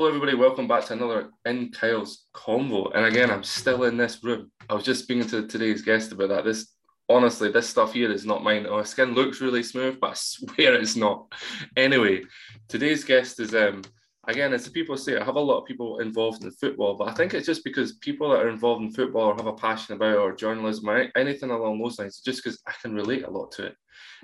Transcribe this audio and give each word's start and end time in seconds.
Hello, 0.00 0.10
everybody. 0.10 0.36
Welcome 0.36 0.68
back 0.68 0.84
to 0.84 0.92
another 0.92 1.30
In 1.44 1.72
Kyle's 1.72 2.28
Convo. 2.32 2.94
And 2.94 3.06
again, 3.06 3.32
I'm 3.32 3.42
still 3.42 3.82
in 3.82 3.96
this 3.96 4.22
room. 4.22 4.52
I 4.70 4.74
was 4.74 4.84
just 4.84 5.02
speaking 5.02 5.28
to 5.30 5.48
today's 5.48 5.82
guest 5.82 6.12
about 6.12 6.28
that. 6.28 6.44
This, 6.44 6.72
honestly, 7.08 7.50
this 7.50 7.68
stuff 7.68 7.94
here 7.94 8.12
is 8.12 8.24
not 8.24 8.44
mine. 8.44 8.62
My 8.70 8.84
skin 8.84 9.12
looks 9.14 9.40
really 9.40 9.64
smooth, 9.64 9.98
but 10.00 10.10
I 10.10 10.14
swear 10.14 10.74
it's 10.74 10.94
not. 10.94 11.32
Anyway, 11.76 12.22
today's 12.68 13.02
guest 13.02 13.40
is, 13.40 13.56
um, 13.56 13.82
again, 14.28 14.52
as 14.52 14.68
people 14.68 14.96
say, 14.96 15.18
I 15.18 15.24
have 15.24 15.34
a 15.34 15.40
lot 15.40 15.62
of 15.62 15.66
people 15.66 15.98
involved 15.98 16.44
in 16.44 16.52
football, 16.52 16.94
but 16.94 17.08
I 17.08 17.14
think 17.14 17.34
it's 17.34 17.46
just 17.46 17.64
because 17.64 17.94
people 17.94 18.30
that 18.30 18.42
are 18.42 18.50
involved 18.50 18.84
in 18.84 18.92
football 18.92 19.24
or 19.24 19.34
have 19.34 19.48
a 19.48 19.52
passion 19.52 19.96
about 19.96 20.14
it, 20.14 20.18
or 20.18 20.32
journalism 20.32 20.88
or 20.90 21.10
anything 21.16 21.50
along 21.50 21.80
those 21.80 21.98
lines, 21.98 22.20
just 22.20 22.44
because 22.44 22.60
I 22.68 22.72
can 22.80 22.94
relate 22.94 23.24
a 23.24 23.30
lot 23.30 23.50
to 23.54 23.66
it. 23.66 23.76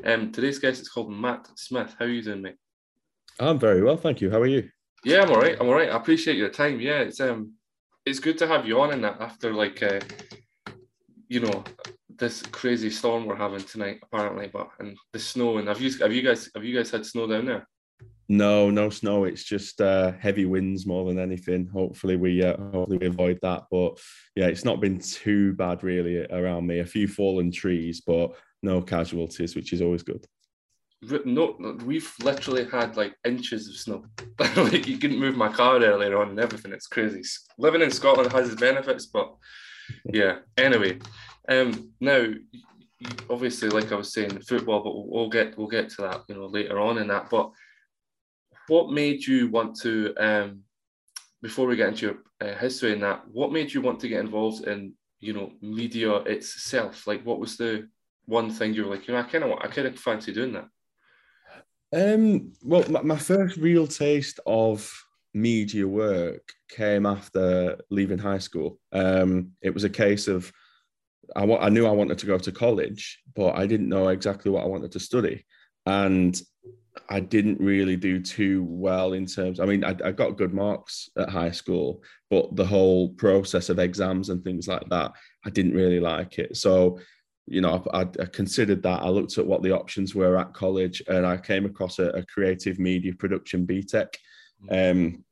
Um, 0.05 0.31
today's 0.31 0.61
guest 0.61 0.83
is 0.83 0.89
called 0.89 1.11
Matt 1.11 1.49
Smith. 1.57 1.97
How 1.99 2.05
are 2.05 2.09
you 2.09 2.23
doing, 2.23 2.43
mate? 2.43 2.59
I'm 3.41 3.59
very 3.59 3.83
well, 3.83 3.97
thank 3.97 4.21
you. 4.21 4.31
How 4.31 4.41
are 4.41 4.47
you? 4.47 4.71
Yeah, 5.05 5.23
I'm 5.23 5.31
all 5.31 5.41
right. 5.41 5.57
I'm 5.61 5.69
all 5.69 5.75
right. 5.75 5.91
I 5.91 5.97
appreciate 5.97 6.39
your 6.39 6.49
time. 6.49 6.81
Yeah, 6.81 7.01
it's 7.01 7.21
um, 7.21 7.53
it's 8.07 8.19
good 8.19 8.39
to 8.39 8.47
have 8.47 8.67
you 8.67 8.81
on 8.81 8.93
in 8.93 9.03
that 9.03 9.21
after 9.21 9.53
like 9.53 9.83
uh, 9.83 10.01
you 11.29 11.41
know, 11.41 11.63
this 12.09 12.43
crazy 12.43 12.91
storm 12.91 13.27
we're 13.27 13.37
having 13.37 13.61
tonight 13.61 14.01
apparently, 14.03 14.49
but 14.49 14.71
and 14.79 14.97
the 15.13 15.19
snow 15.19 15.59
and 15.59 15.69
have 15.69 15.81
you 15.81 15.91
have 15.99 16.13
you 16.13 16.23
guys 16.23 16.51
have 16.55 16.65
you 16.65 16.75
guys 16.75 16.91
had 16.91 17.05
snow 17.05 17.27
down 17.27 17.45
there? 17.45 17.69
No, 18.31 18.71
no 18.71 18.89
snow. 18.89 19.25
It's 19.25 19.45
just 19.45 19.83
uh, 19.83 20.13
heavy 20.13 20.47
winds 20.47 20.87
more 20.87 21.07
than 21.07 21.19
anything. 21.19 21.67
Hopefully 21.67 22.17
we 22.17 22.43
uh, 22.43 22.57
hopefully 22.57 22.97
we 22.97 23.07
avoid 23.07 23.39
that. 23.43 23.65
But 23.71 24.01
yeah, 24.35 24.47
it's 24.47 24.65
not 24.65 24.81
been 24.81 24.99
too 24.99 25.53
bad 25.53 25.83
really 25.83 26.25
around 26.31 26.67
me. 26.67 26.79
A 26.79 26.87
few 26.87 27.09
fallen 27.09 27.53
trees, 27.53 28.01
but 28.01 28.35
no 28.63 28.81
casualties, 28.81 29.55
which 29.55 29.75
is 29.75 29.83
always 29.83 30.03
good 30.03 30.27
no, 31.25 31.57
we've 31.85 32.13
literally 32.23 32.65
had 32.65 32.97
like 32.97 33.15
inches 33.25 33.69
of 33.69 33.77
snow. 33.77 34.05
like 34.57 34.87
you 34.87 34.99
couldn't 34.99 35.19
move 35.19 35.37
my 35.37 35.53
car 35.53 35.83
earlier 35.83 36.19
on 36.19 36.31
and 36.31 36.41
everything. 36.41 36.73
It's 36.73 36.87
crazy. 36.87 37.23
Living 37.59 37.83
in 37.83 37.91
Scotland 37.91 38.33
has 38.33 38.49
its 38.49 38.61
benefits, 38.61 39.07
but 39.07 39.35
yeah. 40.13 40.39
Anyway, 40.57 40.99
um, 41.49 41.93
now 42.01 42.27
obviously, 43.31 43.69
like 43.69 43.93
I 43.93 43.97
was 43.97 44.13
saying, 44.13 44.41
football, 44.41 44.83
but 44.83 45.09
we'll 45.09 45.29
get 45.29 45.57
we'll 45.59 45.69
get 45.69 45.91
to 45.91 46.03
that, 46.03 46.23
you 46.29 46.35
know, 46.35 46.47
later 46.47 46.81
on 46.81 46.99
in 46.99 47.09
that. 47.09 47.31
But 47.31 47.51
what 48.69 48.91
made 48.91 49.27
you 49.27 49.49
want 49.49 49.79
to, 49.81 50.15
um, 50.17 50.61
before 51.43 51.67
we 51.67 51.77
get 51.77 51.89
into 51.89 52.07
your 52.07 52.17
uh, 52.41 52.57
history 52.57 52.93
in 52.93 53.01
that, 53.01 53.23
what 53.29 53.53
made 53.53 53.73
you 53.73 53.81
want 53.81 54.01
to 54.01 54.09
get 54.09 54.21
involved 54.21 54.67
in, 54.67 54.95
you 55.21 55.33
know, 55.33 55.53
media 55.61 56.15
itself? 56.17 57.07
Like, 57.07 57.23
what 57.25 57.41
was 57.41 57.57
the 57.57 57.89
one 58.27 58.51
thing 58.51 58.73
you 58.73 58.85
were 58.85 58.95
like, 58.95 59.07
you 59.07 59.15
know, 59.15 59.21
I 59.21 59.25
kind 59.25 59.45
of 59.45 59.53
I 59.61 59.67
kind 59.69 59.89
of 59.89 59.99
fancy 59.99 60.33
doing 60.33 60.53
that. 60.53 60.69
Um, 61.95 62.53
well, 62.63 62.85
my, 62.91 63.17
first 63.17 63.57
real 63.57 63.87
taste 63.87 64.41
of 64.47 64.93
media 65.33 65.87
work 65.87 66.53
came 66.69 67.07
after 67.07 67.79
leaving 67.89 68.19
high 68.19 68.39
school. 68.39 68.81
Um, 68.93 69.53
it 69.63 69.73
was 69.73 69.85
a 69.85 69.91
case 69.91 70.27
of 70.27 70.53
I, 71.37 71.45
I 71.45 71.69
knew 71.69 71.87
I 71.87 71.93
wanted 71.93 72.19
to 72.19 72.27
go 72.27 72.37
to 72.37 72.53
college, 72.53 73.21
but 73.37 73.55
I 73.55 73.67
didn't 73.67 73.89
know 73.89 74.09
exactly 74.09 74.51
what 74.51 74.65
I 74.65 74.69
wanted 74.69 74.91
to 74.93 75.01
study. 75.01 75.45
And 75.87 76.41
I 77.09 77.21
didn't 77.21 77.61
really 77.61 77.97
do 77.97 78.21
too 78.21 78.65
well 78.69 79.13
in 79.13 79.27
terms. 79.27 79.61
I 79.61 79.65
mean, 79.65 79.85
I, 79.85 79.97
I, 80.05 80.13
got 80.13 80.37
good 80.37 80.55
marks 80.55 81.11
at 81.19 81.29
high 81.29 81.51
school, 81.51 82.03
but 82.31 82.55
the 82.57 82.65
whole 82.65 83.11
process 83.11 83.69
of 83.69 83.79
exams 83.79 84.31
and 84.31 84.43
things 84.43 84.69
like 84.69 84.89
that, 84.91 85.13
I 85.45 85.51
didn't 85.51 85.75
really 85.75 86.01
like 86.01 86.39
it. 86.39 86.57
So 86.57 86.99
you 87.47 87.61
know, 87.61 87.85
I, 87.93 88.01
I, 88.01 88.25
considered 88.27 88.83
that. 88.85 89.03
I 89.03 89.09
looked 89.09 89.37
at 89.39 89.47
what 89.47 89.63
the 89.63 89.73
options 89.73 90.15
were 90.15 90.39
at 90.39 90.55
college, 90.55 91.03
and 91.09 91.27
I 91.27 91.37
came 91.37 91.67
across 91.67 91.99
a, 91.99 92.09
a 92.11 92.25
creative 92.25 92.79
media 92.79 93.13
production 93.15 93.67
BTEC. 93.67 94.09
Mm. 94.71 94.91
Um, 94.91 95.25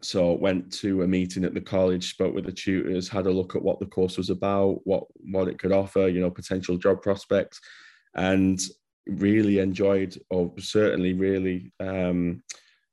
so 0.00 0.32
went 0.34 0.72
to 0.74 1.02
a 1.02 1.08
meeting 1.08 1.44
at 1.44 1.54
the 1.54 1.60
college, 1.60 2.10
spoke 2.10 2.34
with 2.34 2.44
the 2.44 2.52
tutors, 2.52 3.08
had 3.08 3.26
a 3.26 3.32
look 3.32 3.56
at 3.56 3.62
what 3.62 3.80
the 3.80 3.86
course 3.86 4.16
was 4.16 4.30
about, 4.30 4.80
what 4.84 5.04
what 5.16 5.48
it 5.48 5.58
could 5.58 5.72
offer, 5.72 6.06
you 6.08 6.20
know, 6.20 6.30
potential 6.30 6.76
job 6.76 7.02
prospects, 7.02 7.60
and 8.14 8.60
really 9.06 9.58
enjoyed, 9.58 10.16
or 10.30 10.52
certainly 10.58 11.14
really 11.14 11.72
um, 11.80 12.42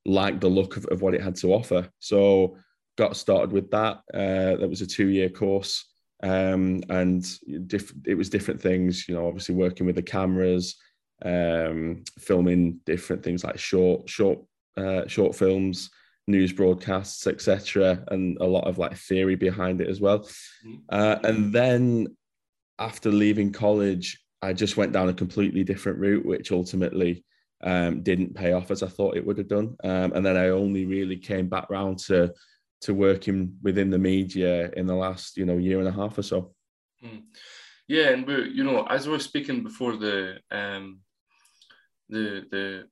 liked 0.06 0.41
the 0.41 0.47
look 0.47 0.78
of, 0.78 0.85
of 0.85 1.01
what 1.01 1.13
it 1.13 1.22
had 1.22 1.35
to 1.35 1.53
offer. 1.53 1.88
So 2.00 2.57
got 2.97 3.16
started 3.16 3.51
with 3.51 3.69
that. 3.72 3.97
Uh, 4.13 4.56
that 4.57 4.69
was 4.69 4.81
a 4.81 4.88
two 4.88 5.09
year 5.09 5.29
course 5.29 5.85
um, 6.23 6.81
and 6.89 7.25
diff- 7.67 7.93
it 8.05 8.15
was 8.15 8.29
different 8.29 8.61
things. 8.61 9.07
You 9.07 9.15
know, 9.15 9.27
obviously 9.27 9.55
working 9.55 9.85
with 9.85 9.95
the 9.95 10.01
cameras, 10.01 10.75
um, 11.23 12.03
filming 12.19 12.79
different 12.85 13.23
things 13.23 13.43
like 13.43 13.57
short, 13.57 14.09
short, 14.09 14.39
uh, 14.77 15.07
short 15.07 15.35
films, 15.35 15.89
news 16.27 16.51
broadcasts, 16.53 17.27
etc., 17.27 18.03
and 18.09 18.37
a 18.39 18.45
lot 18.45 18.67
of 18.67 18.77
like 18.77 18.95
theory 18.95 19.35
behind 19.35 19.81
it 19.81 19.89
as 19.89 20.01
well. 20.01 20.19
Mm-hmm. 20.19 20.75
Uh, 20.89 21.17
and 21.23 21.53
then 21.53 22.15
after 22.79 23.11
leaving 23.11 23.51
college, 23.51 24.21
I 24.41 24.53
just 24.53 24.77
went 24.77 24.91
down 24.91 25.09
a 25.09 25.13
completely 25.13 25.63
different 25.63 25.99
route, 25.99 26.25
which 26.25 26.51
ultimately 26.51 27.23
um, 27.63 28.03
didn't 28.03 28.35
pay 28.35 28.53
off 28.53 28.69
as 28.71 28.83
I 28.83 28.87
thought 28.87 29.17
it 29.17 29.25
would 29.25 29.37
have 29.37 29.47
done. 29.47 29.75
Um, 29.83 30.13
and 30.13 30.25
then 30.25 30.37
I 30.37 30.49
only 30.49 30.85
really 30.85 31.17
came 31.17 31.47
back 31.47 31.69
round 31.69 31.99
to 31.99 32.33
to 32.85 32.94
working 32.94 33.57
within 33.63 33.90
the 33.90 33.97
media 33.97 34.69
in 34.78 34.85
the 34.85 34.96
last 34.96 35.38
you 35.38 35.46
know 35.46 35.57
year 35.57 35.79
and 35.79 35.88
a 35.88 35.91
half 35.91 36.18
or 36.18 36.23
so. 36.23 36.53
Hmm. 37.01 37.25
Yeah, 37.88 38.09
and 38.09 38.25
we 38.25 38.50
you 38.50 38.63
know 38.63 38.85
as 38.85 39.07
we 39.07 39.13
were 39.13 39.19
speaking 39.19 39.63
before 39.63 39.97
the 39.97 40.38
um, 40.51 41.00
the 42.09 42.45
the 42.51 42.88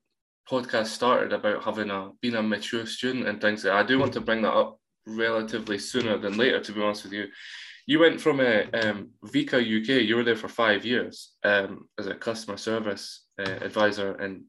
podcast 0.50 0.86
started 0.86 1.32
about 1.32 1.62
having 1.62 1.90
a 1.90 2.10
being 2.20 2.34
a 2.34 2.42
mature 2.42 2.86
student 2.86 3.28
and 3.28 3.40
things. 3.40 3.64
I 3.64 3.84
do 3.84 3.98
want 3.98 4.12
to 4.14 4.20
bring 4.20 4.42
that 4.42 4.52
up 4.52 4.78
relatively 5.06 5.78
sooner 5.78 6.18
than 6.18 6.36
later. 6.36 6.60
To 6.60 6.72
be 6.72 6.82
honest 6.82 7.04
with 7.04 7.12
you, 7.12 7.26
you 7.86 8.00
went 8.00 8.20
from 8.20 8.40
a 8.40 8.64
um, 8.72 9.10
Vika 9.26 9.58
UK. 9.58 10.02
You 10.02 10.16
were 10.16 10.24
there 10.24 10.36
for 10.36 10.48
five 10.48 10.84
years 10.84 11.34
um, 11.44 11.88
as 11.98 12.08
a 12.08 12.14
customer 12.14 12.56
service 12.56 13.26
uh, 13.38 13.58
advisor, 13.68 14.14
and 14.16 14.42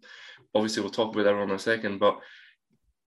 obviously 0.56 0.82
we'll 0.82 0.92
talk 0.92 1.14
about 1.14 1.24
that 1.24 1.40
in 1.40 1.52
a 1.52 1.60
second. 1.60 2.00
But 2.00 2.20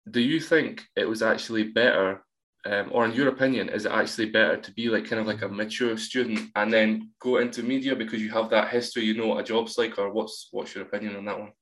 do 0.08 0.20
you 0.20 0.40
think 0.40 0.84
it 0.94 1.08
was 1.08 1.22
actually 1.22 1.64
better 1.64 2.22
um, 2.70 2.90
or 2.92 3.06
in 3.06 3.12
your 3.12 3.28
opinion, 3.28 3.70
is 3.70 3.86
it 3.86 3.92
actually 3.92 4.26
better 4.26 4.58
to 4.58 4.72
be 4.72 4.90
like 4.90 5.06
kind 5.06 5.20
of 5.20 5.26
like 5.26 5.40
a 5.40 5.48
mature 5.48 5.96
student 5.96 6.50
and 6.54 6.70
then 6.70 7.10
go 7.18 7.38
into 7.38 7.62
media 7.62 7.96
because 7.96 8.20
you 8.20 8.30
have 8.30 8.50
that 8.50 8.68
history, 8.68 9.04
you 9.04 9.16
know 9.16 9.28
what 9.28 9.40
a 9.40 9.42
job's 9.42 9.78
like, 9.78 9.98
or 9.98 10.12
what's 10.12 10.48
what's 10.50 10.74
your 10.74 10.84
opinion 10.84 11.16
on 11.16 11.24
that 11.24 11.38
one? 11.38 11.52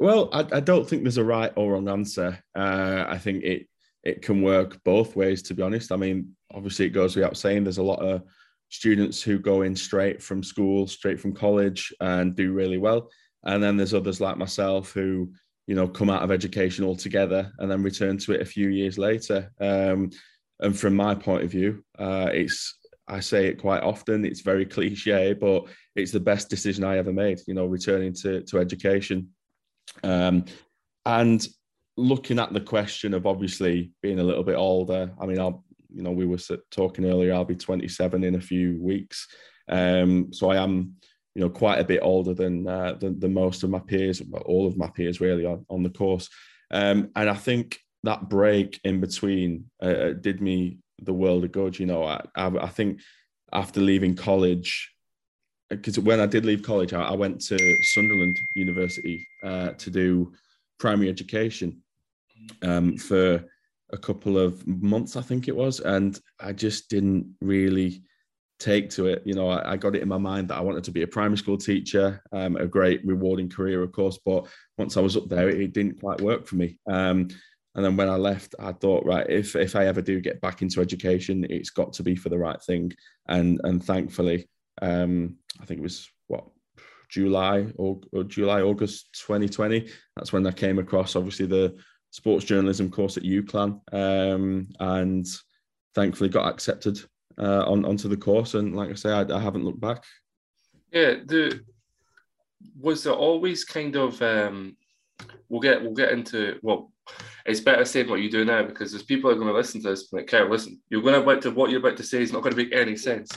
Well, 0.00 0.28
I, 0.32 0.40
I 0.52 0.60
don't 0.60 0.88
think 0.88 1.02
there's 1.02 1.18
a 1.18 1.24
right 1.24 1.52
or 1.54 1.72
wrong 1.72 1.88
answer. 1.88 2.42
Uh, 2.54 3.04
I 3.06 3.16
think 3.18 3.44
it 3.44 3.68
it 4.02 4.22
can 4.22 4.42
work 4.42 4.82
both 4.82 5.14
ways. 5.14 5.40
To 5.42 5.54
be 5.54 5.62
honest, 5.62 5.92
I 5.92 5.96
mean, 5.96 6.36
obviously 6.52 6.86
it 6.86 6.90
goes 6.90 7.14
without 7.14 7.36
saying. 7.36 7.62
There's 7.62 7.78
a 7.78 7.82
lot 7.82 8.00
of 8.00 8.22
students 8.70 9.22
who 9.22 9.38
go 9.38 9.62
in 9.62 9.76
straight 9.76 10.20
from 10.20 10.42
school, 10.42 10.88
straight 10.88 11.20
from 11.20 11.32
college, 11.32 11.94
and 12.00 12.34
do 12.34 12.52
really 12.52 12.78
well, 12.78 13.08
and 13.44 13.62
then 13.62 13.76
there's 13.76 13.94
others 13.94 14.20
like 14.20 14.36
myself 14.36 14.90
who 14.92 15.30
you 15.66 15.74
know, 15.74 15.88
come 15.88 16.10
out 16.10 16.22
of 16.22 16.30
education 16.30 16.84
altogether 16.84 17.52
and 17.58 17.70
then 17.70 17.82
return 17.82 18.18
to 18.18 18.32
it 18.32 18.40
a 18.40 18.46
few 18.46 18.68
years 18.68 18.98
later. 18.98 19.50
Um, 19.60 20.10
and 20.60 20.78
from 20.78 20.94
my 20.94 21.14
point 21.14 21.44
of 21.44 21.50
view, 21.50 21.84
uh, 21.98 22.30
it's 22.32 22.78
I 23.08 23.20
say 23.20 23.46
it 23.46 23.60
quite 23.60 23.82
often. 23.82 24.24
It's 24.24 24.40
very 24.40 24.66
cliche, 24.66 25.32
but 25.32 25.64
it's 25.94 26.12
the 26.12 26.20
best 26.20 26.48
decision 26.48 26.84
I 26.84 26.98
ever 26.98 27.12
made. 27.12 27.40
You 27.46 27.54
know, 27.54 27.66
returning 27.66 28.14
to 28.14 28.42
to 28.42 28.58
education, 28.58 29.28
um, 30.02 30.44
and 31.04 31.46
looking 31.96 32.38
at 32.38 32.52
the 32.52 32.60
question 32.60 33.14
of 33.14 33.26
obviously 33.26 33.92
being 34.02 34.18
a 34.18 34.24
little 34.24 34.44
bit 34.44 34.56
older. 34.56 35.12
I 35.20 35.26
mean, 35.26 35.38
I'll 35.38 35.64
you 35.92 36.02
know 36.02 36.10
we 36.10 36.26
were 36.26 36.38
talking 36.70 37.04
earlier. 37.04 37.34
I'll 37.34 37.44
be 37.44 37.54
27 37.54 38.24
in 38.24 38.34
a 38.34 38.40
few 38.40 38.78
weeks, 38.80 39.28
um, 39.68 40.32
so 40.32 40.50
I 40.50 40.56
am 40.56 40.96
you 41.36 41.42
know 41.42 41.50
quite 41.50 41.78
a 41.78 41.84
bit 41.84 42.00
older 42.02 42.32
than 42.32 42.66
uh, 42.66 42.94
than, 42.94 43.20
than, 43.20 43.34
most 43.34 43.62
of 43.62 43.68
my 43.68 43.78
peers, 43.78 44.22
all 44.46 44.66
of 44.66 44.78
my 44.78 44.88
peers 44.88 45.20
really 45.20 45.44
on, 45.44 45.66
on 45.68 45.82
the 45.82 45.90
course. 45.90 46.30
Um, 46.70 47.10
and 47.14 47.28
I 47.28 47.34
think 47.34 47.78
that 48.04 48.30
break 48.30 48.80
in 48.84 49.00
between 49.00 49.70
uh, 49.82 49.96
uh, 50.04 50.12
did 50.14 50.40
me 50.40 50.78
the 51.02 51.12
world 51.12 51.44
of 51.44 51.52
good. 51.52 51.78
You 51.78 51.84
know, 51.84 52.04
I, 52.04 52.22
I, 52.34 52.46
I 52.46 52.68
think 52.68 53.00
after 53.52 53.82
leaving 53.82 54.16
college, 54.16 54.90
because 55.68 55.98
when 55.98 56.20
I 56.20 56.26
did 56.26 56.46
leave 56.46 56.62
college, 56.62 56.94
I, 56.94 57.02
I 57.02 57.14
went 57.14 57.42
to 57.48 57.58
Sunderland 57.82 58.38
University 58.54 59.26
uh, 59.44 59.72
to 59.72 59.90
do 59.90 60.32
primary 60.78 61.10
education 61.10 61.82
um, 62.62 62.96
for 62.96 63.44
a 63.92 63.98
couple 63.98 64.38
of 64.38 64.66
months, 64.66 65.16
I 65.16 65.20
think 65.20 65.48
it 65.48 65.56
was, 65.56 65.80
and 65.80 66.18
I 66.40 66.52
just 66.52 66.88
didn't 66.88 67.36
really 67.42 68.02
take 68.58 68.90
to 68.90 69.06
it. 69.06 69.22
You 69.24 69.34
know, 69.34 69.48
I, 69.48 69.72
I, 69.72 69.76
got 69.76 69.94
it 69.94 70.02
in 70.02 70.08
my 70.08 70.18
mind 70.18 70.48
that 70.48 70.56
I 70.56 70.62
wanted 70.62 70.84
to 70.84 70.90
be 70.90 71.02
a 71.02 71.06
primary 71.06 71.36
school 71.36 71.58
teacher, 71.58 72.22
um, 72.32 72.56
a 72.56 72.66
great 72.66 73.04
rewarding 73.04 73.48
career, 73.48 73.82
of 73.82 73.92
course. 73.92 74.18
But 74.24 74.46
once 74.78 74.96
I 74.96 75.00
was 75.00 75.16
up 75.16 75.28
there, 75.28 75.48
it, 75.48 75.60
it 75.60 75.72
didn't 75.72 76.00
quite 76.00 76.20
work 76.20 76.46
for 76.46 76.56
me. 76.56 76.78
Um, 76.90 77.28
and 77.74 77.84
then 77.84 77.96
when 77.96 78.08
I 78.08 78.16
left, 78.16 78.54
I 78.58 78.72
thought, 78.72 79.04
right, 79.04 79.28
if 79.28 79.54
if 79.54 79.76
I 79.76 79.86
ever 79.86 80.00
do 80.00 80.20
get 80.20 80.40
back 80.40 80.62
into 80.62 80.80
education, 80.80 81.46
it's 81.50 81.70
got 81.70 81.92
to 81.94 82.02
be 82.02 82.16
for 82.16 82.30
the 82.30 82.38
right 82.38 82.60
thing. 82.62 82.92
And 83.28 83.60
and 83.64 83.84
thankfully, 83.84 84.48
um, 84.80 85.36
I 85.60 85.66
think 85.66 85.80
it 85.80 85.82
was 85.82 86.08
what 86.26 86.44
July 87.10 87.66
or, 87.76 88.00
or 88.12 88.24
July 88.24 88.62
August 88.62 89.20
2020. 89.26 89.88
That's 90.16 90.32
when 90.32 90.46
I 90.46 90.52
came 90.52 90.78
across 90.78 91.16
obviously 91.16 91.46
the 91.46 91.76
sports 92.10 92.46
journalism 92.46 92.90
course 92.90 93.18
at 93.18 93.24
UCLan, 93.24 93.80
um, 93.92 94.68
and 94.80 95.26
thankfully 95.94 96.30
got 96.30 96.48
accepted 96.48 96.98
uh, 97.38 97.64
on 97.66 97.84
onto 97.84 98.08
the 98.08 98.16
course. 98.16 98.54
And 98.54 98.74
like 98.74 98.90
I 98.90 98.94
say, 98.94 99.10
I, 99.10 99.22
I 99.22 99.40
haven't 99.40 99.64
looked 99.64 99.80
back. 99.80 100.04
Yeah, 100.92 101.14
the 101.24 101.60
was 102.78 103.04
there 103.04 103.12
always 103.12 103.64
kind 103.64 103.96
of 103.96 104.20
um, 104.22 104.76
we'll 105.48 105.60
get 105.60 105.82
we'll 105.82 105.94
get 105.94 106.12
into 106.12 106.58
well 106.62 106.92
it's 107.44 107.60
better 107.60 107.84
saying 107.84 108.08
what 108.08 108.20
you 108.20 108.30
do 108.30 108.44
now 108.44 108.62
because 108.62 108.90
there's 108.90 109.04
people 109.04 109.30
are 109.30 109.34
going 109.34 109.46
to 109.46 109.52
listen 109.52 109.80
to 109.80 109.90
this 109.90 110.12
like 110.12 110.32
okay 110.32 110.48
listen 110.48 110.80
you're 110.88 111.02
going 111.02 111.14
to 111.14 111.20
about 111.20 111.42
to 111.42 111.50
what 111.50 111.70
you're 111.70 111.80
about 111.80 111.96
to 111.96 112.02
say 112.02 112.22
is 112.22 112.32
not 112.32 112.42
going 112.42 112.54
to 112.54 112.62
make 112.62 112.74
any 112.74 112.96
sense 112.96 113.30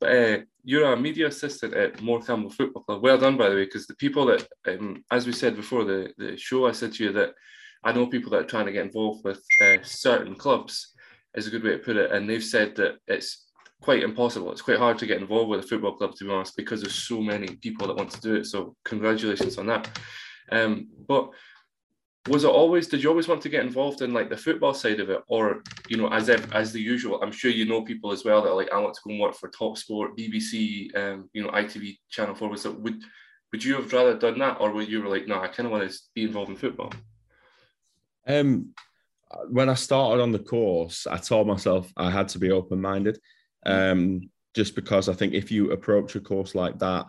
but 0.00 0.10
uh, 0.10 0.38
you're 0.64 0.92
a 0.92 0.96
media 0.96 1.26
assistant 1.26 1.72
at 1.74 2.00
Morecambe 2.02 2.50
Football 2.50 2.82
Club 2.82 3.02
well 3.02 3.18
done 3.18 3.36
by 3.36 3.48
the 3.48 3.54
way 3.54 3.64
because 3.64 3.86
the 3.86 3.96
people 3.96 4.26
that 4.26 4.46
um, 4.66 5.02
as 5.10 5.26
we 5.26 5.32
said 5.32 5.56
before 5.56 5.84
the, 5.84 6.12
the 6.18 6.36
show 6.36 6.66
I 6.66 6.72
said 6.72 6.92
to 6.94 7.04
you 7.04 7.12
that 7.12 7.30
I 7.82 7.92
know 7.92 8.06
people 8.06 8.30
that 8.32 8.40
are 8.40 8.46
trying 8.48 8.66
to 8.66 8.72
get 8.72 8.86
involved 8.86 9.24
with 9.24 9.42
uh, 9.62 9.76
certain 9.82 10.34
clubs 10.34 10.92
is 11.34 11.46
a 11.46 11.50
good 11.50 11.64
way 11.64 11.72
to 11.72 11.78
put 11.78 11.96
it 11.96 12.12
and 12.12 12.28
they've 12.28 12.44
said 12.44 12.76
that 12.76 12.96
it's 13.06 13.43
quite 13.84 14.02
impossible. 14.02 14.50
It's 14.50 14.62
quite 14.62 14.78
hard 14.78 14.98
to 14.98 15.06
get 15.06 15.20
involved 15.20 15.50
with 15.50 15.60
a 15.60 15.68
football 15.68 15.94
club, 15.94 16.14
to 16.14 16.24
be 16.24 16.30
honest, 16.30 16.56
because 16.56 16.80
there's 16.80 16.94
so 16.94 17.20
many 17.20 17.48
people 17.56 17.86
that 17.86 17.96
want 17.96 18.10
to 18.12 18.20
do 18.22 18.34
it. 18.36 18.46
So 18.46 18.74
congratulations 18.82 19.58
on 19.58 19.66
that. 19.66 19.90
Um, 20.50 20.88
but 21.06 21.28
was 22.30 22.44
it 22.44 22.48
always? 22.48 22.88
Did 22.88 23.02
you 23.02 23.10
always 23.10 23.28
want 23.28 23.42
to 23.42 23.50
get 23.50 23.62
involved 23.62 24.00
in 24.00 24.14
like 24.14 24.30
the 24.30 24.38
football 24.38 24.72
side 24.72 25.00
of 25.00 25.10
it, 25.10 25.20
or 25.28 25.62
you 25.88 25.98
know, 25.98 26.08
as 26.08 26.30
if 26.30 26.50
as 26.54 26.72
the 26.72 26.80
usual? 26.80 27.20
I'm 27.22 27.30
sure 27.30 27.50
you 27.50 27.66
know 27.66 27.82
people 27.82 28.10
as 28.10 28.24
well 28.24 28.40
that 28.40 28.48
are 28.48 28.56
like 28.56 28.72
I 28.72 28.78
want 28.78 28.94
to 28.94 29.00
go 29.04 29.10
and 29.10 29.20
work 29.20 29.34
for 29.34 29.50
Top 29.50 29.76
Sport, 29.76 30.16
BBC, 30.16 30.96
um, 30.96 31.28
you 31.34 31.42
know, 31.42 31.50
ITV, 31.50 31.98
Channel 32.08 32.34
Four. 32.34 32.48
Was 32.48 32.64
it 32.64 32.80
would 32.80 33.02
would 33.52 33.62
you 33.62 33.74
have 33.74 33.92
rather 33.92 34.16
done 34.16 34.38
that, 34.38 34.56
or 34.60 34.72
would 34.72 34.88
you 34.88 35.02
were 35.02 35.10
like, 35.10 35.28
no, 35.28 35.38
I 35.38 35.48
kind 35.48 35.66
of 35.66 35.72
want 35.72 35.90
to 35.90 35.98
be 36.14 36.24
involved 36.24 36.48
in 36.48 36.56
football? 36.56 36.90
Um, 38.26 38.70
when 39.50 39.68
I 39.68 39.74
started 39.74 40.22
on 40.22 40.32
the 40.32 40.38
course, 40.38 41.06
I 41.06 41.18
told 41.18 41.46
myself 41.46 41.92
I 41.98 42.10
had 42.10 42.28
to 42.28 42.38
be 42.38 42.50
open 42.50 42.80
minded. 42.80 43.18
Um, 43.66 44.30
just 44.54 44.74
because 44.74 45.08
I 45.08 45.14
think 45.14 45.34
if 45.34 45.50
you 45.50 45.72
approach 45.72 46.14
a 46.14 46.20
course 46.20 46.54
like 46.54 46.78
that 46.78 47.06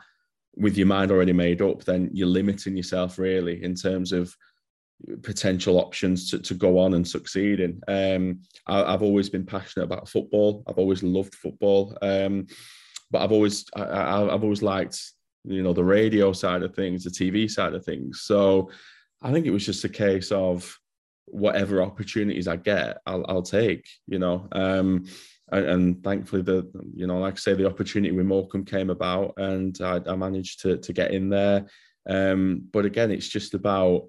with 0.55 0.77
your 0.77 0.87
mind 0.87 1.11
already 1.11 1.33
made 1.33 1.61
up, 1.61 1.83
then 1.83 2.09
you're 2.13 2.27
limiting 2.27 2.75
yourself 2.75 3.19
really 3.19 3.63
in 3.63 3.75
terms 3.75 4.11
of 4.11 4.35
potential 5.23 5.77
options 5.79 6.29
to, 6.31 6.39
to 6.39 6.53
go 6.53 6.79
on 6.79 6.93
and 6.93 7.07
succeed 7.07 7.59
in. 7.59 7.81
Um, 7.87 8.41
I, 8.67 8.91
have 8.91 9.01
always 9.01 9.29
been 9.29 9.45
passionate 9.45 9.85
about 9.85 10.09
football. 10.09 10.63
I've 10.67 10.77
always 10.77 11.03
loved 11.03 11.35
football, 11.35 11.97
um, 12.01 12.47
but 13.11 13.21
I've 13.21 13.31
always 13.31 13.65
I, 13.75 14.21
have 14.31 14.43
always 14.43 14.61
liked 14.61 14.99
you 15.43 15.61
know 15.61 15.73
the 15.73 15.83
radio 15.83 16.31
side 16.31 16.63
of 16.63 16.73
things, 16.73 17.03
the 17.03 17.09
TV 17.09 17.49
side 17.49 17.73
of 17.73 17.85
things. 17.85 18.21
So 18.21 18.71
I 19.21 19.31
think 19.31 19.45
it 19.45 19.51
was 19.51 19.65
just 19.65 19.83
a 19.83 19.89
case 19.89 20.31
of 20.31 20.77
whatever 21.25 21.81
opportunities 21.81 22.47
I 22.47 22.55
get, 22.55 22.99
I'll, 23.05 23.25
I'll 23.27 23.43
take. 23.43 23.87
You 24.07 24.19
know. 24.19 24.47
Um, 24.51 25.05
and, 25.51 25.65
and, 25.65 26.03
thankfully 26.03 26.41
the 26.41 26.69
you 26.95 27.07
know 27.07 27.19
like 27.19 27.35
I 27.35 27.37
say 27.37 27.53
the 27.53 27.67
opportunity 27.67 28.13
with 28.13 28.25
Morecambe 28.25 28.65
came 28.65 28.89
about 28.89 29.33
and 29.37 29.77
I, 29.81 30.01
I 30.07 30.15
managed 30.15 30.61
to 30.61 30.77
to 30.77 30.93
get 30.93 31.11
in 31.11 31.29
there. 31.29 31.67
Um, 32.07 32.67
but 32.71 32.85
again 32.85 33.11
it's 33.11 33.27
just 33.27 33.53
about 33.53 34.07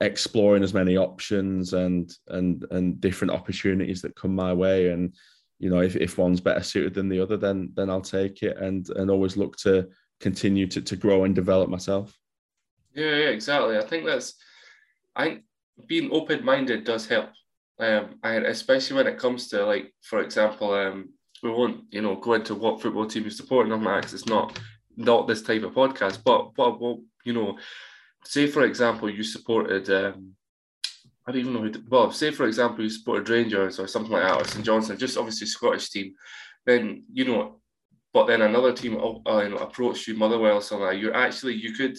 exploring 0.00 0.62
as 0.62 0.74
many 0.74 0.96
options 0.96 1.72
and 1.72 2.12
and 2.28 2.64
and 2.70 3.00
different 3.00 3.32
opportunities 3.32 4.02
that 4.02 4.16
come 4.16 4.34
my 4.34 4.52
way. 4.52 4.90
And 4.90 5.14
you 5.58 5.70
know 5.70 5.80
if, 5.80 5.96
if 5.96 6.18
one's 6.18 6.40
better 6.40 6.62
suited 6.62 6.94
than 6.94 7.08
the 7.08 7.20
other 7.20 7.36
then 7.36 7.70
then 7.74 7.88
I'll 7.88 8.00
take 8.00 8.42
it 8.42 8.56
and 8.58 8.88
and 8.90 9.10
always 9.10 9.36
look 9.36 9.56
to 9.58 9.88
continue 10.20 10.66
to, 10.66 10.80
to 10.80 10.96
grow 10.96 11.24
and 11.24 11.34
develop 11.34 11.68
myself. 11.68 12.16
Yeah, 12.94 13.16
yeah 13.16 13.28
exactly. 13.28 13.76
I 13.76 13.82
think 13.82 14.04
that's 14.04 14.34
I 15.14 15.42
being 15.86 16.10
open-minded 16.12 16.84
does 16.84 17.06
help 17.06 17.30
um, 17.78 18.18
and 18.22 18.46
especially 18.46 18.96
when 18.96 19.06
it 19.06 19.18
comes 19.18 19.48
to 19.48 19.64
like, 19.64 19.92
for 20.02 20.20
example, 20.20 20.72
um, 20.74 21.10
we 21.42 21.50
won't, 21.50 21.84
you 21.90 22.02
know, 22.02 22.16
go 22.16 22.34
into 22.34 22.54
what 22.54 22.80
football 22.80 23.06
team 23.06 23.24
you 23.24 23.30
support 23.30 23.66
and 23.66 23.74
all 23.74 23.80
that 23.80 24.02
because 24.02 24.14
it's 24.14 24.26
not 24.26 24.58
not 24.96 25.26
this 25.26 25.42
type 25.42 25.62
of 25.62 25.74
podcast. 25.74 26.20
But 26.24 26.56
what, 26.56 26.80
what 26.80 26.98
you 27.24 27.32
know, 27.32 27.58
say 28.24 28.46
for 28.46 28.64
example, 28.64 29.10
you 29.10 29.22
supported. 29.22 29.90
Um, 29.90 30.32
I 31.26 31.32
don't 31.32 31.40
even 31.40 31.54
know 31.54 31.62
who. 31.62 31.70
To, 31.70 31.82
Well, 31.88 32.12
say 32.12 32.30
for 32.30 32.46
example, 32.46 32.84
you 32.84 32.90
supported 32.90 33.28
Rangers 33.28 33.80
or 33.80 33.88
something 33.88 34.12
like 34.12 34.22
that, 34.22 34.40
or 34.40 34.44
St 34.44 34.64
Johnstone, 34.64 34.98
just 34.98 35.16
obviously 35.16 35.46
Scottish 35.46 35.90
team. 35.90 36.14
Then 36.66 37.04
you 37.12 37.24
know, 37.24 37.60
but 38.12 38.26
then 38.26 38.42
another 38.42 38.72
team 38.72 38.96
uh, 38.96 39.40
you 39.40 39.48
know, 39.48 39.56
approached 39.56 40.06
you, 40.06 40.14
Motherwell, 40.14 40.60
something 40.60 40.86
like. 40.86 41.00
You're 41.00 41.16
actually 41.16 41.54
you 41.54 41.72
could 41.72 41.96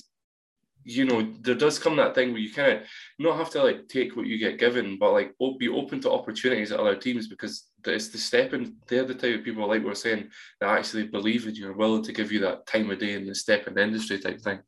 you 0.87 1.03
know, 1.03 1.33
there 1.41 1.55
does 1.55 1.79
come 1.79 1.95
that 1.95 2.13
thing 2.13 2.31
where 2.31 2.39
you 2.39 2.53
kind 2.53 2.73
of 2.73 2.83
not 3.17 3.37
have 3.37 3.49
to 3.49 3.63
like 3.63 3.87
take 3.87 4.15
what 4.15 4.27
you 4.27 4.37
get 4.37 4.59
given, 4.59 4.99
but 4.99 5.13
like 5.13 5.33
be 5.59 5.67
open 5.67 5.99
to 6.01 6.11
opportunities 6.11 6.71
at 6.71 6.79
other 6.79 6.95
teams 6.95 7.27
because 7.27 7.65
it's 7.83 8.09
the 8.09 8.19
stepping. 8.19 8.75
They're 8.87 9.03
the 9.03 9.15
type 9.15 9.39
of 9.39 9.43
people 9.43 9.67
like 9.67 9.83
we 9.83 9.89
are 9.89 9.95
saying 9.95 10.29
that 10.61 10.69
actually 10.69 11.07
believe 11.07 11.47
in 11.47 11.55
you, 11.55 11.69
are 11.69 11.73
willing 11.73 12.03
to 12.03 12.13
give 12.13 12.31
you 12.31 12.39
that 12.41 12.67
time 12.67 12.91
of 12.91 12.99
day 12.99 13.15
and 13.15 13.27
the 13.27 13.33
step 13.33 13.67
in 13.67 13.73
the 13.73 13.81
industry 13.81 14.19
type 14.19 14.39
thing. 14.39 14.59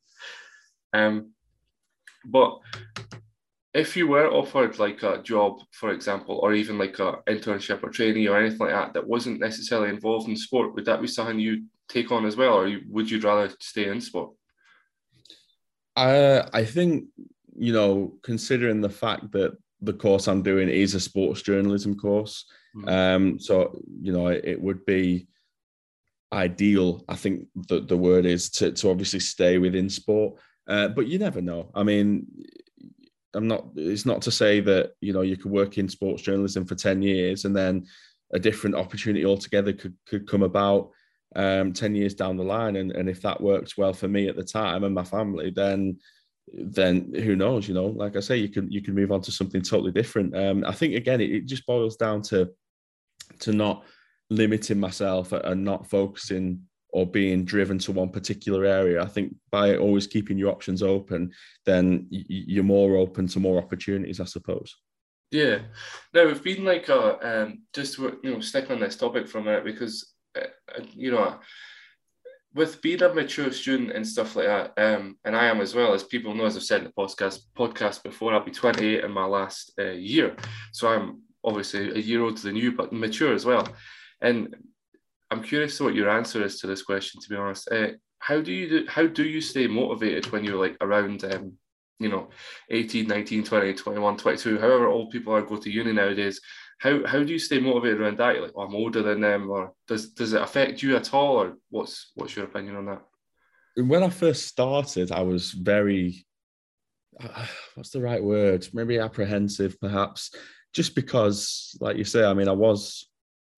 Um, 0.91 1.33
but 2.25 2.57
if 3.75 3.95
you 3.95 4.07
were 4.07 4.33
offered 4.33 4.79
like 4.79 5.03
a 5.03 5.21
job, 5.21 5.59
for 5.71 5.91
example, 5.91 6.39
or 6.41 6.55
even 6.55 6.79
like 6.79 6.97
a 6.97 7.19
internship 7.27 7.83
or 7.83 7.89
trainee 7.89 8.27
or 8.27 8.39
anything 8.39 8.57
like 8.57 8.71
that 8.71 8.93
that 8.93 9.07
wasn't 9.07 9.39
necessarily 9.39 9.89
involved 9.89 10.27
in 10.27 10.35
sport, 10.35 10.73
would 10.73 10.85
that 10.85 10.99
be 10.99 11.07
something 11.07 11.39
you 11.39 11.65
take 11.87 12.11
on 12.11 12.25
as 12.25 12.35
well, 12.35 12.61
or 12.61 12.79
would 12.89 13.09
you 13.11 13.19
rather 13.19 13.53
stay 13.59 13.87
in 13.87 14.01
sport? 14.01 14.31
Uh, 15.97 16.47
I 16.53 16.63
think 16.63 17.05
you 17.57 17.73
know, 17.73 18.13
considering 18.21 18.81
the 18.81 18.89
fact 18.89 19.31
that 19.31 19.57
the 19.81 19.94
course 19.94 20.27
I'm 20.27 20.44
doing 20.44 20.69
is 20.69 20.94
a 20.94 20.99
sports 20.99 21.41
journalism 21.41 21.97
course, 21.97 22.45
mm. 22.75 22.88
um, 22.88 23.39
so 23.39 23.81
you 24.01 24.13
know, 24.13 24.27
it, 24.27 24.45
it, 24.45 24.61
would 24.61 24.85
be 24.85 25.27
ideal. 26.31 27.03
I 27.09 27.15
think 27.15 27.47
that 27.67 27.88
the 27.88 27.97
word 27.97 28.27
is 28.27 28.51
to 28.51 28.71
to 28.73 28.91
obviously 28.91 29.19
stay 29.19 29.57
within 29.57 29.89
sport, 29.89 30.39
uh, 30.67 30.89
but 30.89 31.07
you 31.07 31.17
never 31.17 31.41
know. 31.41 31.71
I 31.73 31.81
mean, 31.81 32.27
I'm 33.33 33.47
not. 33.47 33.65
It's 33.75 34.05
not 34.05 34.21
to 34.23 34.31
say 34.31 34.59
that 34.59 34.91
you 35.01 35.13
know 35.13 35.21
you 35.21 35.35
could 35.35 35.51
work 35.51 35.79
in 35.79 35.89
sports 35.89 36.21
journalism 36.21 36.65
for 36.65 36.75
ten 36.75 37.01
years 37.01 37.45
and 37.45 37.55
then 37.55 37.88
a 38.33 38.39
different 38.39 38.75
opportunity 38.75 39.25
altogether 39.25 39.73
could 39.73 39.95
could 40.05 40.27
come 40.27 40.44
about 40.44 40.91
um, 41.35 41.74
10 41.74 41.95
years 41.95 42.13
down 42.13 42.38
the 42.38 42.44
line. 42.44 42.75
And, 42.77 42.91
and 42.91 43.09
if 43.09 43.21
that 43.21 43.41
works 43.41 43.77
well 43.77 43.94
for 43.94 44.07
me 44.07 44.27
at 44.27 44.35
the 44.35 44.44
time 44.44 44.83
and 44.83 44.95
my 44.95 45.03
family, 45.03 45.51
then 45.51 45.97
then 46.53 47.13
who 47.13 47.35
knows, 47.35 47.68
you 47.68 47.74
know, 47.74 47.88
like 47.88 48.15
I 48.15 48.21
say, 48.21 48.38
you 48.38 48.47
can 48.47 48.71
you 48.71 48.81
can 48.81 48.95
move 48.95 49.12
on 49.12 49.21
to 49.21 49.31
something 49.31 49.62
totally 49.62 49.91
different. 49.91 50.35
Um, 50.35 50.63
I 50.65 50.71
think 50.71 50.95
again, 50.95 51.19
it, 51.19 51.31
it 51.31 51.45
just 51.45 51.65
boils 51.65 51.97
down 51.97 52.21
to 52.24 52.50
to 53.40 53.51
not 53.51 53.83
limiting 54.30 54.80
myself 54.80 55.33
and 55.33 55.63
not 55.63 55.90
focusing 55.90 56.61
or 56.90 57.06
being 57.06 57.44
driven 57.44 57.78
to 57.78 57.92
one 57.92 58.09
particular 58.09 58.66
area. 58.66 59.04
I 59.04 59.07
think 59.07 59.35
by 59.51 59.75
always 59.75 60.07
keeping 60.07 60.37
your 60.37 60.51
options 60.51 60.81
open, 60.81 61.31
then 61.66 62.07
you're 62.09 62.63
more 62.63 62.95
open 62.95 63.28
to 63.28 63.40
more 63.40 63.57
opportunities, 63.57 64.21
I 64.21 64.25
suppose. 64.25 64.75
Yeah. 65.31 65.59
Now 66.13 66.25
we've 66.25 66.44
been 66.44 66.63
like 66.63 66.90
uh, 66.90 67.18
um, 67.21 67.63
just 67.73 67.97
you 67.97 68.19
know 68.23 68.40
sticking 68.40 68.71
on 68.71 68.80
this 68.80 68.95
topic 68.95 69.28
for 69.28 69.40
a 69.40 69.44
minute 69.44 69.66
because 69.66 70.13
you 70.94 71.11
know, 71.11 71.39
with 72.53 72.81
being 72.81 73.03
a 73.03 73.13
mature 73.13 73.51
student 73.51 73.91
and 73.91 74.07
stuff 74.07 74.35
like 74.35 74.47
that, 74.47 74.73
um, 74.77 75.17
and 75.25 75.35
I 75.35 75.45
am 75.45 75.61
as 75.61 75.75
well, 75.75 75.94
as 75.94 76.03
people 76.03 76.33
know, 76.33 76.45
as 76.45 76.56
I've 76.56 76.63
said 76.63 76.81
in 76.81 76.85
the 76.85 76.94
podcast 76.94 77.39
podcast 77.57 78.03
before, 78.03 78.33
I'll 78.33 78.44
be 78.44 78.51
28 78.51 79.03
in 79.03 79.11
my 79.11 79.25
last 79.25 79.73
uh, 79.79 79.91
year, 79.91 80.35
so 80.71 80.87
I'm 80.89 81.21
obviously 81.44 81.91
a 81.91 81.99
year 81.99 82.21
older 82.21 82.41
than 82.41 82.56
you, 82.56 82.71
but 82.71 82.91
mature 82.91 83.33
as 83.33 83.45
well. 83.45 83.67
And 84.21 84.56
I'm 85.29 85.44
curious 85.44 85.77
to 85.77 85.83
what 85.83 85.95
your 85.95 86.09
answer 86.09 86.44
is 86.44 86.59
to 86.59 86.67
this 86.67 86.81
question. 86.81 87.21
To 87.21 87.29
be 87.29 87.35
honest, 87.35 87.69
uh, 87.71 87.89
how 88.19 88.41
do 88.41 88.51
you 88.51 88.69
do, 88.69 88.85
how 88.87 89.07
do 89.07 89.23
you 89.23 89.41
stay 89.41 89.67
motivated 89.67 90.31
when 90.31 90.44
you're 90.44 90.59
like 90.59 90.77
around 90.81 91.23
um, 91.25 91.53
you 91.99 92.09
know 92.09 92.29
18 92.69 93.07
19 93.07 93.44
20 93.44 93.73
21 93.73 94.17
22 94.17 94.59
however 94.59 94.87
old 94.87 95.09
people 95.09 95.33
are 95.33 95.41
go 95.41 95.57
to 95.57 95.71
uni 95.71 95.94
nowadays 95.94 96.39
how 96.79 97.05
how 97.05 97.23
do 97.23 97.31
you 97.33 97.39
stay 97.39 97.59
motivated 97.59 98.01
around 98.01 98.17
that? 98.17 98.41
Like, 98.41 98.51
oh, 98.55 98.61
I'm 98.61 98.75
older 98.75 99.01
than 99.01 99.21
them, 99.21 99.49
or 99.49 99.73
does 99.87 100.09
does 100.09 100.33
it 100.33 100.41
affect 100.41 100.83
you 100.83 100.95
at 100.95 101.13
all, 101.13 101.37
or 101.37 101.57
what's 101.69 102.11
what's 102.15 102.35
your 102.35 102.45
opinion 102.45 102.75
on 102.75 102.85
that? 102.85 103.01
When 103.75 104.03
I 104.03 104.09
first 104.09 104.47
started, 104.47 105.11
I 105.11 105.21
was 105.21 105.51
very 105.51 106.25
uh, 107.21 107.45
what's 107.75 107.89
the 107.89 108.01
right 108.01 108.23
word? 108.23 108.67
Maybe 108.73 108.99
apprehensive, 108.99 109.79
perhaps, 109.79 110.31
just 110.73 110.95
because, 110.95 111.75
like 111.81 111.97
you 111.97 112.03
say, 112.03 112.23
I 112.23 112.33
mean, 112.33 112.47
I 112.47 112.53
was 112.53 113.09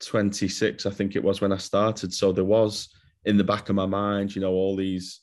26, 0.02 0.86
I 0.86 0.92
think 0.92 1.16
it 1.16 1.24
was 1.24 1.42
when 1.42 1.52
I 1.52 1.58
started, 1.58 2.14
so 2.14 2.32
there 2.32 2.46
was 2.46 2.90
in 3.26 3.36
the 3.36 3.44
back 3.44 3.68
of 3.68 3.76
my 3.76 3.86
mind, 3.86 4.34
you 4.34 4.42
know, 4.42 4.52
all 4.52 4.76
these 4.76 5.22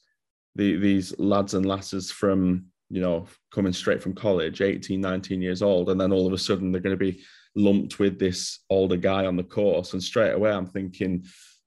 the, 0.54 0.76
these 0.76 1.18
lads 1.18 1.54
and 1.54 1.66
lasses 1.66 2.10
from 2.10 2.66
you 2.88 3.00
know 3.00 3.26
coming 3.50 3.72
straight 3.72 4.02
from 4.02 4.14
college 4.14 4.60
18 4.60 5.00
19 5.00 5.42
years 5.42 5.60
old 5.60 5.90
and 5.90 6.00
then 6.00 6.12
all 6.12 6.26
of 6.26 6.32
a 6.32 6.38
sudden 6.38 6.70
they're 6.70 6.80
going 6.80 6.96
to 6.96 7.12
be 7.12 7.20
lumped 7.56 7.98
with 7.98 8.18
this 8.18 8.60
older 8.70 8.96
guy 8.96 9.26
on 9.26 9.36
the 9.36 9.42
course. 9.42 9.92
And 9.92 10.02
straight 10.02 10.32
away, 10.32 10.52
I'm 10.52 10.66
thinking, 10.66 11.24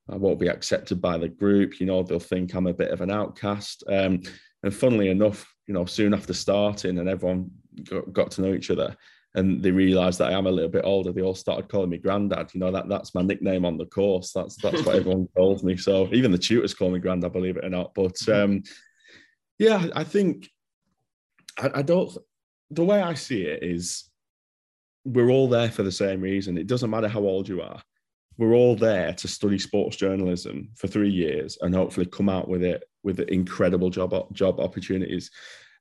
I 0.10 0.16
won't 0.16 0.40
be 0.40 0.48
accepted 0.48 1.02
by 1.02 1.18
the 1.18 1.28
group. 1.28 1.80
You 1.80 1.86
know, 1.88 2.04
they'll 2.04 2.20
think 2.20 2.54
I'm 2.54 2.68
a 2.68 2.74
bit 2.74 2.92
of 2.92 3.02
an 3.02 3.12
outcast. 3.12 3.84
Um, 3.90 4.22
and 4.64 4.74
funnily 4.74 5.10
enough, 5.10 5.52
you 5.68 5.74
know, 5.74 5.86
soon 5.86 6.14
after 6.14 6.34
starting 6.34 6.98
and 7.00 7.10
everyone 7.10 7.52
got, 7.84 8.14
got 8.14 8.32
to 8.32 8.42
know 8.42 8.54
each 8.54 8.72
other 8.72 8.96
and 9.36 9.62
they 9.62 9.72
realised 9.72 10.20
that 10.20 10.32
I 10.32 10.38
am 10.38 10.48
a 10.48 10.52
little 10.52 10.72
bit 10.72 10.86
older, 10.86 11.12
they 11.12 11.22
all 11.22 11.36
started 11.36 11.70
calling 11.70 11.90
me 11.90 11.98
granddad. 11.98 12.52
You 12.54 12.60
know 12.60 12.72
that 12.72 12.90
that's 12.90 13.14
my 13.14 13.22
nickname 13.22 13.64
on 13.64 13.78
the 13.78 13.86
course. 13.86 14.32
That's 14.32 14.56
that's 14.56 14.84
what 14.84 14.96
everyone 14.96 15.28
calls 15.36 15.64
me. 15.64 15.78
So 15.78 16.10
even 16.12 16.32
the 16.32 16.38
tutors 16.38 16.74
call 16.74 16.90
me 16.90 17.00
granddad, 17.00 17.34
believe 17.34 17.58
it 17.58 17.66
or 17.66 17.70
not. 17.70 17.94
But 17.94 18.16
mm-hmm. 18.16 18.52
um, 18.52 18.64
yeah, 19.60 19.88
I 19.96 20.04
think 20.04 20.50
I, 21.60 21.70
I 21.76 21.82
don't. 21.84 22.16
The 22.72 22.84
way 22.84 23.02
I 23.02 23.14
see 23.14 23.44
it 23.44 23.64
is, 23.64 24.09
we're 25.14 25.32
all 25.32 25.48
there 25.48 25.70
for 25.70 25.84
the 25.84 25.92
same 25.92 26.22
reason. 26.22 26.58
It 26.58 26.68
doesn't 26.68 26.90
matter 26.90 27.08
how 27.08 27.22
old 27.22 27.48
you 27.48 27.62
are. 27.62 27.82
We're 28.38 28.54
all 28.54 28.76
there 28.76 29.14
to 29.14 29.28
study 29.28 29.60
sports 29.60 29.98
journalism 29.98 30.70
for 30.76 30.88
three 30.88 31.10
years 31.10 31.58
and 31.62 31.76
hopefully 31.76 32.06
come 32.06 32.30
out 32.30 32.48
with 32.48 32.64
it 32.64 32.84
with 33.04 33.20
incredible 33.20 33.90
job 33.90 34.14
job 34.34 34.60
opportunities. 34.60 35.32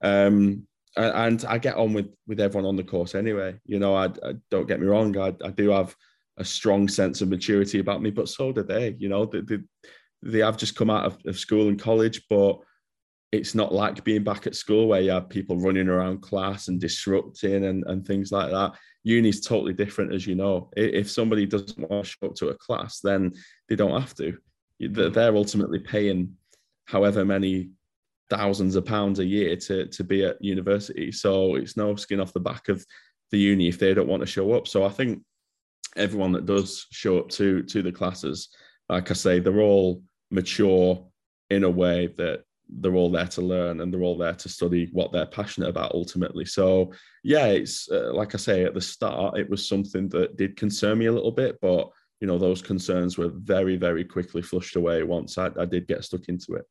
Um, 0.02 0.66
and 0.97 1.44
I 1.44 1.58
get 1.58 1.76
on 1.76 1.92
with 1.92 2.08
with 2.26 2.40
everyone 2.40 2.68
on 2.68 2.76
the 2.76 2.82
course 2.82 3.14
anyway. 3.14 3.61
You 3.64 3.78
know, 3.78 3.94
I, 3.94 4.06
I 4.06 4.35
don't 4.50 4.66
get 4.66 4.80
me 4.80 4.87
wrong. 4.87 5.16
I, 5.16 5.35
I 5.44 5.50
do 5.50 5.70
have 5.70 5.94
a 6.38 6.44
strong 6.44 6.88
sense 6.88 7.20
of 7.20 7.28
maturity 7.28 7.78
about 7.78 8.02
me, 8.02 8.11
but 8.11 8.28
so 8.28 8.52
do 8.52 8.62
they. 8.62 8.97
You 8.99 9.08
know, 9.08 9.26
they, 9.26 9.40
they, 9.40 9.58
they 10.23 10.38
have 10.38 10.56
just 10.56 10.75
come 10.75 10.90
out 10.90 11.04
of, 11.04 11.18
of 11.26 11.38
school 11.38 11.68
and 11.68 11.80
college, 11.80 12.23
but 12.28 12.58
it's 13.30 13.54
not 13.54 13.75
like 13.75 14.04
being 14.04 14.25
back 14.25 14.47
at 14.47 14.56
school 14.56 14.88
where 14.88 15.00
you 15.00 15.11
have 15.11 15.28
people 15.28 15.58
running 15.58 15.88
around 15.88 16.23
class 16.23 16.68
and 16.68 16.80
disrupting 16.80 17.64
and, 17.66 17.85
and 17.87 18.06
things 18.06 18.32
like 18.32 18.50
that. 18.50 18.73
Uni 19.08 19.30
is 19.30 19.40
totally 19.40 19.72
different, 19.72 20.12
as 20.12 20.26
you 20.26 20.34
know. 20.34 20.68
If 20.76 21.10
somebody 21.10 21.46
doesn't 21.46 21.78
want 21.78 22.04
to 22.04 22.10
show 22.10 22.26
up 22.26 22.34
to 22.36 22.48
a 22.48 22.58
class, 22.58 23.00
then 23.00 23.32
they 23.66 23.74
don't 23.74 23.98
have 23.98 24.14
to. 24.16 24.36
Mm. 24.82 25.14
They're 25.14 25.34
ultimately 25.34 25.78
paying 25.78 26.34
however 26.84 27.24
many 27.24 27.70
thousands 28.28 28.76
of 28.76 28.84
pounds 28.84 29.18
a 29.18 29.24
year 29.24 29.56
to 29.56 29.86
to 29.86 30.04
be 30.04 30.24
at 30.26 30.44
university. 30.44 31.10
So 31.10 31.54
it's 31.54 31.74
no 31.74 31.96
skin 31.96 32.20
off 32.20 32.34
the 32.34 32.40
back 32.40 32.68
of 32.68 32.84
the 33.30 33.38
uni 33.38 33.68
if 33.68 33.78
they 33.78 33.94
don't 33.94 34.08
want 34.08 34.20
to 34.20 34.26
show 34.26 34.52
up. 34.52 34.68
So 34.68 34.84
I 34.84 34.90
think 34.90 35.22
everyone 35.96 36.32
that 36.32 36.44
does 36.44 36.86
show 36.92 37.18
up 37.18 37.30
to 37.30 37.62
to 37.62 37.80
the 37.80 37.92
classes, 37.92 38.50
like 38.90 39.10
I 39.10 39.14
say, 39.14 39.40
they're 39.40 39.60
all 39.60 40.02
mature 40.30 41.02
in 41.48 41.64
a 41.64 41.70
way 41.70 42.08
that 42.18 42.44
they're 42.68 42.94
all 42.94 43.10
there 43.10 43.26
to 43.26 43.42
learn 43.42 43.80
and 43.80 43.92
they're 43.92 44.02
all 44.02 44.18
there 44.18 44.34
to 44.34 44.48
study 44.48 44.88
what 44.92 45.12
they're 45.12 45.26
passionate 45.26 45.68
about 45.68 45.94
ultimately. 45.94 46.44
So 46.44 46.92
yeah, 47.25 47.46
it's 47.46 47.90
uh, 47.90 48.12
like 48.12 48.34
I 48.34 48.38
say 48.38 48.64
at 48.64 48.75
the 48.75 48.80
start, 48.80 49.38
it 49.38 49.48
was 49.48 49.68
something 49.68 50.08
that 50.10 50.37
did 50.37 50.56
concern 50.56 50.98
me 50.98 51.06
a 51.06 51.12
little 51.12 51.32
bit, 51.32 51.58
but 51.60 51.88
you 52.20 52.26
know 52.26 52.38
those 52.38 52.60
concerns 52.60 53.16
were 53.16 53.30
very 53.32 53.76
very 53.76 54.04
quickly 54.04 54.42
flushed 54.42 54.76
away 54.76 55.02
once 55.02 55.38
I, 55.38 55.50
I 55.58 55.64
did 55.64 55.87
get 55.87 56.04
stuck 56.04 56.28
into 56.28 56.54
it. 56.54 56.66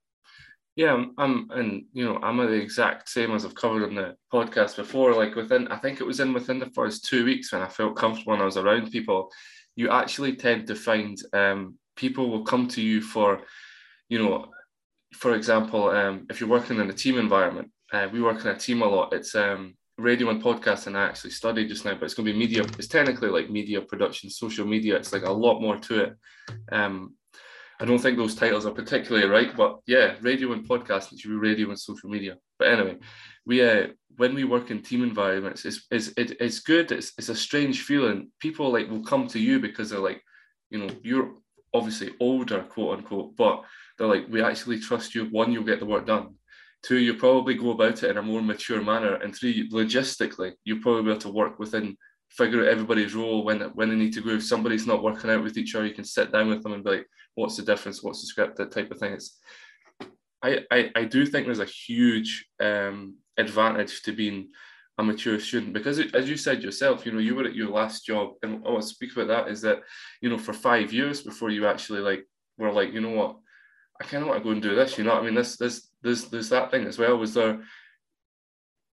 Yeah, 0.77 1.06
I'm, 1.18 1.50
and 1.50 1.86
you 1.92 2.06
know, 2.06 2.20
I'm 2.22 2.38
the 2.38 2.51
exact 2.51 3.10
same 3.10 3.32
as 3.32 3.44
I've 3.44 3.56
covered 3.56 3.88
in 3.89 3.96
the 3.96 4.16
podcast 4.32 4.75
before. 4.75 5.16
Like 5.16 5.34
within, 5.34 5.68
I 5.70 5.77
think 5.77 6.00
it 6.00 6.06
was 6.06 6.20
in 6.20 6.34
within 6.34 6.60
the 6.60 6.70
first 6.70 7.04
two 7.04 7.25
weeks 7.25 7.51
when 7.51 7.63
I 7.63 7.68
felt 7.68 7.96
comfortable 7.96 8.34
and 8.34 8.44
I 8.44 8.46
was 8.46 8.58
around 8.58 8.92
people, 8.92 9.32
you 9.75 9.89
actually 9.89 10.36
tend 10.36 10.68
to 10.68 10.75
find 10.75 11.18
um, 11.34 11.80
people 11.96 12.30
will 12.30 12.44
come 12.44 12.68
to 12.68 12.82
you 12.84 13.01
for, 13.01 13.42
you 14.08 14.20
know, 14.20 14.51
for 15.18 15.34
example, 15.34 15.90
um, 15.90 16.28
if 16.30 16.40
you're 16.40 16.50
working 16.50 16.80
in 16.80 16.90
a 16.90 16.94
team 16.94 17.18
environment, 17.18 17.72
uh, 17.92 18.08
we 18.12 18.22
work 18.22 18.42
in 18.42 18.52
a 18.52 18.58
team 18.58 18.82
a 18.84 18.86
lot. 18.86 19.14
It's 19.14 19.34
um, 19.34 19.76
radio 19.98 20.30
and 20.30 20.42
podcast, 20.42 20.88
and 20.88 20.96
I 20.96 21.06
actually 21.06 21.32
study 21.32 21.68
just 21.68 21.86
now, 21.86 21.96
but 21.96 22.04
it's 22.04 22.14
going 22.14 22.28
to 22.28 22.34
be 22.34 22.38
media. 22.38 22.64
It's 22.78 22.88
technically 22.88 23.30
like 23.30 23.50
media 23.50 23.82
production, 23.82 24.30
social 24.30 24.66
media. 24.66 24.96
It's 24.96 25.12
like 25.12 25.24
a 25.24 25.32
lot 25.32 25.60
more 25.60 25.78
to 25.78 26.04
it. 26.04 26.16
Um, 26.72 27.16
I 27.80 27.86
don't 27.86 28.00
think 28.00 28.18
those 28.18 28.36
titles 28.36 28.66
are 28.66 28.72
particularly 28.72 29.28
right, 29.28 29.56
but 29.56 29.80
yeah, 29.88 30.16
radio 30.22 30.52
and 30.54 30.68
podcast, 30.68 31.12
it 31.14 31.20
should 31.20 31.30
be 31.30 31.36
radio 31.36 31.70
and 31.70 31.80
social 31.80 32.10
media. 32.10 32.38
But 32.60 32.70
anyway, 32.70 32.98
we 33.46 33.64
uh, 33.68 33.88
when 34.18 34.36
we 34.36 34.44
work 34.44 34.70
in 34.72 34.82
team 34.82 35.04
environments, 35.04 35.66
it's, 35.66 35.86
it's, 35.92 36.10
it, 36.18 36.38
it's 36.40 36.60
good. 36.60 36.92
It's, 36.92 37.14
it's 37.18 37.30
a 37.30 37.36
strange 37.36 37.84
feeling. 37.84 38.32
People 38.40 38.72
like 38.72 38.90
will 38.90 39.04
come 39.04 39.28
to 39.28 39.40
you 39.40 39.60
because 39.60 39.90
they're 39.90 40.00
like, 40.00 40.22
you 40.72 40.80
know, 40.80 40.90
you're 41.04 41.34
obviously 41.74 42.12
older, 42.20 42.64
quote 42.64 42.98
unquote, 42.98 43.36
but 43.36 43.64
they're 43.98 44.08
like, 44.08 44.28
we 44.30 44.42
actually 44.42 44.80
trust 44.80 45.16
you. 45.16 45.26
One, 45.26 45.52
you'll 45.52 45.64
get 45.64 45.80
the 45.80 45.86
work 45.86 46.06
done. 46.06 46.36
Two, 46.84 46.98
you 46.98 47.16
probably 47.16 47.56
go 47.56 47.72
about 47.72 48.04
it 48.04 48.12
in 48.12 48.18
a 48.18 48.22
more 48.22 48.42
mature 48.42 48.82
manner. 48.82 49.16
And 49.16 49.36
three, 49.36 49.70
logistically, 49.70 50.54
you'll 50.64 50.82
probably 50.82 51.04
be 51.04 51.10
able 51.10 51.22
to 51.22 51.30
work 51.30 51.60
within 51.60 51.98
figure 52.30 52.62
out 52.62 52.68
everybody's 52.68 53.16
role 53.16 53.44
when 53.44 53.62
when 53.74 53.90
they 53.90 53.96
need 53.96 54.14
to 54.14 54.22
go. 54.22 54.32
If 54.32 54.44
somebody's 54.44 54.88
not 54.88 55.04
working 55.04 55.30
out 55.30 55.44
with 55.44 55.58
each 55.58 55.76
other, 55.76 55.86
you 55.86 55.94
can 55.94 56.06
sit 56.06 56.32
down 56.32 56.50
with 56.50 56.64
them 56.64 56.74
and 56.74 56.84
be 56.84 56.92
like, 56.92 57.08
what's 57.36 57.58
the 57.58 57.64
difference? 57.64 58.04
What's 58.04 58.22
the 58.22 58.28
script? 58.28 58.58
That 58.58 58.72
type 58.72 58.92
of 58.92 59.00
thing. 59.00 59.14
It's 59.14 59.40
I 60.44 60.60
I, 60.72 60.92
I 60.96 61.04
do 61.06 61.26
think 61.26 61.46
there's 61.46 61.60
a 61.60 61.66
huge 61.66 62.48
um, 62.60 63.16
advantage 63.38 64.04
to 64.04 64.12
being 64.12 64.50
a 64.98 65.04
mature 65.04 65.39
student 65.39 65.74
because 65.74 66.00
as 66.00 66.30
you 66.30 66.38
said 66.38 66.63
yourself, 66.63 67.06
you 67.06 67.12
know, 67.12 67.20
you 67.20 67.36
were 67.36 67.46
at 67.46 67.56
your 67.56 67.70
last 67.70 68.06
job, 68.06 68.34
and 68.42 68.66
I 68.66 68.72
want 68.72 68.82
to 68.82 68.88
speak 68.88 69.16
about 69.16 69.27
that 69.27 69.51
is 69.51 69.62
that 69.62 69.82
you 70.22 70.30
know 70.30 70.38
for 70.38 70.54
five 70.54 70.92
years 70.92 71.22
before 71.22 71.50
you 71.50 71.68
actually 71.68 72.00
like 72.00 72.25
were 72.58 72.72
like, 72.72 72.94
you 72.94 73.01
know 73.01 73.12
what, 73.12 73.38
I 74.01 74.06
kind 74.06 74.24
of 74.24 74.30
want 74.30 74.39
to 74.39 74.44
go 74.44 74.51
and 74.51 74.62
do 74.62 74.75
this. 74.75 74.98
You 74.98 75.04
know, 75.04 75.13
I 75.13 75.22
mean, 75.22 75.36
this 75.36 75.58
this 75.58 75.89
there's 76.01 76.25
there's 76.25 76.50
that 76.50 76.72
thing 76.72 76.86
as 76.86 76.98
well. 76.98 77.18
Was 77.18 77.36
there 77.36 77.62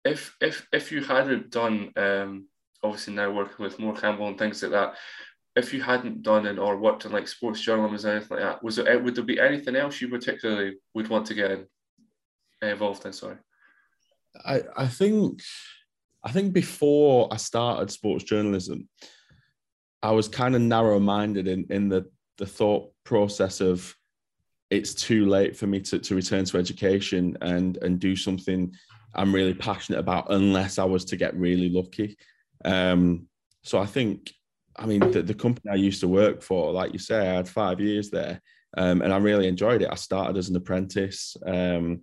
if 0.05 0.35
if 0.41 0.67
if 0.73 0.91
you 0.91 1.03
hadn't 1.05 1.51
done 1.51 1.93
um 1.97 2.49
obviously 2.83 3.15
now 3.15 3.31
working 3.31 3.65
with 3.65 3.79
Morecambe 3.79 4.21
and 4.23 4.39
things 4.39 4.63
like 4.63 4.73
that, 4.73 4.97
if 5.55 5.73
you 5.73 5.83
hadn't 5.83 6.23
done 6.23 6.47
it 6.47 6.59
or 6.59 6.77
worked 6.77 7.05
in 7.05 7.13
like 7.13 7.29
sports 7.29 7.61
journalism 7.61 8.11
or 8.11 8.15
anything 8.15 8.37
like 8.37 8.45
that, 8.45 8.65
was 8.65 8.77
there 8.77 8.99
would 8.99 9.15
there 9.15 9.25
be 9.25 9.39
anything 9.39 9.77
else 9.77 10.01
you 10.01 10.09
particularly 10.09 10.75
would 10.95 11.09
want 11.09 11.27
to 11.27 11.35
get 11.35 11.67
involved 12.61 13.07
in? 13.07 13.13
Sorry. 13.13 13.37
I, 14.45 14.63
I 14.77 14.87
think 14.87 15.43
I 16.25 16.33
think 16.33 16.53
before 16.53 17.29
I 17.31 17.37
started 17.37 17.91
sports 17.91 18.25
journalism, 18.25 18.89
I 20.03 20.13
was 20.13 20.29
kind 20.29 20.55
of 20.55 20.63
narrow 20.63 20.99
minded 20.99 21.49
in, 21.49 21.67
in 21.71 21.89
the, 21.89 22.07
the 22.39 22.47
thought 22.47 22.93
process 23.05 23.61
of 23.61 23.95
it's 24.71 24.95
too 24.95 25.27
late 25.27 25.57
for 25.57 25.67
me 25.67 25.81
to, 25.81 25.99
to 25.99 26.15
return 26.15 26.45
to 26.47 26.57
education 26.57 27.37
and 27.43 27.77
and 27.79 28.01
do 28.01 28.17
something 28.17 28.73
I'm 29.15 29.35
really 29.35 29.53
passionate 29.53 29.99
about 29.99 30.33
unless 30.33 30.79
I 30.79 30.85
was 30.85 31.05
to 31.07 31.17
get 31.17 31.37
really 31.37 31.69
lucky. 31.69 32.17
Um, 32.65 33.27
so 33.63 33.79
I 33.79 33.85
think 33.85 34.33
I 34.77 34.87
mean, 34.87 35.01
the, 35.11 35.23
the, 35.23 35.35
company 35.35 35.71
I 35.71 35.75
used 35.75 36.01
to 36.01 36.09
work 36.09 36.43
for, 36.43 36.73
like 36.73 36.93
you 36.93 36.99
say, 36.99 37.29
I 37.29 37.35
had 37.35 37.49
five 37.49 37.79
years 37.81 38.11
there, 38.11 38.41
um, 38.77 39.03
and 39.03 39.13
I 39.13 39.19
really 39.19 39.47
enjoyed 39.47 39.83
it. 39.83 39.91
I 39.93 39.97
started 39.97 40.39
as 40.39 40.49
an 40.49 40.57
apprentice, 40.57 41.37
um, 41.45 42.03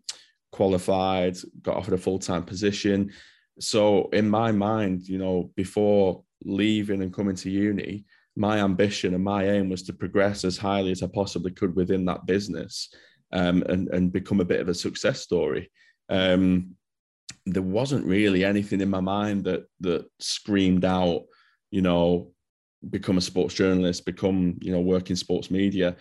qualified, 0.52 1.38
got 1.62 1.78
offered 1.78 1.96
a 1.96 1.98
full 1.98 2.20
time 2.20 2.44
position. 2.44 3.12
So 3.60 4.10
in 4.14 4.30
my 4.30 4.52
mind, 4.52 5.08
you 5.08 5.18
know, 5.18 5.52
before 5.56 6.24
leaving 6.44 7.02
and 7.02 7.14
coming 7.14 7.36
to 7.36 7.50
uni, 7.50 8.06
my 8.36 8.60
ambition 8.60 9.14
and 9.14 9.24
my 9.24 9.50
aim 9.50 9.70
was 9.70 9.84
to 9.84 9.94
progress 9.94 10.46
as 10.46 10.58
highly 10.58 10.92
as 10.92 11.04
I 11.04 11.08
possibly 11.08 11.52
could 11.52 11.76
within 11.76 12.06
that 12.06 12.26
business, 12.26 12.90
um, 13.34 13.64
and 13.64 13.90
and 13.90 14.14
become 14.14 14.40
a 14.40 14.46
bit 14.46 14.62
of 14.62 14.70
a 14.70 14.74
success 14.74 15.22
story. 15.22 15.70
Um, 16.10 16.76
there 17.46 17.64
wasn't 17.64 18.06
really 18.06 18.44
anything 18.44 18.82
in 18.82 18.90
my 18.90 19.02
mind 19.02 19.44
that 19.46 19.66
that 19.82 20.06
screamed 20.20 20.86
out, 20.86 21.24
you 21.72 21.82
know, 21.82 22.32
become 22.90 23.18
a 23.18 23.22
sports 23.22 23.54
journalist, 23.54 24.06
become, 24.06 24.58
you 24.62 24.72
know, 24.72 24.80
work 24.80 25.10
in 25.10 25.16
sports 25.16 25.52
media. 25.52 25.98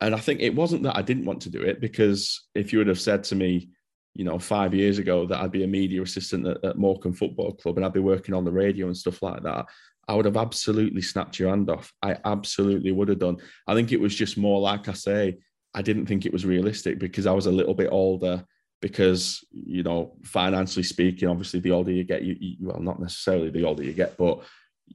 And 0.00 0.14
I 0.14 0.18
think 0.18 0.40
it 0.40 0.54
wasn't 0.54 0.82
that 0.84 0.96
I 0.96 1.02
didn't 1.02 1.24
want 1.24 1.42
to 1.42 1.50
do 1.50 1.62
it 1.62 1.80
because 1.80 2.48
if 2.54 2.72
you 2.72 2.78
would 2.78 2.86
have 2.86 3.00
said 3.00 3.24
to 3.24 3.34
me, 3.34 3.70
you 4.18 4.24
know, 4.24 4.36
five 4.36 4.74
years 4.74 4.98
ago 4.98 5.26
that 5.26 5.40
I'd 5.40 5.52
be 5.52 5.62
a 5.62 5.68
media 5.68 6.02
assistant 6.02 6.44
at, 6.44 6.62
at 6.64 6.76
Morecambe 6.76 7.12
Football 7.12 7.54
Club 7.54 7.76
and 7.76 7.86
I'd 7.86 7.92
be 7.92 8.00
working 8.00 8.34
on 8.34 8.44
the 8.44 8.50
radio 8.50 8.86
and 8.88 8.96
stuff 8.96 9.22
like 9.22 9.44
that, 9.44 9.66
I 10.08 10.14
would 10.14 10.24
have 10.24 10.36
absolutely 10.36 11.02
snapped 11.02 11.38
your 11.38 11.50
hand 11.50 11.70
off. 11.70 11.92
I 12.02 12.16
absolutely 12.24 12.90
would 12.90 13.10
have 13.10 13.20
done. 13.20 13.36
I 13.68 13.74
think 13.74 13.92
it 13.92 14.00
was 14.00 14.16
just 14.16 14.36
more 14.36 14.60
like 14.60 14.88
I 14.88 14.94
say, 14.94 15.38
I 15.72 15.82
didn't 15.82 16.06
think 16.06 16.26
it 16.26 16.32
was 16.32 16.44
realistic 16.44 16.98
because 16.98 17.26
I 17.26 17.32
was 17.32 17.46
a 17.46 17.52
little 17.52 17.74
bit 17.74 17.90
older. 17.92 18.44
Because 18.80 19.44
you 19.50 19.82
know, 19.82 20.16
financially 20.22 20.84
speaking, 20.84 21.28
obviously, 21.28 21.58
the 21.58 21.72
older 21.72 21.90
you 21.90 22.04
get, 22.04 22.22
you, 22.22 22.36
you 22.38 22.56
well, 22.60 22.78
not 22.78 23.00
necessarily 23.00 23.50
the 23.50 23.64
older 23.64 23.82
you 23.82 23.92
get, 23.92 24.16
but 24.16 24.44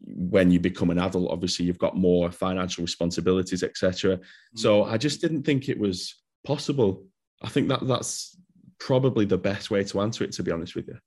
when 0.06 0.52
you 0.52 0.60
become 0.60 0.90
an 0.90 0.98
adult 0.98 1.32
obviously 1.32 1.66
you've 1.66 1.78
got 1.78 1.96
more 1.96 2.32
financial 2.32 2.82
responsibilities 2.82 3.62
etc 3.62 4.18
mm-hmm. 4.18 4.58
so 4.58 4.86
i 4.86 4.98
just 4.98 5.22
didn't 5.22 5.44
think 5.44 5.70
it 5.70 5.78
was 5.78 6.16
possible 6.44 7.06
i 7.44 7.48
think 7.48 7.68
that 7.68 7.88
that's 7.88 8.36
probably 8.86 9.26
the 9.26 9.38
best 9.38 9.72
way 9.72 9.84
to 9.84 10.02
answer 10.02 10.24
it 10.24 10.32
to 10.34 10.44
be 10.44 10.52
honest 10.52 10.76
with 10.76 10.88
you 10.88 10.98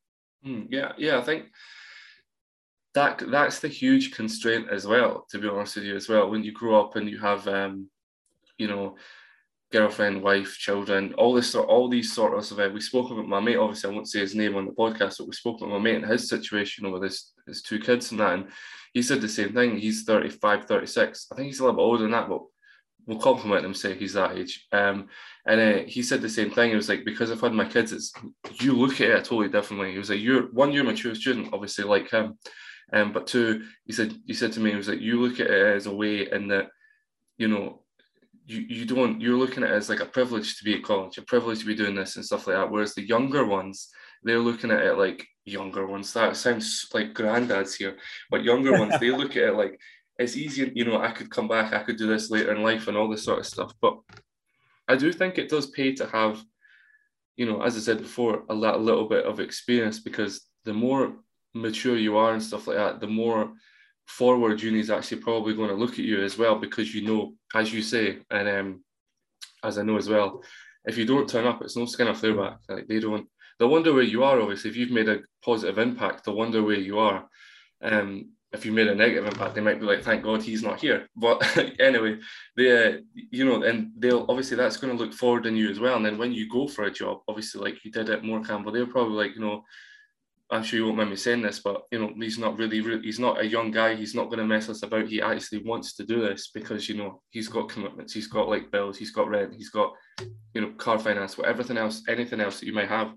mm, 0.47 0.67
yeah 0.71 0.93
yeah 0.97 1.19
i 1.19 1.23
think 1.23 1.45
that 2.95 3.23
that's 3.31 3.59
the 3.61 3.69
huge 3.69 4.13
constraint 4.13 4.67
as 4.71 4.87
well 4.87 5.27
to 5.31 5.39
be 5.39 5.49
honest 5.49 5.77
with 5.77 5.85
you 5.85 5.95
as 5.95 6.09
well 6.09 6.31
when 6.31 6.43
you 6.43 6.53
grow 6.53 6.81
up 6.81 6.97
and 6.97 7.11
you 7.11 7.19
have 7.19 7.47
um 7.49 7.89
you 8.57 8.67
know 8.67 8.97
girlfriend, 9.73 10.23
wife, 10.23 10.57
children, 10.59 11.13
all 11.15 11.35
this 11.35 11.51
sort, 11.51 11.69
all 11.69 11.89
these 11.89 12.13
sort 12.13 12.39
of. 12.39 12.59
Uh, 12.59 12.71
we 12.73 12.81
spoke 12.81 13.11
about 13.11 13.27
my 13.27 13.41
mate. 13.41 13.57
Obviously, 13.57 13.91
I 13.91 13.95
won't 13.95 14.09
say 14.09 14.21
his 14.21 14.35
name 14.35 14.55
on 14.57 14.67
the 14.67 14.73
podcast, 14.73 15.19
but 15.19 15.27
we 15.27 15.33
spoke 15.33 15.61
about 15.61 15.71
my 15.71 15.79
mate 15.79 15.97
and 15.97 16.07
his 16.07 16.29
situation 16.29 16.91
with 16.91 17.03
his 17.03 17.33
his 17.47 17.63
two 17.63 17.79
kids 17.79 18.11
and 18.11 18.21
that. 18.21 18.35
And 18.35 18.49
he 18.93 19.03
said 19.03 19.21
the 19.21 19.29
same 19.29 19.53
thing. 19.53 19.77
He's 19.77 20.05
35, 20.05 20.67
36. 20.67 21.27
I 21.31 21.35
think 21.35 21.47
he's 21.47 21.61
a 21.61 21.65
little 21.65 21.77
bit 21.77 21.83
older 21.83 22.03
than 22.05 22.13
that, 22.13 22.29
but 22.29 22.43
will 23.07 23.19
compliment 23.19 23.65
him, 23.65 23.75
say 23.75 23.95
he's 23.95 24.15
that 24.15 24.37
age. 24.37 24.67
Um, 24.73 25.09
and 25.47 25.61
uh, 25.61 25.83
he 25.87 26.03
said 26.03 26.21
the 26.21 26.29
same 26.29 26.51
thing. 26.51 26.71
He 26.71 26.77
was 26.77 26.89
like, 26.89 27.05
because 27.05 27.31
I've 27.31 27.41
had 27.41 27.53
my 27.53 27.65
kids, 27.65 27.93
it's 27.93 28.13
you 28.61 28.73
look 28.73 29.01
at 29.01 29.11
it 29.11 29.25
totally 29.25 29.49
differently. 29.49 29.93
He 29.93 29.99
was 29.99 30.11
like, 30.11 30.21
you're 30.21 30.53
one, 30.53 30.73
you're 30.73 30.83
a 30.83 30.87
mature 30.87 31.15
student, 31.15 31.51
obviously, 31.53 31.85
like 31.85 32.11
him. 32.11 32.39
Um, 32.93 33.13
but 33.13 33.27
two, 33.27 33.65
he 33.85 33.93
said, 33.93 34.15
he 34.27 34.35
said 34.35 34.53
to 34.53 34.61
me, 34.61 34.71
he 34.71 34.77
was 34.77 34.89
like, 34.89 35.01
you 35.01 35.21
look 35.21 35.41
at 35.41 35.51
it 35.51 35.77
as 35.77 35.87
a 35.87 35.95
way 35.95 36.31
in 36.31 36.49
that, 36.49 36.69
you 37.39 37.49
know, 37.49 37.83
you, 38.47 38.61
you 38.61 38.85
don't, 38.85 39.21
you're 39.21 39.39
looking 39.39 39.65
at 39.65 39.71
it 39.71 39.75
as 39.75 39.89
like 39.89 40.01
a 40.01 40.07
privilege 40.07 40.57
to 40.59 40.65
be 40.65 40.75
at 40.75 40.85
college, 40.85 41.19
a 41.19 41.23
privilege 41.23 41.61
to 41.61 41.67
be 41.67 41.75
doing 41.75 41.95
this 41.95 42.17
and 42.17 42.25
stuff 42.25 42.47
like 42.47 42.57
that. 42.57 42.71
Whereas 42.71 42.95
the 42.95 43.07
younger 43.07 43.45
ones, 43.45 43.89
they're 44.23 44.39
looking 44.39 44.71
at 44.71 44.85
it 44.85 44.99
like 44.99 45.27
younger 45.45 45.87
ones. 45.87 46.13
That 46.13 46.37
sounds 46.37 46.87
like 46.93 47.15
granddads 47.15 47.77
here, 47.77 47.97
but 48.31 48.45
younger 48.45 48.73
ones, 48.73 48.99
they 49.01 49.11
look 49.11 49.33
at 49.33 49.45
it 49.45 49.55
like 49.55 49.81
it's 50.19 50.37
easy, 50.37 50.73
you 50.75 50.85
know, 50.85 51.01
I 51.01 51.11
could 51.11 51.31
come 51.31 51.49
back, 51.49 51.73
I 51.73 51.83
could 51.83 51.97
do 51.97 52.07
this 52.07 52.31
later 52.31 52.53
in 52.55 52.63
life 52.63 52.89
and 52.89 52.97
all 52.97 53.09
this 53.09 53.25
sort 53.25 53.41
of 53.41 53.47
stuff. 53.47 53.73
But 53.81 53.99
I 54.89 54.97
do 54.97 55.13
think 55.13 55.37
it 55.37 55.49
does 55.49 55.67
pay 55.67 55.95
to 55.95 56.07
have, 56.07 56.43
you 57.37 57.47
know, 57.47 57.63
as 57.63 57.77
I 57.77 57.81
said 57.81 57.99
before, 57.99 58.45
a, 58.49 58.55
little 58.55 59.09
bit 59.09 59.27
of 59.27 59.41
experience 59.41 60.01
because 60.01 60.43
the 60.65 60.73
more 60.73 61.17
mature 61.55 61.97
you 61.97 62.17
are 62.17 62.33
and 62.33 62.43
stuff 62.43 62.67
like 62.67 62.77
that, 62.77 63.01
the 63.01 63.07
more 63.07 63.53
forward 64.07 64.63
uni's 64.63 64.91
actually 64.91 65.21
probably 65.21 65.55
going 65.55 65.69
to 65.69 65.75
look 65.75 65.95
at 65.95 66.05
you 66.05 66.23
as 66.23 66.39
well 66.39 66.57
because 66.57 66.95
you 66.95 67.03
know, 67.07 67.35
as 67.55 67.73
you 67.73 67.83
say, 67.83 68.19
and 68.31 68.49
um, 68.49 68.85
as 69.63 69.79
I 69.79 69.83
know 69.83 69.99
as 69.99 70.09
well, 70.09 70.43
if 70.87 70.97
you 70.97 71.05
don't 71.05 71.29
turn 71.29 71.47
up, 71.47 71.61
it's 71.63 71.77
no 71.77 71.85
skin 71.85 72.09
off 72.09 72.21
their 72.21 72.35
back. 72.35 72.59
Like 72.69 72.87
they 72.87 73.01
don't, 73.01 73.29
they'll 73.59 73.69
wonder 73.69 73.93
where 73.93 74.03
you 74.03 74.23
are. 74.23 74.41
Obviously, 74.41 74.71
if 74.71 74.77
you've 74.77 74.93
made 74.93 75.09
a 75.09 75.21
positive 75.45 75.79
impact, 75.79 76.25
they'll 76.25 76.37
wonder 76.37 76.63
where 76.63 76.77
you 76.77 77.01
are. 77.01 77.29
Um, 77.83 78.31
if 78.57 78.65
you 78.65 78.73
made 78.73 78.89
a 78.89 78.95
negative 78.95 79.27
impact, 79.27 79.55
they 79.55 79.61
might 79.61 79.81
be 79.81 79.87
like, 79.87 80.03
"Thank 80.03 80.23
God 80.23 80.43
he's 80.43 80.63
not 80.63 80.81
here." 80.81 81.09
But 81.17 81.37
anyway, 81.79 82.19
they, 82.57 82.69
uh, 82.71 82.93
you 83.31 83.45
know, 83.45 83.63
and 83.63 83.93
they'll 83.97 84.27
obviously 84.29 84.57
that's 84.57 84.77
going 84.77 84.97
to 84.97 85.03
look 85.03 85.15
forward 85.15 85.47
in 85.47 85.57
you 85.57 85.71
as 85.71 85.81
well. 85.81 85.97
And 85.97 86.05
then 86.05 86.19
when 86.19 86.33
you 86.33 86.49
go 86.49 86.67
for 86.67 86.85
a 86.85 86.91
job, 86.91 87.19
obviously, 87.29 87.61
like 87.61 87.85
you 87.85 87.91
did 87.91 88.11
at 88.11 88.25
Morecambe, 88.25 88.69
they're 88.73 88.87
probably 88.87 89.17
like, 89.17 89.35
you 89.35 89.43
know, 89.43 89.63
I'm 90.51 90.63
sure 90.63 90.79
you 90.79 90.85
won't 90.85 90.99
mind 90.99 91.11
me 91.11 91.17
saying 91.17 91.43
this, 91.43 91.59
but 91.59 91.83
you 91.91 91.99
know, 91.99 92.13
he's 92.17 92.39
not 92.39 92.57
really, 92.57 92.81
really 92.81 93.03
he's 93.03 93.19
not 93.19 93.41
a 93.41 93.47
young 93.47 93.73
guy. 93.73 93.97
He's 93.97 94.15
not 94.15 94.27
going 94.27 94.39
to 94.39 94.45
mess 94.45 94.69
us 94.69 94.83
about. 94.83 95.09
He 95.09 95.21
actually 95.21 95.65
wants 95.65 95.95
to 95.95 96.07
do 96.07 96.21
this 96.21 96.51
because 96.55 96.89
you 96.89 96.97
know 96.97 97.21
he's 97.31 97.49
got 97.49 97.69
commitments. 97.69 98.13
He's 98.13 98.29
got 98.29 98.49
like 98.49 98.71
bills. 98.71 98.97
He's 98.97 99.11
got 99.11 99.29
rent. 99.29 99.55
He's 99.55 99.71
got, 99.71 99.93
you 100.55 100.61
know, 100.61 100.71
car 100.73 100.99
finance. 100.99 101.37
whatever 101.37 101.65
else, 101.77 102.03
anything 102.09 102.41
else 102.41 102.61
that 102.61 102.67
you 102.67 102.73
might 102.75 102.89
have, 102.89 103.15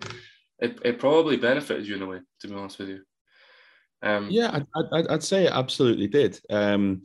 it, 0.59 0.79
it 0.83 0.99
probably 0.99 1.37
benefited 1.37 1.87
you 1.87 1.97
in 1.97 2.01
a 2.01 2.07
way. 2.07 2.19
To 2.41 2.47
be 2.47 2.55
honest 2.55 2.79
with 2.79 2.89
you. 2.89 3.01
Um, 4.01 4.27
yeah, 4.29 4.61
I'd, 4.93 5.07
I'd, 5.09 5.23
say 5.23 5.45
it 5.45 5.51
absolutely 5.51 6.07
did. 6.07 6.39
Um, 6.49 7.03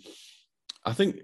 I 0.85 0.93
think 0.93 1.21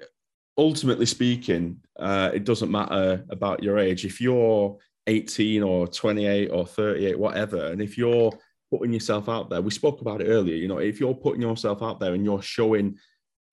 ultimately 0.59 1.07
speaking, 1.07 1.81
uh, 1.99 2.31
it 2.35 2.45
doesn't 2.45 2.71
matter 2.71 3.25
about 3.31 3.63
your 3.63 3.79
age. 3.79 4.05
If 4.05 4.21
you're 4.21 4.77
18 5.07 5.63
or 5.63 5.87
28 5.87 6.49
or 6.49 6.67
38, 6.67 7.19
whatever, 7.19 7.67
and 7.67 7.81
if 7.81 7.97
you're 7.97 8.33
putting 8.71 8.93
yourself 8.93 9.29
out 9.29 9.51
there, 9.51 9.63
we 9.63 9.71
spoke 9.71 10.01
about 10.01 10.21
it 10.21 10.29
earlier, 10.29 10.57
you 10.57 10.69
know, 10.69 10.79
if 10.79 11.01
you're 11.01 11.15
putting 11.15 11.43
yourself 11.43 11.83
out 11.83 12.01
there 12.01 12.15
and 12.15 12.25
you're 12.25 12.43
showing 12.43 12.97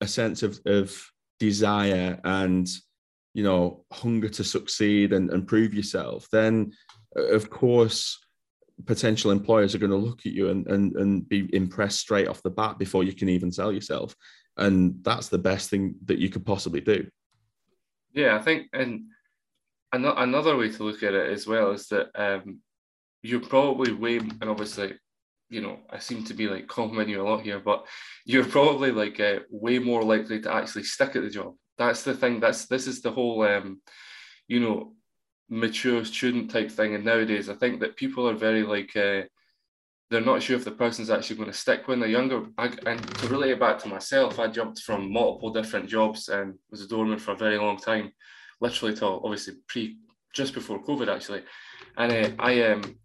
a 0.00 0.06
sense 0.06 0.42
of, 0.42 0.58
of 0.66 0.96
desire 1.40 2.20
and, 2.24 2.68
you 3.34 3.42
know, 3.42 3.84
hunger 3.92 4.28
to 4.28 4.44
succeed 4.44 5.12
and, 5.12 5.30
and 5.30 5.46
prove 5.46 5.74
yourself, 5.74 6.28
then 6.32 6.72
of 7.16 7.50
course, 7.50 8.18
potential 8.86 9.30
employers 9.30 9.74
are 9.74 9.78
going 9.78 9.90
to 9.90 9.96
look 9.96 10.20
at 10.26 10.32
you 10.32 10.50
and, 10.50 10.66
and, 10.66 10.94
and 10.96 11.28
be 11.28 11.48
impressed 11.54 11.98
straight 11.98 12.28
off 12.28 12.42
the 12.42 12.50
bat 12.50 12.78
before 12.78 13.04
you 13.04 13.12
can 13.12 13.28
even 13.28 13.50
sell 13.50 13.72
yourself. 13.72 14.14
And 14.56 14.96
that's 15.02 15.28
the 15.28 15.38
best 15.38 15.70
thing 15.70 15.94
that 16.06 16.18
you 16.18 16.28
could 16.28 16.44
possibly 16.44 16.80
do. 16.80 17.06
Yeah, 18.12 18.36
I 18.36 18.40
think, 18.40 18.68
and 18.72 19.04
another 19.92 20.56
way 20.56 20.70
to 20.70 20.82
look 20.82 21.02
at 21.02 21.14
it 21.14 21.30
as 21.30 21.46
well 21.46 21.70
is 21.70 21.86
that 21.88 22.08
um, 22.14 22.60
you're 23.22 23.40
probably 23.40 23.92
way, 23.92 24.18
and 24.18 24.44
obviously, 24.44 24.94
you 25.50 25.60
know, 25.60 25.78
I 25.90 25.98
seem 25.98 26.24
to 26.24 26.34
be 26.34 26.48
like 26.48 26.66
complimenting 26.68 27.14
you 27.14 27.22
a 27.22 27.28
lot 27.28 27.42
here, 27.42 27.60
but 27.60 27.86
you're 28.24 28.44
probably 28.44 28.90
like 28.90 29.18
uh, 29.20 29.40
way 29.50 29.78
more 29.78 30.02
likely 30.02 30.40
to 30.42 30.52
actually 30.52 30.84
stick 30.84 31.16
at 31.16 31.22
the 31.22 31.30
job. 31.30 31.54
That's 31.78 32.02
the 32.02 32.14
thing. 32.14 32.40
That's 32.40 32.66
this 32.66 32.86
is 32.86 33.00
the 33.00 33.12
whole, 33.12 33.42
um, 33.42 33.80
you 34.46 34.60
know, 34.60 34.94
mature 35.48 36.04
student 36.04 36.50
type 36.50 36.70
thing. 36.70 36.94
And 36.94 37.04
nowadays, 37.04 37.48
I 37.48 37.54
think 37.54 37.80
that 37.80 37.96
people 37.96 38.28
are 38.28 38.34
very 38.34 38.62
like 38.62 38.94
uh, 38.96 39.22
they're 40.10 40.20
not 40.20 40.42
sure 40.42 40.56
if 40.56 40.64
the 40.64 40.70
person's 40.70 41.10
actually 41.10 41.36
going 41.36 41.50
to 41.50 41.56
stick 41.56 41.86
when 41.86 42.00
they're 42.00 42.08
younger. 42.08 42.46
I, 42.56 42.70
and 42.86 43.02
to 43.18 43.28
relate 43.28 43.52
it 43.52 43.60
back 43.60 43.78
to 43.80 43.88
myself, 43.88 44.38
I 44.38 44.48
jumped 44.48 44.80
from 44.80 45.12
multiple 45.12 45.52
different 45.52 45.88
jobs 45.88 46.28
and 46.28 46.54
was 46.70 46.80
a 46.80 46.88
doorman 46.88 47.18
for 47.18 47.32
a 47.32 47.36
very 47.36 47.58
long 47.58 47.76
time, 47.78 48.12
literally 48.60 48.94
till 48.94 49.20
obviously 49.24 49.54
pre 49.66 49.98
just 50.34 50.54
before 50.54 50.82
COVID 50.82 51.14
actually. 51.14 51.42
And 51.96 52.12
uh, 52.12 52.30
I 52.42 52.62
um 52.62 52.98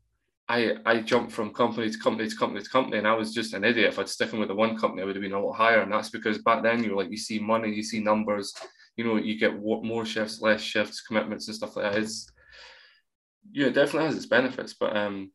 I 0.47 0.75
I 0.85 1.01
jumped 1.01 1.31
from 1.31 1.53
company 1.53 1.89
to 1.89 1.97
company 1.97 2.29
to 2.29 2.35
company 2.35 2.61
to 2.61 2.69
company, 2.69 2.97
and 2.97 3.07
I 3.07 3.13
was 3.15 3.33
just 3.33 3.53
an 3.53 3.63
idiot. 3.63 3.89
If 3.93 3.99
I'd 3.99 4.09
sticking 4.09 4.39
with 4.39 4.49
the 4.49 4.55
one 4.55 4.77
company, 4.77 5.01
I 5.01 5.05
would 5.05 5.15
have 5.15 5.23
been 5.23 5.33
a 5.33 5.45
lot 5.45 5.53
higher. 5.53 5.81
And 5.81 5.91
that's 5.91 6.09
because 6.09 6.39
back 6.39 6.63
then 6.63 6.83
you 6.83 6.91
were 6.91 7.01
like 7.01 7.11
you 7.11 7.17
see 7.17 7.39
money, 7.39 7.73
you 7.73 7.83
see 7.83 7.99
numbers, 7.99 8.53
you 8.95 9.03
know, 9.03 9.17
you 9.17 9.37
get 9.37 9.61
more 9.61 10.05
shifts, 10.05 10.41
less 10.41 10.61
shifts, 10.61 11.01
commitments, 11.01 11.47
and 11.47 11.55
stuff 11.55 11.75
like 11.75 11.91
that. 11.91 12.01
It's 12.01 12.29
yeah, 13.51 13.67
it 13.67 13.73
definitely 13.73 14.07
has 14.07 14.15
its 14.15 14.25
benefits, 14.25 14.73
but 14.73 14.95
um, 14.95 15.31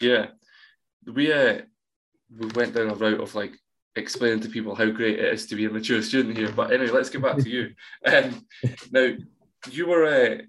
yeah, 0.00 0.28
we 1.06 1.32
uh, 1.32 1.60
we 2.36 2.48
went 2.54 2.74
down 2.74 2.90
a 2.90 2.94
route 2.94 3.20
of 3.20 3.34
like 3.34 3.54
explaining 3.96 4.40
to 4.40 4.48
people 4.48 4.74
how 4.74 4.90
great 4.90 5.18
it 5.18 5.32
is 5.32 5.46
to 5.46 5.56
be 5.56 5.66
a 5.66 5.70
mature 5.70 6.02
student 6.02 6.36
here. 6.36 6.52
But 6.52 6.72
anyway, 6.72 6.90
let's 6.90 7.10
get 7.10 7.22
back 7.22 7.38
to 7.38 7.48
you. 7.48 7.74
Um, 8.06 8.46
now, 8.90 9.14
you 9.70 9.86
were 9.86 10.06
uh, 10.06 10.42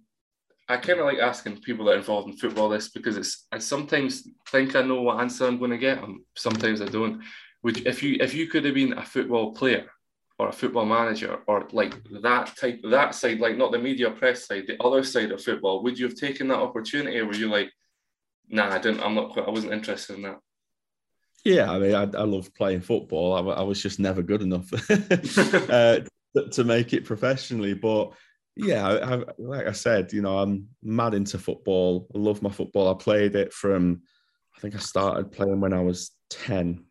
I 0.72 0.78
kind 0.78 1.00
of 1.00 1.06
like 1.06 1.20
asking 1.20 1.60
people 1.62 1.86
that 1.86 1.96
are 1.96 1.98
involved 1.98 2.30
in 2.30 2.38
football 2.38 2.70
this 2.70 2.90
because 2.90 3.18
it's 3.18 3.46
I 3.52 3.60
sometimes 3.60 4.28
think 4.48 4.76
I 4.76 4.82
know 4.82 5.02
what 5.02 5.20
answer 5.20 5.46
I'm 5.46 5.60
going 5.60 5.72
to 5.72 5.78
get, 5.78 6.02
and 6.02 6.22
sometimes 6.36 6.82
I 6.82 6.86
don't. 6.86 7.22
Would 7.64 7.86
if 7.86 8.02
you 8.02 8.18
if 8.22 8.34
you 8.34 8.48
could 8.48 8.66
have 8.66 8.74
been 8.74 8.94
a 8.94 9.06
football 9.06 9.54
player, 9.54 9.88
or 10.42 10.50
a 10.50 10.52
football 10.52 10.86
manager 10.86 11.38
or 11.46 11.68
like 11.72 11.94
that 12.24 12.58
type 12.58 12.82
that 12.90 13.14
side 13.14 13.40
like 13.40 13.58
not 13.58 13.72
the 13.72 13.78
media 13.78 14.10
press 14.10 14.48
side 14.48 14.64
the 14.66 14.84
other 14.84 15.04
side 15.04 15.32
of 15.32 15.44
football 15.44 15.84
would 15.84 16.00
you 16.00 16.08
have 16.08 16.16
taken 16.16 16.48
that 16.48 16.58
opportunity 16.58 17.20
or 17.20 17.28
were 17.28 17.36
you 17.36 17.48
like 17.48 17.72
nah 18.50 18.74
i 18.74 18.80
didn't 18.80 19.02
i'm 19.02 19.14
not 19.14 19.38
i 19.38 19.52
wasn't 19.52 19.72
interested 19.72 20.16
in 20.16 20.24
that 20.24 20.40
yeah 21.46 21.72
i 21.72 21.78
mean 21.78 21.94
i, 21.94 22.02
I 22.02 22.24
love 22.24 22.52
playing 22.56 22.82
football. 22.82 23.52
I, 23.52 23.54
I, 23.54 23.62
was 23.62 23.84
just 23.84 24.00
never 24.00 24.24
good 24.24 24.42
enough 24.42 24.68
uh, 25.70 26.00
to 26.54 26.64
make 26.64 26.94
it 26.94 27.06
professionally 27.06 27.76
but 27.76 28.12
yeah 28.56 28.88
I, 28.88 29.24
like 29.38 29.68
i 29.68 29.74
said 29.74 30.12
you 30.12 30.24
know 30.24 30.40
i'm 30.40 30.70
mad 30.82 31.14
into 31.14 31.38
football. 31.38 32.08
I 32.16 32.18
love 32.18 32.42
my 32.42 32.50
football. 32.50 32.90
I 32.90 32.96
played 32.98 33.36
it 33.36 33.54
from 33.54 34.02
i 34.58 34.60
think 34.60 34.74
i 34.74 34.80
started 34.80 35.32
playing 35.32 35.62
when 35.62 35.74
i 35.74 35.82
was 35.82 36.10
10 36.32 36.84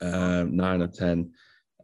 um, 0.00 0.56
9 0.56 0.82
or 0.82 0.86
10 0.86 1.32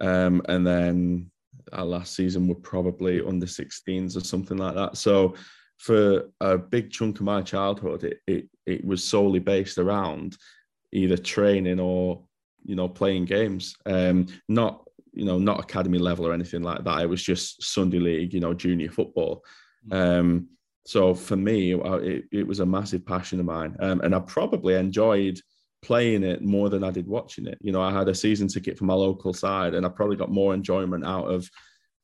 um, 0.01 0.43
and 0.49 0.67
then 0.67 1.31
our 1.73 1.85
last 1.85 2.15
season 2.15 2.49
were 2.49 2.55
probably 2.55 3.21
under 3.21 3.47
16s 3.47 4.17
or 4.17 4.21
something 4.21 4.57
like 4.57 4.75
that. 4.75 4.97
So 4.97 5.35
for 5.79 6.31
a 6.41 6.59
big 6.59 6.91
chunk 6.91 7.17
of 7.17 7.25
my 7.25 7.43
childhood, 7.43 8.05
it, 8.05 8.21
it, 8.27 8.49
it 8.67 8.85
was 8.85 9.05
solely 9.05 9.39
based 9.39 9.79
around 9.79 10.37
either 10.93 11.17
training 11.17 11.81
or, 11.81 12.25
you 12.65 12.77
know, 12.77 12.89
playing 12.89 13.27
games. 13.27 13.77
Um, 13.87 14.27
not, 14.49 14.85
you 15.13 15.25
know, 15.25 15.39
not 15.39 15.61
academy 15.61 15.99
level 15.99 16.27
or 16.27 16.33
anything 16.33 16.63
like 16.63 16.85
that. 16.85 17.03
It 17.03 17.09
was 17.09 17.23
just 17.23 17.63
Sunday 17.63 17.99
league, 17.99 18.35
you 18.35 18.41
know, 18.41 18.55
junior 18.55 18.91
football. 18.91 19.45
Mm. 19.89 20.21
Um, 20.21 20.49
so 20.87 21.15
for 21.15 21.37
me, 21.37 21.75
it, 21.75 22.25
it 22.33 22.47
was 22.47 22.61
a 22.61 22.67
massive 22.67 23.07
passion 23.07 23.39
of 23.39 23.47
mine. 23.47 23.77
Um, 23.81 24.01
and 24.01 24.15
I 24.15 24.21
probably 24.21 24.75
enjoyed– 24.75 25.41
playing 25.83 26.23
it 26.23 26.43
more 26.43 26.69
than 26.69 26.85
I 26.85 26.91
did 26.91 27.07
watching 27.07 27.47
it. 27.47 27.59
You 27.61 27.73
know, 27.73 27.81
I 27.81 27.93
had 27.93 28.09
a 28.09 28.15
season 28.15 28.49
ticket 28.49 28.79
for 28.79 28.85
my 28.85 28.95
local 28.95 29.33
side, 29.33 29.75
and 29.75 29.87
I 29.87 29.89
probably 29.89 30.17
got 30.17 30.31
more 30.31 30.55
enjoyment 30.55 31.05
out 31.05 31.27
of 31.27 31.49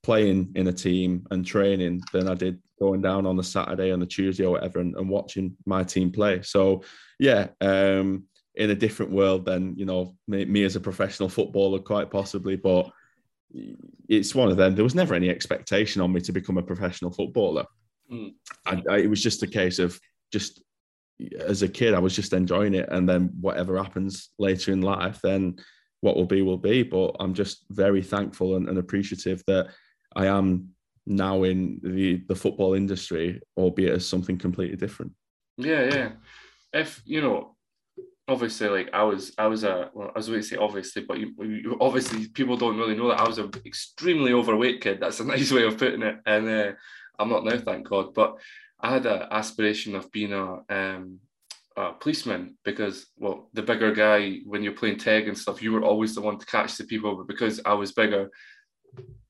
playing 0.03 0.53
in 0.55 0.69
a 0.69 0.73
team 0.73 1.27
and 1.31 1.45
training 1.45 2.01
than 2.12 2.29
I 2.29 2.35
did 2.35 2.61
going 2.79 3.01
down 3.01 3.27
on 3.27 3.37
the 3.37 3.43
Saturday 3.43 3.91
on 3.91 4.01
the 4.01 4.07
Tuesday 4.07 4.45
or 4.45 4.53
whatever 4.53 4.81
and, 4.81 4.95
and 4.97 5.09
watching 5.09 5.57
my 5.65 5.83
team 5.83 6.12
play. 6.12 6.43
So, 6.43 6.83
yeah, 7.19 7.49
um, 7.61 8.25
in 8.55 8.71
a 8.71 8.75
different 8.75 9.12
world 9.12 9.45
than 9.45 9.77
you 9.77 9.85
know 9.85 10.17
me, 10.27 10.45
me 10.45 10.65
as 10.65 10.77
a 10.77 10.81
professional 10.81 11.29
footballer, 11.29 11.79
quite 11.79 12.11
possibly, 12.11 12.57
but 12.57 12.91
it's 14.09 14.35
one 14.35 14.51
of 14.51 14.57
them. 14.57 14.75
There 14.75 14.85
was 14.85 14.95
never 14.95 15.15
any 15.15 15.31
expectation 15.31 16.03
on 16.03 16.12
me 16.12 16.21
to 16.23 16.33
become 16.33 16.59
a 16.59 16.62
professional 16.62 17.11
footballer. 17.11 17.67
Mm. 18.11 18.35
I, 18.65 18.83
I, 18.91 18.97
it 18.99 19.11
was 19.11 19.23
just 19.23 19.43
a 19.43 19.47
case 19.47 19.79
of 19.79 19.99
just 20.33 20.62
as 21.40 21.62
a 21.62 21.68
kid, 21.68 21.94
I 21.94 21.98
was 21.98 22.14
just 22.14 22.33
enjoying 22.33 22.74
it. 22.74 22.88
And 22.90 23.09
then 23.09 23.31
whatever 23.40 23.76
happens 23.76 24.31
later 24.38 24.72
in 24.72 24.83
life, 24.83 25.20
then 25.22 25.57
what 26.00 26.16
will 26.16 26.26
be 26.26 26.42
will 26.42 26.59
be. 26.59 26.83
But 26.83 27.16
I'm 27.20 27.35
just 27.35 27.64
very 27.70 28.02
thankful 28.02 28.57
and, 28.57 28.68
and 28.68 28.79
appreciative 28.79 29.42
that 29.46 29.68
I 30.14 30.26
am 30.26 30.70
now 31.07 31.44
in 31.44 31.81
the 31.83 32.22
the 32.29 32.35
football 32.35 32.74
industry, 32.74 33.40
albeit 33.57 33.92
as 33.92 34.07
something 34.07 34.38
completely 34.38 34.76
different. 34.76 35.12
Yeah, 35.57 35.85
yeah. 35.85 36.12
If 36.72 37.00
you 37.07 37.20
know, 37.20 37.57
obviously, 38.29 38.68
like 38.68 38.90
I 38.92 39.05
was, 39.05 39.33
I 39.38 39.46
was 39.46 39.64
a, 39.64 39.90
well, 39.94 40.11
I 40.14 40.18
was 40.18 40.29
going 40.29 40.40
to 40.40 40.46
say 40.46 40.57
obviously, 40.57 41.05
but 41.05 41.18
you, 41.18 41.33
you, 41.40 41.79
obviously 41.81 42.29
people 42.29 42.57
don't 42.57 42.76
really 42.76 42.96
know 42.96 43.09
that 43.09 43.20
I 43.20 43.26
was 43.26 43.38
an 43.38 43.50
extremely 43.64 44.33
overweight 44.33 44.81
kid. 44.81 45.00
That's 45.00 45.20
a 45.20 45.24
nice 45.35 45.52
way 45.52 45.64
of 45.64 45.79
putting 45.79 46.02
it, 46.02 46.18
and 46.26 46.48
uh, 46.48 46.72
I'm 47.18 47.29
not 47.29 47.44
now, 47.44 47.59
thank 47.59 47.88
God. 47.88 48.14
But 48.14 48.37
I 48.81 48.92
had 48.92 49.07
an 49.07 49.29
aspiration 49.31 49.94
of 49.94 50.11
being 50.12 50.33
a, 50.33 50.61
um, 50.68 51.20
a 51.76 51.92
policeman 51.92 52.57
because, 52.64 53.07
well, 53.16 53.48
the 53.52 53.62
bigger 53.62 53.92
guy 53.92 54.38
when 54.44 54.62
you're 54.62 54.72
playing 54.72 54.98
tag 54.98 55.29
and 55.29 55.37
stuff, 55.38 55.62
you 55.62 55.72
were 55.72 55.85
always 55.85 56.14
the 56.14 56.20
one 56.20 56.38
to 56.38 56.46
catch 56.46 56.76
the 56.76 56.85
people. 56.85 57.16
But 57.16 57.29
because 57.29 57.61
I 57.64 57.74
was 57.74 57.92
bigger, 57.92 58.31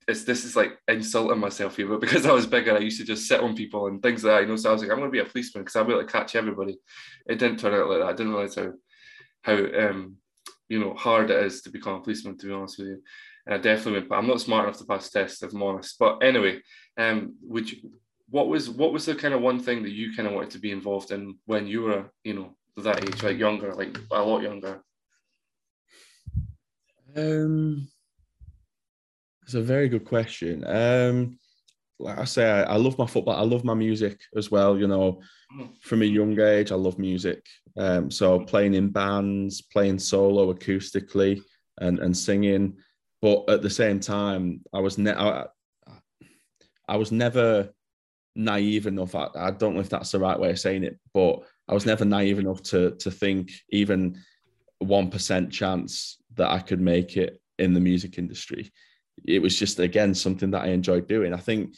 it's 0.08 0.24
this 0.24 0.44
is 0.44 0.54
like 0.54 0.78
insulting 0.88 1.38
myself 1.38 1.76
here, 1.76 1.88
but 1.88 2.00
because 2.06 2.26
I 2.26 2.32
was 2.32 2.46
bigger, 2.46 2.76
I 2.76 2.80
used 2.80 3.00
to 3.00 3.06
just 3.06 3.26
sit 3.26 3.40
on 3.40 3.56
people 3.56 3.88
and 3.88 4.02
things 4.02 4.24
like 4.24 4.34
that. 4.34 4.40
You 4.42 4.48
know, 4.48 4.56
so 4.56 4.70
I 4.70 4.72
was 4.72 4.82
like, 4.82 4.90
I'm 4.90 4.98
gonna 4.98 5.10
be 5.10 5.18
a 5.18 5.24
policeman 5.24 5.64
because 5.64 5.84
be 5.86 5.92
able 5.92 6.04
to 6.04 6.12
catch 6.12 6.36
everybody. 6.36 6.78
It 7.26 7.38
didn't 7.38 7.58
turn 7.58 7.74
out 7.74 7.88
like 7.88 8.00
that. 8.00 8.08
I 8.08 8.12
didn't 8.12 8.32
realize 8.32 8.54
how 8.54 8.72
how 9.42 9.54
um 9.54 10.16
you 10.68 10.80
know 10.80 10.94
hard 10.94 11.30
it 11.30 11.44
is 11.44 11.62
to 11.62 11.70
become 11.70 11.94
a 11.94 12.00
policeman. 12.00 12.38
To 12.38 12.46
be 12.46 12.52
honest 12.52 12.78
with 12.78 12.88
you, 12.88 13.02
and 13.46 13.54
I 13.54 13.58
definitely 13.58 14.00
would. 14.00 14.08
But 14.08 14.16
I'm 14.16 14.26
not 14.26 14.40
smart 14.40 14.64
enough 14.64 14.78
to 14.78 14.84
pass 14.84 15.10
tests, 15.10 15.42
if 15.42 15.52
I'm 15.52 15.62
honest. 15.62 15.96
But 15.98 16.18
anyway, 16.22 16.60
um, 16.98 17.34
would 17.42 17.70
you? 17.70 17.90
What 18.28 18.48
was 18.48 18.68
what 18.68 18.92
was 18.92 19.06
the 19.06 19.14
kind 19.14 19.34
of 19.34 19.40
one 19.40 19.60
thing 19.60 19.82
that 19.84 19.92
you 19.92 20.14
kind 20.14 20.26
of 20.26 20.34
wanted 20.34 20.50
to 20.50 20.58
be 20.58 20.72
involved 20.72 21.12
in 21.12 21.36
when 21.46 21.68
you 21.68 21.82
were, 21.82 22.10
you 22.24 22.34
know, 22.34 22.56
that 22.76 23.04
age, 23.04 23.22
like 23.22 23.38
younger, 23.38 23.72
like 23.72 23.96
a 24.10 24.22
lot 24.22 24.42
younger? 24.42 24.82
Um 27.16 27.88
it's 29.46 29.54
a 29.54 29.62
very 29.62 29.88
good 29.88 30.04
question. 30.04 30.66
Um, 30.66 31.38
like 32.00 32.18
I 32.18 32.24
say, 32.24 32.50
I, 32.50 32.62
I, 32.64 32.76
love 32.76 32.98
my 32.98 33.06
football. 33.06 33.36
I 33.36 33.42
love 33.42 33.64
my 33.64 33.74
music 33.74 34.20
as 34.36 34.50
well. 34.50 34.76
You 34.76 34.88
know, 34.88 35.20
mm. 35.56 35.70
from 35.82 36.02
a 36.02 36.04
young 36.04 36.38
age, 36.40 36.72
I 36.72 36.74
love 36.74 36.98
music. 36.98 37.46
Um, 37.78 38.10
so 38.10 38.40
playing 38.40 38.74
in 38.74 38.90
bands, 38.90 39.62
playing 39.62 40.00
solo 40.00 40.52
acoustically, 40.52 41.40
and 41.78 42.00
and 42.00 42.14
singing. 42.16 42.76
But 43.26 43.38
at 43.54 43.62
the 43.62 43.70
same 43.70 43.98
time, 44.00 44.62
I 44.72 44.80
was 44.80 44.98
ne- 44.98 45.20
I, 45.28 45.46
I 46.88 46.96
was 46.96 47.10
never 47.10 47.70
naive 48.36 48.86
enough. 48.86 49.14
I, 49.14 49.28
I 49.34 49.50
don't 49.50 49.74
know 49.74 49.80
if 49.80 49.88
that's 49.88 50.12
the 50.12 50.20
right 50.26 50.38
way 50.38 50.50
of 50.50 50.58
saying 50.58 50.84
it, 50.84 50.98
but 51.12 51.40
I 51.68 51.74
was 51.74 51.86
never 51.86 52.04
naive 52.04 52.38
enough 52.38 52.62
to 52.70 52.80
to 53.02 53.10
think 53.10 53.50
even 53.70 53.98
one 54.78 55.10
percent 55.10 55.52
chance 55.52 56.18
that 56.38 56.50
I 56.50 56.60
could 56.60 56.80
make 56.80 57.16
it 57.16 57.40
in 57.58 57.74
the 57.74 57.80
music 57.80 58.18
industry 58.18 58.70
it 59.24 59.40
was 59.40 59.58
just 59.58 59.78
again 59.78 60.14
something 60.14 60.50
that 60.50 60.64
I 60.64 60.68
enjoyed 60.68 61.08
doing. 61.08 61.32
I 61.32 61.38
think 61.38 61.74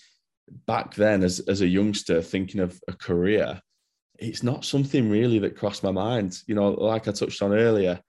back 0.67 0.95
then, 0.95 1.23
as 1.23 1.41
as 1.41 1.61
a 1.61 1.67
youngster, 1.67 2.21
thinking 2.23 2.61
of 2.61 2.81
a 2.89 2.93
career, 2.93 3.61
it's 4.19 4.43
not 4.43 4.65
something 4.65 5.09
really 5.09 5.39
that 5.41 5.57
crossed 5.57 5.85
my 5.85 5.91
mind. 5.91 6.39
You 6.47 6.55
know, 6.55 6.71
like 6.71 7.09
I 7.09 7.13
touched 7.13 7.43
on 7.43 7.53
earlier, 7.53 8.01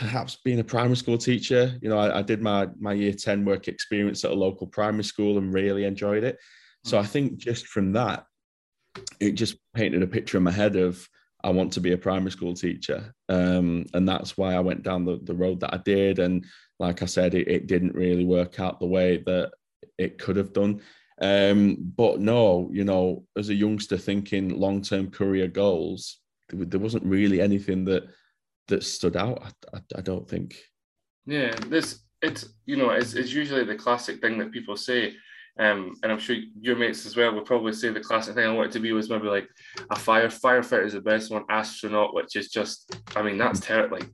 perhaps 0.00 0.38
being 0.42 0.60
a 0.60 0.64
primary 0.64 0.96
school 0.96 1.18
teacher. 1.18 1.78
You 1.82 1.90
know, 1.90 1.98
I, 1.98 2.20
I 2.20 2.22
did 2.22 2.40
my 2.40 2.68
my 2.78 2.94
year 2.94 3.12
ten 3.12 3.44
work 3.44 3.68
experience 3.68 4.24
at 4.24 4.30
a 4.30 4.34
local 4.34 4.66
primary 4.66 5.04
school 5.04 5.36
and 5.36 5.52
really 5.52 5.84
enjoyed 5.84 6.24
it. 6.24 6.38
So 6.84 6.98
I 6.98 7.04
think 7.04 7.36
just 7.36 7.66
from 7.66 7.92
that, 7.92 8.24
it 9.20 9.32
just 9.32 9.56
painted 9.74 10.02
a 10.02 10.06
picture 10.06 10.38
in 10.38 10.44
my 10.44 10.50
head 10.50 10.76
of 10.76 11.06
I 11.44 11.50
want 11.50 11.72
to 11.74 11.80
be 11.80 11.92
a 11.92 11.98
primary 11.98 12.30
school 12.30 12.54
teacher. 12.54 13.14
Um, 13.28 13.84
and 13.92 14.08
that's 14.08 14.38
why 14.38 14.54
I 14.54 14.60
went 14.60 14.82
down 14.82 15.04
the, 15.04 15.20
the 15.22 15.34
road 15.34 15.60
that 15.60 15.74
I 15.74 15.78
did. 15.78 16.18
And 16.18 16.46
like 16.78 17.02
I 17.02 17.06
said, 17.06 17.34
it, 17.34 17.48
it 17.48 17.66
didn't 17.66 17.94
really 17.94 18.24
work 18.24 18.58
out 18.58 18.80
the 18.80 18.86
way 18.86 19.22
that 19.26 19.52
it 19.98 20.18
could 20.18 20.36
have 20.36 20.54
done. 20.54 20.80
Um, 21.20 21.76
but 21.96 22.20
no, 22.20 22.70
you 22.72 22.84
know, 22.84 23.24
as 23.36 23.50
a 23.50 23.54
youngster 23.54 23.98
thinking 23.98 24.58
long 24.58 24.80
term 24.80 25.10
career 25.10 25.48
goals, 25.48 26.20
there, 26.48 26.80
wasn't 26.80 27.04
really 27.04 27.40
anything 27.40 27.84
that 27.84 28.08
that 28.70 28.82
stood 28.82 29.16
out. 29.16 29.42
I, 29.42 29.76
I, 29.76 29.80
I 29.98 30.00
don't 30.00 30.28
think. 30.28 30.56
Yeah, 31.26 31.54
this 31.68 32.00
it's 32.22 32.48
you 32.66 32.76
know 32.76 32.90
it's, 32.90 33.14
it's 33.14 33.32
usually 33.32 33.64
the 33.64 33.74
classic 33.74 34.20
thing 34.20 34.38
that 34.38 34.52
people 34.52 34.76
say 34.76 35.14
um, 35.58 35.94
and 36.02 36.10
I'm 36.10 36.18
sure 36.18 36.36
your 36.58 36.76
mates 36.76 37.04
as 37.04 37.16
well 37.16 37.34
will 37.34 37.42
probably 37.42 37.74
say 37.74 37.90
the 37.90 38.00
classic 38.00 38.34
thing 38.34 38.46
I 38.46 38.52
wanted 38.52 38.72
to 38.72 38.80
be 38.80 38.92
was 38.92 39.10
maybe 39.10 39.28
like 39.28 39.48
a 39.90 39.96
fire 39.96 40.28
firefighter 40.28 40.86
is 40.86 40.94
the 40.94 41.02
best 41.02 41.30
one, 41.30 41.44
astronaut, 41.50 42.14
which 42.14 42.34
is 42.34 42.48
just, 42.48 42.98
I 43.14 43.22
mean, 43.22 43.36
that's 43.36 43.60
terrible. 43.60 43.98
Like, 43.98 44.08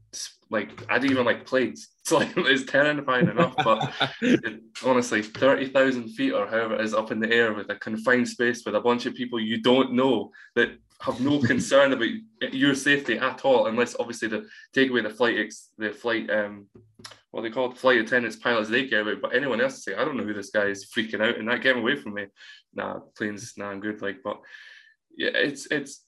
like 0.51 0.91
I 0.91 0.99
didn't 0.99 1.13
even 1.13 1.27
like 1.27 1.47
planes. 1.47 1.89
It's 2.07 2.13
like 2.13 2.37
it's 2.37 2.71
terrifying 2.71 3.29
enough, 3.29 3.57
but 3.65 3.93
it, 4.21 4.63
honestly, 4.85 5.23
thirty 5.23 5.69
thousand 5.71 6.11
feet 6.11 6.31
or 6.31 6.47
however 6.47 6.77
it 6.77 6.83
is 6.83 6.95
up 6.95 7.11
in 7.11 7.19
the 7.19 7.33
air 7.33 7.53
with 7.53 7.69
a 7.69 7.75
confined 7.75 8.29
space 8.29 8.63
with 8.65 8.77
a 8.77 8.81
bunch 8.81 9.07
of 9.07 9.15
people 9.15 9.41
you 9.41 9.61
don't 9.61 9.93
know 9.93 10.31
that 10.55 10.79
have 11.01 11.21
no 11.21 11.39
concern 11.53 11.93
about 11.93 12.09
your 12.53 12.75
safety 12.75 13.19
at 13.19 13.45
all, 13.45 13.67
unless 13.67 13.97
obviously 13.99 14.29
the 14.29 14.49
take 14.73 14.91
away 14.91 15.03
the 15.03 15.11
flight 15.11 15.39
ex, 15.39 15.71
the 15.79 15.91
flight 15.91 16.31
um 16.31 16.67
what 17.31 17.43
they 17.43 17.51
call 17.51 17.71
flight 17.71 17.99
attendants, 17.99 18.37
pilots, 18.37 18.71
they 18.71 18.87
care 18.87 19.03
about. 19.03 19.21
But 19.21 19.35
anyone 19.37 19.61
else 19.61 19.85
say, 19.85 19.95
I 19.95 20.05
don't 20.05 20.17
know 20.17 20.25
who 20.25 20.33
this 20.33 20.51
guy 20.51 20.67
is 20.67 20.87
freaking 20.87 21.21
out 21.21 21.37
and 21.37 21.49
that 21.49 21.61
get 21.61 21.77
away 21.77 21.97
from 21.97 22.15
me. 22.15 22.27
Nah, 22.73 23.01
planes, 23.17 23.53
nah, 23.59 23.71
I'm 23.71 23.81
good. 23.81 24.01
Like, 24.01 24.19
but 24.25 24.41
yeah, 25.17 25.31
it's 25.35 25.67
it's 25.71 26.05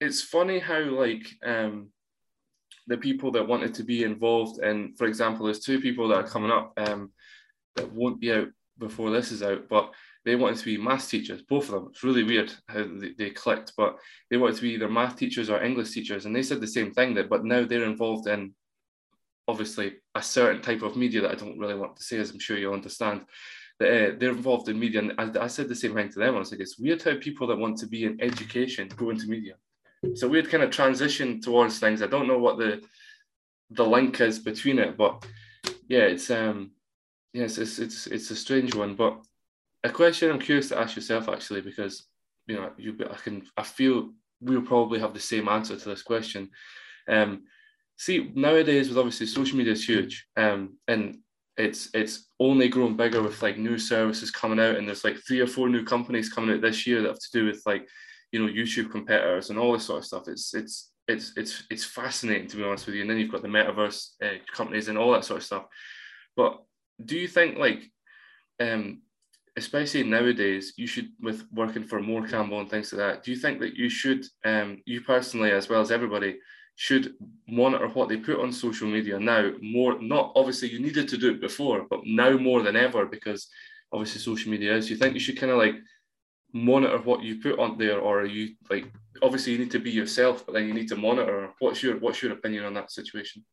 it's 0.00 0.22
funny 0.22 0.58
how 0.58 0.80
like 0.80 1.26
um 1.44 1.90
the 2.88 2.96
people 2.96 3.30
that 3.32 3.46
wanted 3.46 3.74
to 3.74 3.84
be 3.84 4.02
involved 4.02 4.60
and 4.60 4.96
for 4.98 5.06
example, 5.06 5.46
there's 5.46 5.60
two 5.60 5.80
people 5.80 6.08
that 6.08 6.16
are 6.16 6.28
coming 6.28 6.50
up 6.50 6.72
um 6.78 7.12
that 7.76 7.92
won't 7.92 8.20
be 8.20 8.32
out 8.32 8.48
before 8.78 9.10
this 9.10 9.30
is 9.30 9.42
out, 9.42 9.68
but 9.68 9.92
they 10.28 10.36
wanted 10.36 10.58
to 10.58 10.64
be 10.64 10.76
math 10.76 11.08
teachers, 11.08 11.40
both 11.42 11.64
of 11.64 11.70
them. 11.70 11.88
It's 11.90 12.04
really 12.04 12.22
weird 12.22 12.52
how 12.68 12.86
they, 12.86 13.12
they 13.16 13.30
clicked, 13.30 13.72
but 13.78 13.96
they 14.30 14.36
wanted 14.36 14.56
to 14.56 14.62
be 14.62 14.72
either 14.72 14.88
math 14.88 15.16
teachers 15.16 15.48
or 15.48 15.62
English 15.62 15.92
teachers. 15.92 16.26
And 16.26 16.36
they 16.36 16.42
said 16.42 16.60
the 16.60 16.66
same 16.66 16.92
thing 16.92 17.14
that, 17.14 17.30
but 17.30 17.44
now 17.44 17.64
they're 17.64 17.84
involved 17.84 18.28
in 18.28 18.54
obviously 19.48 19.94
a 20.14 20.22
certain 20.22 20.60
type 20.60 20.82
of 20.82 20.96
media 20.96 21.22
that 21.22 21.30
I 21.30 21.34
don't 21.34 21.58
really 21.58 21.74
want 21.74 21.96
to 21.96 22.02
say, 22.02 22.18
as 22.18 22.30
I'm 22.30 22.38
sure 22.38 22.58
you'll 22.58 22.74
understand. 22.74 23.22
That 23.80 23.88
uh, 23.88 24.16
they're 24.18 24.30
involved 24.30 24.68
in 24.68 24.78
media, 24.78 25.00
and 25.00 25.14
I, 25.18 25.44
I, 25.44 25.46
said 25.46 25.68
the 25.68 25.74
same 25.74 25.94
thing 25.94 26.10
to 26.10 26.18
them. 26.18 26.34
I 26.34 26.40
was 26.40 26.50
like, 26.50 26.60
it's 26.60 26.78
weird 26.78 27.02
how 27.02 27.16
people 27.16 27.46
that 27.46 27.56
want 27.56 27.78
to 27.78 27.86
be 27.86 28.04
in 28.04 28.20
education 28.20 28.88
go 28.96 29.10
into 29.10 29.28
media. 29.28 29.54
It's 30.02 30.24
a 30.24 30.28
weird 30.28 30.50
kind 30.50 30.64
of 30.64 30.70
transition 30.70 31.40
towards 31.40 31.78
things. 31.78 32.02
I 32.02 32.08
don't 32.08 32.28
know 32.28 32.38
what 32.38 32.58
the 32.58 32.82
the 33.70 33.86
link 33.86 34.20
is 34.20 34.40
between 34.40 34.78
it, 34.78 34.96
but 34.96 35.24
yeah, 35.88 36.00
it's 36.00 36.30
um, 36.30 36.72
yes, 37.32 37.56
it's 37.56 37.78
it's 37.78 38.08
it's 38.08 38.30
a 38.30 38.36
strange 38.36 38.74
one. 38.74 38.96
But 38.96 39.22
a 39.84 39.90
question 39.90 40.30
I'm 40.30 40.40
curious 40.40 40.68
to 40.68 40.78
ask 40.78 40.96
yourself 40.96 41.28
actually, 41.28 41.60
because 41.60 42.06
you 42.46 42.56
know, 42.56 42.70
you 42.76 42.96
I 43.10 43.14
can 43.14 43.42
I 43.56 43.62
feel 43.62 44.10
we'll 44.40 44.62
probably 44.62 45.00
have 45.00 45.14
the 45.14 45.20
same 45.20 45.48
answer 45.48 45.76
to 45.76 45.88
this 45.88 46.02
question. 46.02 46.50
Um, 47.08 47.44
see 47.96 48.30
nowadays 48.34 48.88
with 48.88 48.98
obviously 48.98 49.26
social 49.26 49.58
media 49.58 49.72
is 49.72 49.86
huge 49.86 50.26
um, 50.36 50.76
and 50.86 51.18
it's 51.56 51.90
it's 51.92 52.28
only 52.38 52.68
grown 52.68 52.96
bigger 52.96 53.20
with 53.20 53.42
like 53.42 53.58
new 53.58 53.76
services 53.76 54.30
coming 54.30 54.60
out 54.60 54.76
and 54.76 54.86
there's 54.86 55.04
like 55.04 55.16
three 55.26 55.40
or 55.40 55.46
four 55.46 55.68
new 55.68 55.84
companies 55.84 56.32
coming 56.32 56.54
out 56.54 56.62
this 56.62 56.86
year 56.86 57.02
that 57.02 57.08
have 57.08 57.18
to 57.18 57.32
do 57.32 57.46
with 57.46 57.60
like 57.66 57.88
you 58.30 58.38
know 58.38 58.52
youtube 58.52 58.90
competitors 58.92 59.50
and 59.50 59.58
all 59.58 59.72
this 59.72 59.84
sort 59.84 59.98
of 59.98 60.04
stuff. 60.04 60.28
It's 60.28 60.54
it's 60.54 60.92
it's 61.08 61.32
it's 61.36 61.64
it's 61.70 61.84
fascinating 61.84 62.46
to 62.48 62.56
be 62.56 62.62
honest 62.62 62.86
with 62.86 62.94
you. 62.94 63.00
And 63.00 63.10
then 63.10 63.18
you've 63.18 63.32
got 63.32 63.42
the 63.42 63.48
metaverse 63.48 64.10
uh, 64.22 64.38
companies 64.54 64.88
and 64.88 64.96
all 64.96 65.12
that 65.12 65.24
sort 65.24 65.38
of 65.38 65.44
stuff. 65.46 65.64
But 66.36 66.62
do 67.04 67.18
you 67.18 67.26
think 67.26 67.58
like 67.58 67.90
um 68.60 69.02
especially 69.58 70.02
nowadays 70.02 70.64
you 70.76 70.86
should 70.86 71.08
with 71.20 71.40
working 71.52 71.84
for 71.84 72.00
Morecambe 72.00 72.52
and 72.52 72.70
things 72.70 72.92
like 72.92 72.98
that 72.98 73.22
do 73.22 73.30
you 73.32 73.36
think 73.36 73.60
that 73.60 73.74
you 73.74 73.88
should 73.88 74.24
um 74.44 74.68
you 74.86 75.00
personally 75.00 75.52
as 75.52 75.68
well 75.68 75.80
as 75.80 75.90
everybody 75.90 76.32
should 76.76 77.14
monitor 77.48 77.88
what 77.88 78.08
they 78.08 78.16
put 78.16 78.40
on 78.40 78.52
social 78.52 78.88
media 78.96 79.18
now 79.18 79.50
more 79.60 80.00
not 80.00 80.32
obviously 80.36 80.68
you 80.70 80.80
needed 80.80 81.06
to 81.08 81.18
do 81.18 81.30
it 81.32 81.40
before 81.40 81.86
but 81.90 82.00
now 82.04 82.32
more 82.48 82.62
than 82.62 82.76
ever 82.76 83.04
because 83.06 83.48
obviously 83.92 84.20
social 84.20 84.50
media 84.50 84.74
is. 84.74 84.90
You 84.90 84.96
think 84.96 85.14
you 85.14 85.20
should 85.20 85.38
kind 85.38 85.52
of 85.52 85.58
like 85.58 85.76
monitor 86.52 86.98
what 86.98 87.22
you 87.22 87.40
put 87.40 87.58
on 87.58 87.76
there 87.76 88.00
or 88.00 88.20
are 88.22 88.26
you 88.26 88.54
like 88.70 88.90
obviously 89.22 89.52
you 89.52 89.58
need 89.58 89.70
to 89.70 89.78
be 89.78 89.90
yourself 89.90 90.46
but 90.46 90.54
then 90.54 90.66
you 90.66 90.74
need 90.74 90.88
to 90.88 90.96
monitor. 90.96 91.50
What's 91.58 91.82
your 91.82 91.98
what's 91.98 92.22
your 92.22 92.32
opinion 92.32 92.64
on 92.64 92.74
that 92.74 92.90
situation 92.90 93.44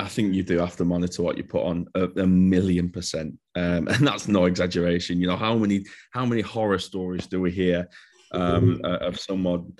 I 0.00 0.08
think 0.08 0.34
you 0.34 0.42
do 0.42 0.58
have 0.58 0.76
to 0.76 0.84
monitor 0.84 1.22
what 1.22 1.36
you 1.36 1.44
put 1.44 1.62
on 1.62 1.86
a, 1.94 2.04
a 2.16 2.26
million 2.26 2.90
percent, 2.90 3.38
um, 3.54 3.88
and 3.92 4.06
that's 4.06 4.28
no 4.28 4.46
exaggeration. 4.46 5.20
You 5.20 5.26
know 5.26 5.36
how 5.36 5.56
many 5.56 5.84
how 6.12 6.24
many 6.24 6.42
horror 6.42 6.78
stories 6.78 7.26
do 7.26 7.40
we 7.40 7.50
hear 7.50 7.88
um, 8.32 8.80
of 8.84 9.18
someone 9.18 9.72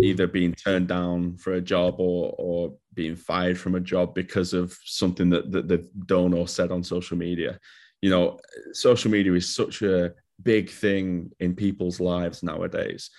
either 0.00 0.26
being 0.26 0.54
turned 0.54 0.88
down 0.88 1.36
for 1.36 1.54
a 1.54 1.60
job 1.60 1.96
or 1.98 2.34
or 2.38 2.74
being 2.94 3.16
fired 3.16 3.58
from 3.58 3.74
a 3.74 3.80
job 3.80 4.14
because 4.14 4.52
of 4.52 4.76
something 4.84 5.28
that, 5.30 5.50
that 5.50 5.66
they've 5.66 5.88
done 6.06 6.32
or 6.32 6.46
said 6.46 6.70
on 6.70 6.82
social 6.82 7.16
media. 7.16 7.58
You 8.00 8.10
know, 8.10 8.38
social 8.72 9.10
media 9.10 9.32
is 9.32 9.54
such 9.54 9.82
a 9.82 10.12
big 10.42 10.70
thing 10.70 11.30
in 11.40 11.56
people's 11.56 12.00
lives 12.00 12.42
nowadays. 12.42 13.10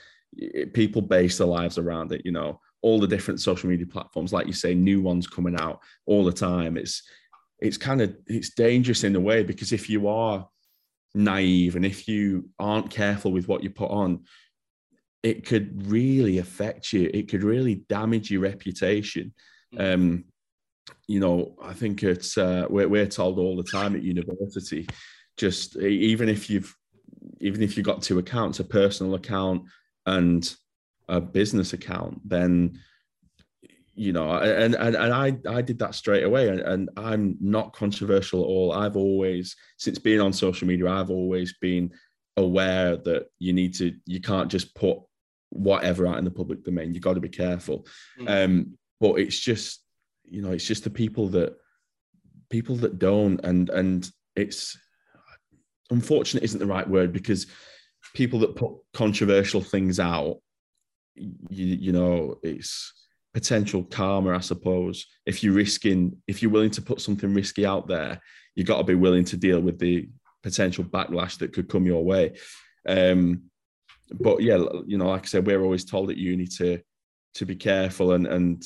People 0.74 1.02
base 1.02 1.38
their 1.38 1.48
lives 1.48 1.78
around 1.78 2.12
it. 2.14 2.22
You 2.24 2.32
know, 2.32 2.62
all 2.82 3.00
the 3.00 3.08
different 3.08 3.42
social 3.42 3.70
media 3.70 3.86
platforms, 3.86 4.32
like 4.32 4.48
you 4.48 4.54
say, 4.54 4.76
new 4.76 5.02
ones 5.02 5.28
coming 5.28 5.60
out 5.60 5.80
all 6.06 6.24
the 6.24 6.32
time. 6.32 6.78
It's 6.78 7.04
it's 7.60 7.78
kind 7.78 8.02
of 8.02 8.16
it's 8.28 8.54
dangerous 8.54 9.04
in 9.04 9.16
a 9.16 9.20
way 9.20 9.44
because 9.44 9.72
if 9.72 9.90
you 9.90 10.08
are 10.08 10.48
naive 11.14 11.76
and 11.76 11.86
if 11.86 12.08
you 12.08 12.50
aren't 12.60 12.90
careful 12.90 13.32
with 13.32 13.48
what 13.48 13.64
you 13.64 13.70
put 13.70 13.90
on, 13.90 14.24
it 15.24 15.46
could 15.46 15.90
really 15.90 16.38
affect 16.38 16.94
you. 16.94 17.10
It 17.14 17.30
could 17.30 17.44
really 17.44 17.76
damage 17.90 18.30
your 18.30 18.42
reputation. 18.42 19.34
Mm. 19.74 19.94
Um, 19.94 20.26
you 21.08 21.20
know, 21.20 21.56
I 21.64 21.74
think 21.74 22.04
it's 22.04 22.38
uh, 22.38 22.68
we're, 22.70 22.88
we're 22.88 23.08
told 23.08 23.40
all 23.40 23.56
the 23.56 23.64
time 23.64 23.96
at 23.96 24.04
university, 24.04 24.88
just 25.38 25.78
even 25.78 26.30
if 26.30 26.50
you've 26.50 26.76
even 27.40 27.64
if 27.64 27.76
you've 27.76 27.86
got 27.86 28.02
two 28.02 28.20
accounts, 28.20 28.60
a 28.60 28.64
personal 28.64 29.16
account 29.16 29.64
and 30.06 30.56
a 31.08 31.22
business 31.22 31.74
account, 31.74 32.22
then 32.28 32.80
you 33.98 34.12
know, 34.12 34.30
and 34.32 34.76
and, 34.76 34.96
and 34.96 35.14
I 35.14 35.38
I 35.50 35.62
did 35.62 35.80
that 35.80 35.96
straight 35.96 36.24
away, 36.24 36.50
and, 36.50 36.60
and 36.60 36.90
I'm 36.98 37.38
not 37.40 37.74
controversial 37.74 38.42
at 38.42 38.48
all. 38.48 38.74
I've 38.74 38.98
always, 38.98 39.56
since 39.78 40.00
being 40.00 40.20
on 40.20 40.34
social 40.34 40.68
media, 40.68 40.90
I've 40.90 41.10
always 41.10 41.54
been 41.62 41.92
aware 42.38 42.98
that 42.98 43.28
you 43.40 43.54
need 43.54 43.74
to, 43.76 43.94
you 44.06 44.20
can't 44.20 44.52
just 44.52 44.76
put 44.76 45.00
whatever 45.50 46.06
out 46.06 46.18
in 46.18 46.26
the 46.26 46.32
public 46.32 46.64
domain. 46.64 46.94
You 46.94 47.00
got 47.00 47.14
to 47.14 47.22
be 47.22 47.30
careful. 47.30 47.88
Mm. 48.20 48.46
Um, 48.46 48.78
but 49.00 49.20
it's 49.20 49.40
just, 49.40 49.82
you 50.26 50.42
know, 50.42 50.52
it's 50.52 50.68
just 50.68 50.84
the 50.84 50.90
people 50.90 51.30
that 51.30 51.56
people 52.50 52.76
that 52.78 53.00
don't, 53.00 53.40
and 53.46 53.70
and 53.70 54.10
it's 54.36 54.78
unfortunate 55.90 56.44
isn't 56.44 56.60
the 56.60 56.66
right 56.66 56.90
word 56.90 57.14
because 57.14 57.48
people 58.14 58.40
that 58.40 58.56
put 58.56 58.74
controversial 58.94 59.62
things 59.62 60.00
out, 60.00 60.40
you, 61.16 61.36
you 61.50 61.92
know, 61.92 62.40
it's 62.44 62.94
potential 63.34 63.84
karma, 63.84 64.36
I 64.36 64.40
suppose. 64.40 65.06
If 65.26 65.44
you're 65.44 65.54
risking, 65.54 66.18
if 66.28 66.42
you're 66.42 66.52
willing 66.52 66.72
to 66.72 66.82
put 66.82 67.02
something 67.02 67.34
risky 67.34 67.66
out 67.66 67.88
there, 67.88 68.22
you've 68.56 68.68
got 68.68 68.78
to 68.78 68.84
be 68.84 68.96
willing 68.96 69.26
to 69.26 69.38
deal 69.38 69.60
with 69.60 69.80
the 69.80 70.08
potential 70.44 70.84
backlash 70.84 71.38
that 71.40 71.54
could 71.54 71.68
come 71.68 71.86
your 71.86 72.04
way. 72.04 72.38
Um, 72.88 73.44
but 74.12 74.42
yeah, 74.42 74.58
you 74.86 74.98
know, 74.98 75.10
like 75.10 75.24
I 75.24 75.26
said, 75.26 75.46
we're 75.46 75.64
always 75.64 75.86
told 75.86 76.12
at 76.12 76.18
uni 76.18 76.48
to 76.58 76.80
to 77.36 77.46
be 77.46 77.56
careful, 77.56 78.14
and 78.14 78.28
and 78.28 78.64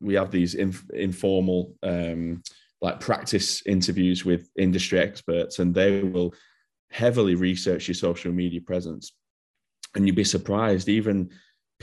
we 0.00 0.14
have 0.14 0.30
these 0.30 0.54
inf- 0.54 0.90
informal 0.92 1.74
um, 1.82 2.42
like 2.80 2.98
practice 2.98 3.64
interviews 3.66 4.24
with 4.24 4.48
industry 4.58 4.98
experts, 4.98 5.58
and 5.58 5.74
they 5.74 6.02
will 6.02 6.34
heavily 6.90 7.34
research 7.34 7.86
your 7.86 7.94
social 7.94 8.32
media 8.32 8.60
presence, 8.60 9.12
and 9.94 10.06
you'd 10.06 10.16
be 10.16 10.24
surprised 10.24 10.88
even 10.88 11.30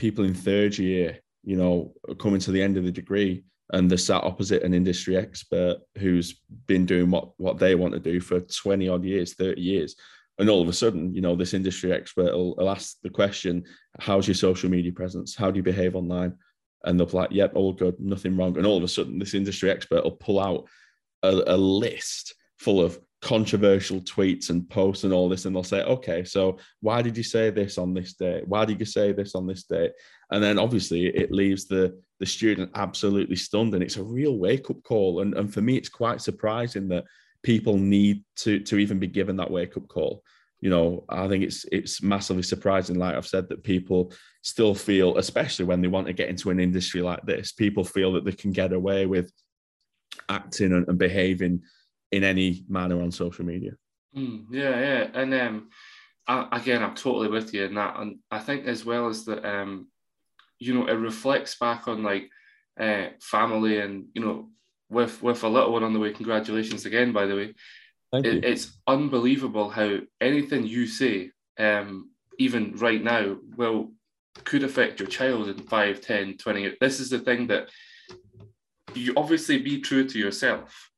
people 0.02 0.24
in 0.24 0.34
third 0.34 0.76
year 0.76 1.22
you 1.44 1.56
know, 1.56 1.92
coming 2.18 2.40
to 2.40 2.52
the 2.52 2.62
end 2.62 2.76
of 2.76 2.84
the 2.84 2.92
degree 2.92 3.44
and 3.72 3.90
they're 3.90 3.98
sat 3.98 4.22
opposite 4.22 4.62
an 4.62 4.74
industry 4.74 5.16
expert 5.16 5.78
who's 5.98 6.40
been 6.66 6.84
doing 6.84 7.10
what 7.10 7.30
what 7.38 7.58
they 7.58 7.74
want 7.74 7.94
to 7.94 8.00
do 8.00 8.20
for 8.20 8.40
20 8.40 8.88
odd 8.88 9.04
years 9.04 9.34
30 9.34 9.60
years. 9.60 9.96
And 10.38 10.48
all 10.48 10.62
of 10.62 10.68
a 10.68 10.72
sudden 10.72 11.14
you 11.14 11.20
know 11.20 11.36
this 11.36 11.54
industry 11.54 11.92
expert 11.92 12.32
will, 12.32 12.54
will 12.56 12.70
ask 12.70 12.96
the 13.02 13.10
question 13.10 13.64
how's 14.00 14.26
your 14.26 14.34
social 14.34 14.70
media 14.70 14.92
presence? 14.92 15.34
How 15.36 15.50
do 15.50 15.56
you 15.56 15.62
behave 15.62 15.96
online? 15.96 16.34
And 16.84 16.98
they'll 16.98 17.06
be 17.06 17.16
like 17.16 17.32
yep 17.32 17.52
all 17.54 17.72
good 17.72 17.98
nothing 17.98 18.36
wrong. 18.36 18.56
And 18.56 18.66
all 18.66 18.76
of 18.76 18.84
a 18.84 18.88
sudden 18.88 19.18
this 19.18 19.34
industry 19.34 19.70
expert 19.70 20.04
will 20.04 20.12
pull 20.26 20.40
out 20.40 20.68
a, 21.22 21.42
a 21.46 21.56
list 21.56 22.34
full 22.58 22.80
of 22.80 22.98
controversial 23.22 24.00
tweets 24.00 24.50
and 24.50 24.68
posts 24.68 25.04
and 25.04 25.12
all 25.12 25.28
this 25.28 25.44
and 25.44 25.54
they'll 25.54 25.62
say 25.62 25.82
okay 25.84 26.24
so 26.24 26.58
why 26.80 27.00
did 27.00 27.16
you 27.16 27.22
say 27.22 27.50
this 27.50 27.78
on 27.78 27.94
this 27.94 28.14
day? 28.14 28.42
Why 28.44 28.64
did 28.64 28.80
you 28.80 28.86
say 28.86 29.12
this 29.12 29.36
on 29.36 29.46
this 29.46 29.62
day? 29.62 29.90
And 30.32 30.42
then 30.42 30.58
obviously 30.58 31.06
it 31.06 31.30
leaves 31.30 31.66
the 31.66 31.96
the 32.18 32.26
student 32.26 32.70
absolutely 32.74 33.36
stunned 33.36 33.74
and 33.74 33.82
it's 33.82 33.96
a 33.96 34.02
real 34.02 34.38
wake 34.38 34.70
up 34.70 34.82
call. 34.82 35.20
And, 35.20 35.34
and 35.34 35.52
for 35.52 35.60
me 35.60 35.76
it's 35.76 35.88
quite 35.88 36.20
surprising 36.20 36.88
that 36.88 37.04
people 37.44 37.76
need 37.76 38.24
to 38.38 38.58
to 38.60 38.78
even 38.78 38.98
be 38.98 39.06
given 39.06 39.36
that 39.36 39.50
wake 39.50 39.76
up 39.76 39.86
call. 39.86 40.24
You 40.60 40.70
know 40.70 41.04
i 41.08 41.26
think 41.26 41.42
it's 41.42 41.64
it's 41.72 42.02
massively 42.02 42.44
surprising 42.44 42.96
like 42.96 43.16
i've 43.16 43.26
said 43.26 43.48
that 43.48 43.64
people 43.64 44.12
still 44.42 44.76
feel 44.76 45.18
especially 45.18 45.64
when 45.64 45.80
they 45.80 45.88
want 45.88 46.06
to 46.06 46.12
get 46.12 46.28
into 46.28 46.50
an 46.50 46.60
industry 46.60 47.02
like 47.02 47.20
this 47.26 47.50
people 47.50 47.82
feel 47.82 48.12
that 48.12 48.24
they 48.24 48.30
can 48.30 48.52
get 48.52 48.72
away 48.72 49.06
with 49.06 49.32
acting 50.28 50.72
and, 50.72 50.86
and 50.86 50.98
behaving 50.98 51.62
in 52.12 52.24
any 52.24 52.64
manner 52.68 53.00
on 53.02 53.10
social 53.10 53.44
media 53.44 53.72
mm, 54.16 54.44
yeah 54.50 54.78
yeah 54.78 55.08
and 55.14 55.34
um 55.34 55.68
I, 56.26 56.46
again 56.52 56.82
i'm 56.82 56.94
totally 56.94 57.28
with 57.28 57.52
you 57.52 57.64
in 57.64 57.74
that 57.74 57.98
and 57.98 58.18
i 58.30 58.38
think 58.38 58.66
as 58.66 58.84
well 58.84 59.08
as 59.08 59.24
that 59.24 59.44
um 59.44 59.88
you 60.62 60.74
know, 60.74 60.86
it 60.86 60.92
reflects 60.92 61.56
back 61.58 61.88
on 61.88 62.04
like 62.04 62.30
uh, 62.78 63.06
family 63.20 63.80
and 63.80 64.06
you 64.14 64.24
know, 64.24 64.48
with 64.88 65.20
with 65.20 65.42
a 65.42 65.48
little 65.48 65.72
one 65.72 65.82
on 65.82 65.92
the 65.92 65.98
way. 65.98 66.12
Congratulations 66.12 66.86
again, 66.86 67.12
by 67.12 67.26
the 67.26 67.34
way. 67.34 67.54
Thank 68.12 68.26
it, 68.26 68.34
you. 68.34 68.40
It's 68.44 68.78
unbelievable 68.86 69.70
how 69.70 69.98
anything 70.20 70.64
you 70.64 70.86
say, 70.86 71.32
um, 71.58 72.10
even 72.38 72.76
right 72.76 73.02
now, 73.02 73.38
will 73.56 73.90
could 74.44 74.62
affect 74.62 75.00
your 75.00 75.08
child 75.08 75.48
in 75.48 75.58
5, 75.58 76.00
10, 76.00 76.38
20 76.38 76.60
years. 76.60 76.76
This 76.80 77.00
is 77.00 77.10
the 77.10 77.18
thing 77.18 77.48
that 77.48 77.68
you 78.94 79.12
obviously 79.16 79.58
be 79.58 79.80
true 79.80 80.08
to 80.08 80.18
yourself. 80.18 80.90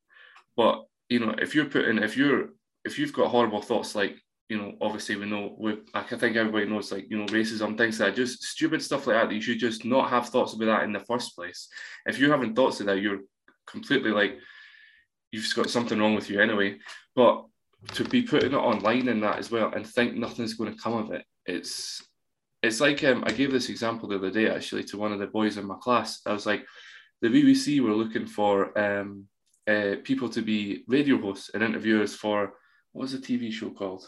But 0.57 0.85
you 1.09 1.21
know, 1.21 1.35
if 1.39 1.55
you're 1.55 1.67
putting 1.67 1.99
if 1.99 2.17
you're 2.17 2.51
if 2.85 2.99
you've 2.99 3.13
got 3.13 3.31
horrible 3.31 3.63
thoughts 3.63 3.95
like 3.95 4.17
you 4.49 4.59
know, 4.59 4.75
obviously 4.81 5.17
we 5.17 5.27
know 5.27 5.57
we 5.59 5.79
I 5.95 6.03
think 6.03 6.37
everybody 6.37 6.67
knows 6.67 6.93
like, 6.93 7.11
you 7.11 7.19
know, 7.19 7.27
racism, 7.27 7.79
things 7.79 7.99
like 7.99 8.11
that, 8.11 8.17
just 8.17 8.43
stupid 8.43 8.83
stuff 8.83 9.07
like 9.07 9.17
that, 9.17 9.29
that 9.29 9.35
you 9.35 9.41
should 9.41 9.59
just 9.59 9.85
not 9.85 10.11
have 10.11 10.29
thoughts 10.29 10.53
about 10.53 10.67
that 10.67 10.83
in 10.85 10.93
the 10.93 11.01
first 11.01 11.35
place. 11.35 11.69
If 12.07 12.19
you're 12.19 12.31
having 12.31 12.55
thoughts 12.55 12.81
of 12.81 12.87
that, 12.87 13.01
you're 13.01 13.21
completely 13.67 14.11
like 14.11 14.39
you've 15.33 15.53
got 15.55 15.71
something 15.71 15.99
wrong 15.99 16.15
with 16.15 16.29
you 16.29 16.41
anyway. 16.41 16.79
But 17.17 17.47
to 17.95 18.05
be 18.05 18.23
putting 18.23 18.53
it 18.53 18.57
online 18.57 19.09
in 19.09 19.21
that 19.21 19.39
as 19.39 19.51
well 19.51 19.73
and 19.75 19.87
think 19.87 20.15
nothing's 20.15 20.55
going 20.55 20.75
to 20.75 20.81
come 20.81 20.95
of 20.95 21.11
it, 21.13 21.25
it's 21.47 22.03
it's 22.63 22.81
like 22.81 23.03
um, 23.05 23.25
I 23.27 23.33
gave 23.33 23.51
this 23.51 23.69
example 23.69 24.09
the 24.09 24.17
other 24.17 24.31
day 24.31 24.49
actually 24.49 24.85
to 24.85 24.99
one 24.99 25.13
of 25.13 25.19
the 25.19 25.27
boys 25.27 25.57
in 25.57 25.67
my 25.67 25.77
class. 25.81 26.21
I 26.27 26.33
was 26.33 26.47
like, 26.47 26.65
the 27.21 27.29
BBC 27.29 27.81
were 27.81 27.93
looking 27.93 28.27
for 28.27 28.79
um, 28.79 29.27
uh, 29.69 29.97
people 30.05 30.29
to 30.31 30.43
be 30.43 30.85
radio 30.89 31.19
hosts 31.21 31.51
and 31.55 31.63
interviewers 31.63 32.15
for 32.15 32.55
what 32.93 33.03
was 33.03 33.13
the 33.13 33.19
TV 33.19 33.53
show 33.53 33.71
called? 33.71 34.07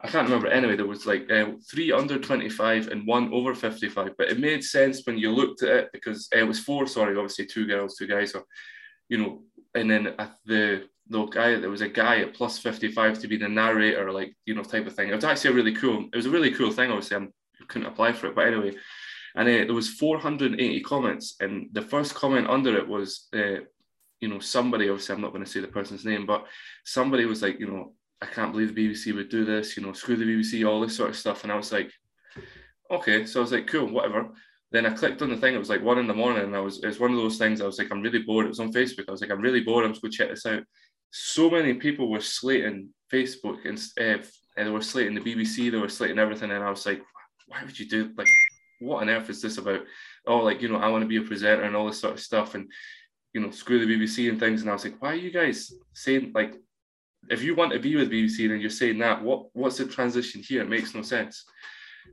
I 0.00 0.08
can't 0.08 0.28
remember. 0.28 0.48
Anyway, 0.48 0.76
there 0.76 0.86
was 0.86 1.06
like 1.06 1.30
uh, 1.30 1.52
three 1.70 1.90
under 1.90 2.18
25 2.18 2.88
and 2.88 3.06
one 3.06 3.32
over 3.32 3.54
55, 3.54 4.12
but 4.18 4.28
it 4.28 4.38
made 4.38 4.62
sense 4.62 5.02
when 5.06 5.16
you 5.16 5.30
looked 5.30 5.62
at 5.62 5.70
it 5.70 5.88
because 5.92 6.28
uh, 6.34 6.38
it 6.38 6.46
was 6.46 6.60
four, 6.60 6.86
sorry, 6.86 7.16
obviously 7.16 7.46
two 7.46 7.66
girls, 7.66 7.96
two 7.96 8.06
guys, 8.06 8.34
or, 8.34 8.44
you 9.08 9.18
know, 9.18 9.42
and 9.74 9.90
then 9.90 10.14
the 10.44 10.88
the 11.08 11.24
guy, 11.26 11.54
there 11.54 11.70
was 11.70 11.82
a 11.82 11.88
guy 11.88 12.20
at 12.20 12.34
plus 12.34 12.58
55 12.58 13.20
to 13.20 13.28
be 13.28 13.36
the 13.36 13.48
narrator, 13.48 14.10
like, 14.10 14.36
you 14.44 14.54
know, 14.54 14.64
type 14.64 14.86
of 14.86 14.94
thing. 14.94 15.08
It 15.08 15.14
was 15.14 15.24
actually 15.24 15.50
a 15.50 15.54
really 15.54 15.74
cool, 15.74 16.08
it 16.12 16.16
was 16.16 16.26
a 16.26 16.30
really 16.30 16.50
cool 16.50 16.72
thing. 16.72 16.90
Obviously, 16.90 17.16
I 17.16 17.64
couldn't 17.68 17.86
apply 17.86 18.12
for 18.12 18.26
it, 18.26 18.34
but 18.34 18.48
anyway, 18.48 18.74
and 19.36 19.48
uh, 19.48 19.64
there 19.66 19.74
was 19.74 19.88
480 19.88 20.80
comments, 20.80 21.36
and 21.40 21.68
the 21.72 21.82
first 21.82 22.14
comment 22.14 22.48
under 22.48 22.76
it 22.76 22.88
was, 22.88 23.28
uh, 23.34 23.60
you 24.20 24.28
know, 24.28 24.38
somebody, 24.38 24.88
obviously, 24.88 25.14
I'm 25.14 25.20
not 25.20 25.32
going 25.32 25.44
to 25.44 25.50
say 25.50 25.60
the 25.60 25.68
person's 25.68 26.04
name, 26.04 26.26
but 26.26 26.46
somebody 26.84 27.26
was 27.26 27.42
like, 27.42 27.60
you 27.60 27.66
know, 27.66 27.92
I 28.22 28.26
can't 28.26 28.52
believe 28.52 28.74
the 28.74 28.88
BBC 28.88 29.14
would 29.14 29.28
do 29.28 29.44
this, 29.44 29.76
you 29.76 29.82
know, 29.82 29.92
screw 29.92 30.16
the 30.16 30.24
BBC, 30.24 30.66
all 30.66 30.80
this 30.80 30.96
sort 30.96 31.10
of 31.10 31.16
stuff. 31.16 31.42
And 31.42 31.52
I 31.52 31.56
was 31.56 31.72
like, 31.72 31.90
okay. 32.90 33.26
So 33.26 33.40
I 33.40 33.42
was 33.42 33.52
like, 33.52 33.66
cool, 33.66 33.86
whatever. 33.86 34.30
Then 34.72 34.86
I 34.86 34.90
clicked 34.90 35.22
on 35.22 35.28
the 35.28 35.36
thing. 35.36 35.54
It 35.54 35.58
was 35.58 35.68
like 35.68 35.82
one 35.82 35.98
in 35.98 36.06
the 36.06 36.14
morning. 36.14 36.44
And 36.44 36.56
I 36.56 36.60
was, 36.60 36.82
it 36.82 36.86
was 36.86 36.98
one 36.98 37.10
of 37.10 37.18
those 37.18 37.36
things. 37.36 37.60
I 37.60 37.66
was 37.66 37.78
like, 37.78 37.88
I'm 37.90 38.00
really 38.00 38.22
bored. 38.22 38.46
It 38.46 38.50
was 38.50 38.60
on 38.60 38.72
Facebook. 38.72 39.04
I 39.08 39.12
was 39.12 39.20
like, 39.20 39.30
I'm 39.30 39.40
really 39.40 39.60
bored. 39.60 39.84
I'm 39.84 39.92
just 39.92 40.02
going 40.02 40.12
to 40.12 40.18
check 40.18 40.30
this 40.30 40.46
out. 40.46 40.62
So 41.10 41.50
many 41.50 41.74
people 41.74 42.10
were 42.10 42.20
slating 42.20 42.88
Facebook 43.12 43.64
and, 43.64 43.78
uh, 44.00 44.24
and 44.56 44.66
they 44.66 44.70
were 44.70 44.82
slating 44.82 45.14
the 45.14 45.20
BBC. 45.20 45.70
They 45.70 45.78
were 45.78 45.88
slating 45.88 46.18
everything. 46.18 46.50
And 46.50 46.64
I 46.64 46.70
was 46.70 46.86
like, 46.86 47.02
why 47.46 47.62
would 47.64 47.78
you 47.78 47.86
do 47.86 48.12
like, 48.16 48.28
what 48.80 49.02
on 49.02 49.10
earth 49.10 49.30
is 49.30 49.42
this 49.42 49.58
about? 49.58 49.82
Oh, 50.26 50.38
like, 50.38 50.62
you 50.62 50.68
know, 50.68 50.78
I 50.78 50.88
want 50.88 51.02
to 51.02 51.08
be 51.08 51.18
a 51.18 51.22
presenter 51.22 51.62
and 51.62 51.76
all 51.76 51.86
this 51.86 52.00
sort 52.00 52.14
of 52.14 52.20
stuff. 52.20 52.54
And, 52.54 52.68
you 53.36 53.42
know, 53.42 53.50
screw 53.50 53.84
the 53.84 53.94
BBC 53.94 54.30
and 54.30 54.40
things. 54.40 54.62
And 54.62 54.70
I 54.70 54.72
was 54.72 54.84
like, 54.84 54.96
why 54.98 55.10
are 55.10 55.14
you 55.14 55.30
guys 55.30 55.70
saying 55.92 56.32
like 56.34 56.54
if 57.28 57.42
you 57.42 57.54
want 57.54 57.70
to 57.72 57.78
be 57.78 57.94
with 57.94 58.10
BBC 58.10 58.50
and 58.50 58.62
you're 58.62 58.70
saying 58.70 58.98
that, 59.00 59.22
what 59.22 59.48
what's 59.52 59.76
the 59.76 59.84
transition 59.84 60.42
here? 60.42 60.62
It 60.62 60.70
makes 60.70 60.94
no 60.94 61.02
sense. 61.02 61.44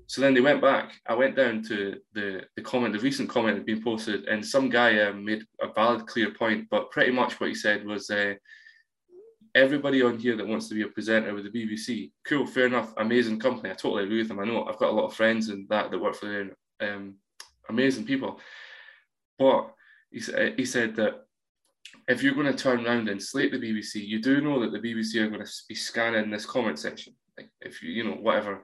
So 0.08 0.20
then 0.20 0.34
they 0.34 0.42
went 0.42 0.62
back. 0.62 0.92
I 1.08 1.14
went 1.16 1.38
down 1.38 1.64
to 1.70 1.96
the 2.14 2.42
the 2.58 2.62
comment, 2.62 2.94
the 2.94 3.00
recent 3.00 3.30
comment 3.30 3.56
had 3.56 3.66
been 3.66 3.82
posted, 3.82 4.26
and 4.26 4.46
some 4.46 4.68
guy 4.68 5.00
um, 5.00 5.24
made 5.24 5.46
a 5.62 5.72
valid, 5.72 6.08
clear 6.08 6.32
point. 6.32 6.68
But 6.70 6.92
pretty 6.92 7.14
much 7.14 7.40
what 7.40 7.48
he 7.48 7.56
said 7.56 7.86
was, 7.86 8.10
uh, 8.10 8.34
everybody 9.56 10.02
on 10.02 10.20
here 10.20 10.36
that 10.36 10.48
wants 10.48 10.68
to 10.68 10.76
be 10.76 10.82
a 10.82 10.88
presenter 10.88 11.34
with 11.34 11.46
the 11.46 11.58
BBC, 11.58 12.12
cool, 12.28 12.46
fair 12.46 12.66
enough, 12.66 12.94
amazing 12.98 13.40
company. 13.40 13.70
I 13.70 13.76
totally 13.76 14.04
agree 14.04 14.18
with 14.18 14.28
them. 14.28 14.42
I 14.42 14.46
know 14.46 14.66
I've 14.66 14.80
got 14.80 14.90
a 14.90 15.00
lot 15.00 15.06
of 15.06 15.14
friends 15.14 15.48
and 15.48 15.70
that 15.70 15.90
that 15.90 16.02
work 16.02 16.16
for 16.16 16.26
them, 16.26 16.52
um, 16.82 17.16
amazing 17.70 18.06
people. 18.06 18.42
But 19.40 19.74
he, 20.14 20.22
he 20.58 20.66
said 20.66 20.96
that 20.96 21.26
if 22.08 22.22
you're 22.22 22.36
going 22.36 22.48
to 22.48 22.54
turn 22.54 22.86
around 22.86 23.10
and 23.10 23.22
slate 23.22 23.52
the 23.52 23.58
BBC, 23.58 23.96
you 23.96 24.22
do 24.22 24.42
know 24.42 24.60
that 24.62 24.72
the 24.72 24.80
BBC 24.80 25.16
are 25.18 25.30
going 25.30 25.46
to 25.46 25.52
be 25.68 25.76
scanning 25.76 26.30
this 26.30 26.46
comment 26.46 26.80
section, 26.80 27.14
like 27.38 27.50
if 27.62 27.82
you, 27.82 27.92
you 27.92 28.04
know, 28.04 28.16
whatever. 28.16 28.64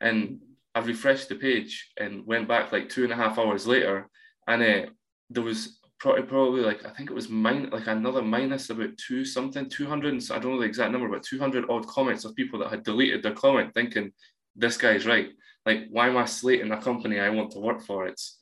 And 0.00 0.40
I've 0.74 0.86
refreshed 0.86 1.28
the 1.28 1.36
page 1.36 1.92
and 1.98 2.26
went 2.26 2.48
back 2.48 2.72
like 2.72 2.88
two 2.88 3.04
and 3.04 3.12
a 3.12 3.16
half 3.16 3.38
hours 3.38 3.66
later, 3.66 4.08
and 4.46 4.62
uh, 4.62 4.90
there 5.30 5.42
was 5.42 5.80
probably, 5.98 6.22
probably 6.22 6.60
like 6.60 6.84
I 6.84 6.90
think 6.90 7.10
it 7.10 7.14
was 7.14 7.28
mine 7.28 7.70
like 7.70 7.86
another 7.86 8.22
minus 8.22 8.70
about 8.70 8.96
two 8.98 9.24
something, 9.24 9.68
two 9.68 9.86
hundred. 9.86 10.14
I 10.30 10.38
don't 10.38 10.52
know 10.52 10.60
the 10.60 10.66
exact 10.66 10.92
number, 10.92 11.08
but 11.08 11.22
two 11.22 11.38
hundred 11.38 11.70
odd 11.70 11.86
comments 11.86 12.24
of 12.24 12.34
people 12.34 12.58
that 12.58 12.70
had 12.70 12.84
deleted 12.84 13.22
their 13.22 13.32
comment, 13.32 13.72
thinking 13.72 14.12
this 14.56 14.76
guy's 14.76 15.06
right. 15.06 15.30
Like, 15.64 15.86
why 15.90 16.08
am 16.08 16.16
I 16.16 16.26
slating 16.26 16.72
a 16.72 16.82
company 16.82 17.18
I 17.18 17.30
want 17.30 17.52
to 17.52 17.60
work 17.60 17.82
for? 17.82 18.06
It's 18.06 18.40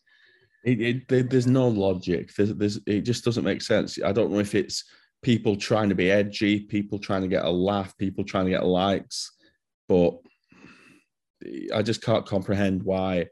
it, 0.65 1.11
it, 1.11 1.31
there's 1.31 1.47
no 1.47 1.69
logic. 1.69 2.35
There's, 2.35 2.55
there's, 2.55 2.81
it 2.87 3.01
just 3.03 3.25
doesn't 3.25 3.45
make 3.45 3.63
sense. 3.63 3.99
I 4.03 4.13
don't 4.13 4.31
know 4.31 4.39
if 4.39 4.55
it's 4.55 4.85
people 5.23 5.57
trying 5.57 5.89
to 5.89 5.95
be 5.95 6.11
edgy, 6.11 6.61
people 6.61 6.99
trying 6.99 7.23
to 7.23 7.29
get 7.29 7.45
a 7.45 7.51
laugh, 7.51 7.97
people 7.97 8.25
trying 8.25 8.45
to 8.47 8.51
get 8.51 8.65
likes, 8.65 9.33
but 9.89 10.15
I 11.75 11.83
just 11.83 12.03
can't 12.03 12.27
comprehend 12.27 12.83
why 12.83 13.27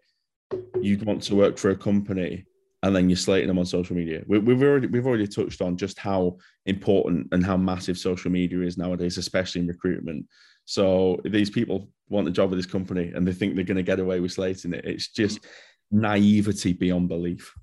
you'd 0.80 1.04
want 1.04 1.22
to 1.24 1.36
work 1.36 1.58
for 1.58 1.70
a 1.70 1.76
company 1.76 2.46
and 2.82 2.96
then 2.96 3.10
you're 3.10 3.16
slating 3.16 3.48
them 3.48 3.58
on 3.58 3.66
social 3.66 3.94
media. 3.94 4.22
We, 4.26 4.38
have 4.38 4.62
already 4.62 4.86
we've 4.86 5.06
already 5.06 5.28
touched 5.28 5.60
on 5.60 5.76
just 5.76 5.98
how 5.98 6.38
important 6.66 7.28
and 7.32 7.44
how 7.44 7.56
massive 7.56 7.98
social 7.98 8.30
media 8.30 8.60
is 8.62 8.78
nowadays, 8.78 9.18
especially 9.18 9.60
in 9.60 9.66
recruitment. 9.66 10.26
So 10.64 11.20
these 11.24 11.50
people 11.50 11.90
want 12.08 12.28
a 12.28 12.30
job 12.30 12.50
with 12.50 12.58
this 12.58 12.70
company 12.70 13.12
and 13.14 13.26
they 13.26 13.32
think 13.32 13.54
they're 13.54 13.64
going 13.64 13.76
to 13.76 13.82
get 13.82 14.00
away 14.00 14.20
with 14.20 14.32
slating 14.32 14.72
it. 14.72 14.84
It's 14.84 15.08
just 15.08 15.46
naivety 15.90 16.72
beyond 16.72 17.08
belief. 17.08 17.54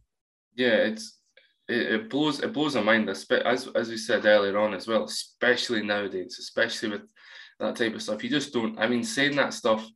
Yeah, 0.56 0.76
it's 0.76 1.18
it, 1.68 1.82
it 1.94 2.10
blows 2.10 2.42
it 2.42 2.54
blows 2.54 2.76
my 2.76 2.82
mind. 2.82 3.10
As 3.10 3.26
as 3.76 3.90
we 3.90 3.98
said 3.98 4.26
earlier 4.26 4.58
on 4.58 4.74
as 4.74 4.88
well, 4.88 5.04
especially 5.04 5.84
nowadays, 5.84 6.38
especially 6.40 6.90
with 6.90 7.02
that 7.60 7.76
type 7.76 7.94
of 7.94 8.02
stuff. 8.02 8.24
You 8.24 8.30
just 8.30 8.54
don't. 8.54 8.78
I 8.80 8.88
mean, 8.88 9.04
saying 9.04 9.36
that 9.36 9.54
stuff 9.54 9.88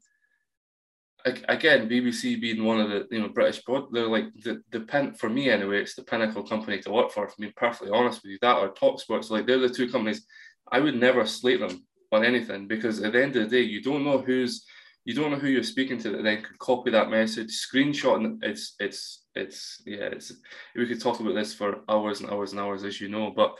again, 1.25 1.89
BBC 1.89 2.39
being 2.39 2.63
one 2.63 2.79
of 2.79 2.89
the 2.89 3.07
you 3.11 3.21
know 3.21 3.29
British 3.29 3.63
broad, 3.63 3.91
they're 3.91 4.07
like 4.07 4.33
the 4.43 4.61
the 4.71 4.81
pen 4.81 5.13
for 5.13 5.29
me 5.29 5.49
anyway. 5.49 5.81
It's 5.81 5.95
the 5.95 6.03
pinnacle 6.03 6.43
company 6.43 6.79
to 6.79 6.91
work 6.91 7.11
for. 7.11 7.27
For 7.27 7.35
being 7.39 7.53
perfectly 7.55 7.91
honest 7.91 8.23
with 8.23 8.31
you, 8.31 8.37
that 8.41 8.57
or 8.57 8.73
Talksports, 8.73 9.29
like 9.29 9.45
they're 9.45 9.59
the 9.59 9.69
two 9.69 9.89
companies. 9.89 10.25
I 10.71 10.79
would 10.79 10.95
never 10.95 11.25
slate 11.25 11.59
them 11.59 11.85
on 12.11 12.23
anything 12.23 12.67
because 12.67 13.01
at 13.01 13.13
the 13.13 13.23
end 13.23 13.35
of 13.35 13.49
the 13.49 13.57
day, 13.57 13.63
you 13.63 13.81
don't 13.81 14.03
know 14.03 14.19
who's 14.19 14.65
you 15.03 15.15
don't 15.15 15.31
know 15.31 15.37
who 15.37 15.47
you're 15.47 15.63
speaking 15.63 15.97
to 15.99 16.11
that 16.11 16.23
then 16.23 16.43
could 16.43 16.59
copy 16.59 16.91
that 16.91 17.09
message, 17.09 17.49
screenshot, 17.49 18.17
and 18.17 18.43
it's 18.43 18.75
it's 18.79 19.23
it's 19.33 19.81
yeah, 19.85 20.09
it's 20.11 20.31
we 20.75 20.85
could 20.85 21.01
talk 21.01 21.19
about 21.19 21.33
this 21.33 21.53
for 21.53 21.81
hours 21.89 22.21
and 22.21 22.29
hours 22.29 22.51
and 22.51 22.61
hours, 22.61 22.83
as 22.83 23.01
you 23.01 23.09
know. 23.09 23.31
But 23.35 23.55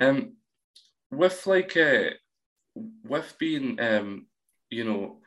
um, 0.00 0.34
with 1.10 1.46
like 1.46 1.76
uh, 1.76 2.10
with 3.04 3.34
being 3.38 3.80
um, 3.80 4.26
you 4.70 4.84
know 4.84 5.20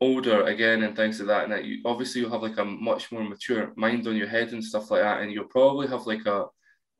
older 0.00 0.42
again 0.44 0.82
and 0.82 0.96
things 0.96 1.20
like 1.20 1.28
that, 1.28 1.44
and 1.44 1.52
that 1.52 1.64
you 1.64 1.82
obviously 1.84 2.20
you 2.20 2.28
have 2.28 2.42
like 2.42 2.58
a 2.58 2.64
much 2.64 3.12
more 3.12 3.22
mature 3.22 3.72
mind 3.76 4.06
on 4.08 4.16
your 4.16 4.28
head 4.28 4.52
and 4.52 4.64
stuff 4.64 4.90
like 4.90 5.02
that, 5.02 5.20
and 5.20 5.32
you'll 5.32 5.44
probably 5.44 5.86
have 5.86 6.06
like 6.06 6.26
a 6.26 6.46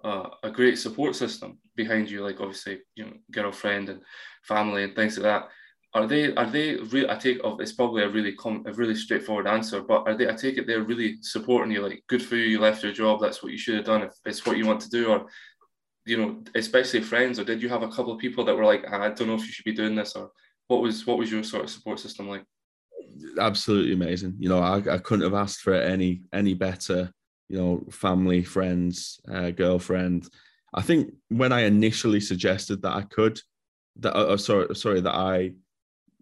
a, 0.04 0.28
a 0.44 0.50
great 0.52 0.78
support 0.78 1.16
system 1.16 1.58
behind 1.74 2.08
you, 2.08 2.22
like 2.22 2.40
obviously 2.40 2.78
you 2.94 3.06
know 3.06 3.12
girlfriend 3.32 3.88
and 3.88 4.02
family 4.44 4.84
and 4.84 4.94
things 4.94 5.18
like 5.18 5.24
that 5.24 5.48
are 5.94 6.06
they 6.06 6.34
are 6.34 6.50
they 6.50 6.76
really 6.76 7.08
I 7.08 7.16
take 7.16 7.40
of 7.42 7.60
it's 7.60 7.72
probably 7.72 8.02
a 8.02 8.08
really 8.08 8.32
com, 8.32 8.62
a 8.66 8.72
really 8.72 8.94
straightforward 8.94 9.46
answer, 9.46 9.82
but 9.82 10.06
are 10.06 10.14
they 10.14 10.28
I 10.28 10.34
take 10.34 10.58
it 10.58 10.66
they're 10.66 10.82
really 10.82 11.16
supporting 11.22 11.72
you, 11.72 11.82
like 11.82 12.02
good 12.08 12.22
for 12.22 12.36
you, 12.36 12.44
you 12.44 12.60
left 12.60 12.82
your 12.82 12.92
job, 12.92 13.20
that's 13.20 13.42
what 13.42 13.52
you 13.52 13.58
should 13.58 13.76
have 13.76 13.86
done 13.86 14.02
if 14.02 14.12
it's 14.26 14.44
what 14.44 14.58
you 14.58 14.66
want 14.66 14.80
to 14.82 14.90
do, 14.90 15.08
or 15.08 15.26
you 16.04 16.16
know, 16.16 16.42
especially 16.54 17.00
friends, 17.00 17.38
or 17.38 17.44
did 17.44 17.62
you 17.62 17.68
have 17.68 17.82
a 17.82 17.88
couple 17.88 18.12
of 18.12 18.18
people 18.18 18.44
that 18.44 18.56
were 18.56 18.64
like, 18.64 18.84
ah, 18.90 19.02
I 19.02 19.10
don't 19.10 19.28
know 19.28 19.34
if 19.34 19.46
you 19.46 19.52
should 19.52 19.64
be 19.64 19.74
doing 19.74 19.94
this, 19.94 20.14
or 20.14 20.30
what 20.68 20.82
was 20.82 21.06
what 21.06 21.18
was 21.18 21.32
your 21.32 21.42
sort 21.42 21.64
of 21.64 21.70
support 21.70 22.00
system 22.00 22.28
like? 22.28 22.44
Absolutely 23.38 23.94
amazing. 23.94 24.34
You 24.38 24.50
know, 24.50 24.60
I, 24.60 24.76
I 24.94 24.98
couldn't 24.98 25.24
have 25.24 25.34
asked 25.34 25.60
for 25.60 25.74
any 25.74 26.22
any 26.32 26.52
better, 26.52 27.10
you 27.48 27.58
know, 27.58 27.84
family, 27.90 28.44
friends, 28.44 29.20
uh, 29.30 29.50
girlfriend. 29.50 30.28
I 30.74 30.82
think 30.82 31.14
when 31.28 31.52
I 31.52 31.60
initially 31.60 32.20
suggested 32.20 32.82
that 32.82 32.92
I 32.94 33.02
could, 33.02 33.40
that 34.00 34.14
uh, 34.14 34.36
sorry, 34.36 34.74
sorry, 34.76 35.00
that 35.00 35.14
I 35.14 35.52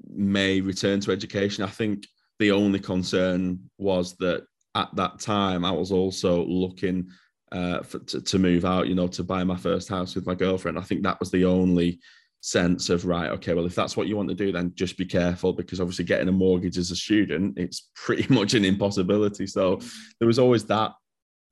may 0.09 0.61
return 0.61 1.01
to 1.01 1.13
education. 1.13 1.65
I 1.65 1.69
think 1.69 2.07
the 2.39 2.53
only 2.53 2.79
concern 2.79 3.71
was 3.79 4.17
that 4.17 4.47
at 4.75 4.95
that 4.95 5.19
time 5.21 5.65
I 5.65 5.71
was 5.71 5.91
also 5.91 6.45
looking 6.45 7.09
uh, 7.53 7.83
for, 7.83 8.01
to, 8.01 8.21
to 8.21 8.39
move 8.39 8.65
out, 8.65 8.89
you 8.89 8.95
know, 8.95 9.09
to 9.09 9.23
buy 9.23 9.45
my 9.45 9.57
first 9.57 9.89
house 9.89 10.15
with 10.15 10.27
my 10.27 10.35
girlfriend. 10.35 10.79
I 10.79 10.83
think 10.83 11.03
that 11.03 11.21
was 11.21 11.31
the 11.31 11.45
only 11.45 12.01
sense 12.47 12.91
of 12.91 13.05
right 13.05 13.31
okay 13.31 13.55
well 13.55 13.67
if 13.67 13.75
that's 13.75 13.97
what 13.97 14.07
you 14.07 14.17
want 14.17 14.29
to 14.29 14.35
do 14.35 14.53
then 14.53 14.71
just 14.77 14.97
be 14.97 15.05
careful 15.05 15.53
because 15.53 15.81
obviously 15.81 16.05
getting 16.05 16.29
a 16.29 16.33
mortgage 16.33 16.79
as 16.79 16.93
a 16.93 16.97
student 16.97 17.59
it's 17.59 17.91
pretty 17.97 18.33
much 18.33 18.55
an 18.55 18.65
impossibility 18.65 19.49
so 19.49 19.81
there 20.21 20.29
was 20.29 20.39
always 20.39 20.65
that 20.65 20.93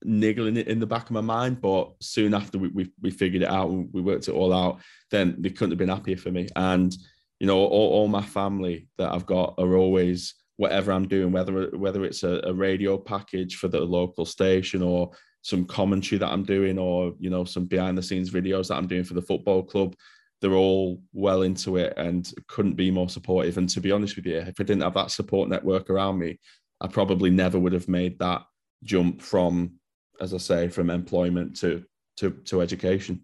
niggling 0.05 0.57
it 0.57 0.69
in 0.69 0.79
the 0.79 0.87
back 0.87 1.07
of 1.07 1.11
my 1.11 1.21
mind 1.21 1.61
but 1.61 1.91
soon 2.01 2.33
after 2.33 2.59
we, 2.59 2.69
we, 2.69 2.93
we 3.01 3.11
figured 3.11 3.43
it 3.43 3.49
out 3.49 3.71
we 3.71 4.01
worked 4.01 4.29
it 4.29 4.35
all 4.35 4.53
out 4.53 4.79
then 5.11 5.35
they 5.41 5.51
couldn't 5.51 5.73
have 5.73 5.79
been 5.79 5.89
happier 5.89 6.17
for 6.17 6.31
me 6.31 6.47
and 6.55 6.97
you 7.41 7.47
know, 7.47 7.59
all, 7.59 7.91
all 7.91 8.09
my 8.09 8.23
family 8.23 8.89
that 8.99 9.13
I've 9.13 9.27
got 9.27 9.55
are 9.59 9.77
always 9.77 10.35
whatever 10.57 10.93
I'm 10.93 11.09
doing, 11.09 11.33
whether 11.33 11.71
whether 11.77 12.05
it's 12.05 12.23
a, 12.23 12.41
a, 12.45 12.55
radio 12.55 12.97
package 12.97 13.57
for 13.57 13.69
the 13.69 13.81
local 13.81 14.25
station 14.25 14.83
or 14.83 15.11
some 15.43 15.65
commentary 15.65 16.19
that 16.19 16.31
I'm 16.31 16.45
doing, 16.45 16.79
or 16.79 17.13
you 17.19 17.31
know, 17.31 17.45
some 17.45 17.67
behind 17.67 17.99
the 17.99 18.03
scenes 18.03 18.31
videos 18.31 18.69
that 18.69 18.77
I'm 18.77 18.87
doing 18.87 19.05
for 19.05 19.15
the 19.15 19.23
football 19.23 19.63
club. 19.63 19.95
They're 20.41 20.53
all 20.53 21.01
well 21.13 21.43
into 21.43 21.77
it 21.77 21.95
and 21.97 22.31
couldn't 22.49 22.75
be 22.75 22.91
more 22.91 23.09
supportive. 23.09 23.57
And 23.57 23.69
to 23.71 23.81
be 23.81 23.93
honest 23.93 24.17
with 24.17 24.27
you, 24.27 24.39
if 24.39 24.61
I 24.61 24.65
didn't 24.65 24.83
have 24.83 24.95
that 24.95 25.11
support 25.11 25.49
network 25.49 25.89
around 25.89 26.19
me, 26.19 26.39
I 26.81 26.87
probably 26.87 27.31
never 27.31 27.59
would 27.59 27.73
have 27.73 27.89
made 27.89 28.19
that 28.19 28.43
jump 28.83 29.23
from, 29.23 29.73
as 30.21 30.35
I 30.35 30.39
say, 30.39 30.69
from 30.69 30.91
employment 30.91 31.57
to 31.57 31.85
to 32.19 32.31
to 32.31 32.61
education. 32.61 33.23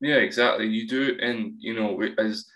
Yeah, 0.00 0.16
exactly. 0.16 0.68
You 0.68 0.86
do 0.86 1.18
and 1.20 1.54
you 1.58 1.74
know, 1.74 2.00
as 2.18 2.46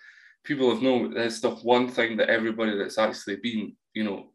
people 0.45 0.71
have 0.71 0.83
known 0.83 1.15
that's 1.15 1.41
the 1.41 1.51
one 1.51 1.89
thing 1.89 2.17
that 2.17 2.31
everybody 2.31 2.77
that's 2.77 2.99
actually 2.99 3.37
been, 3.37 3.77
you 3.95 4.05
know, 4.05 4.27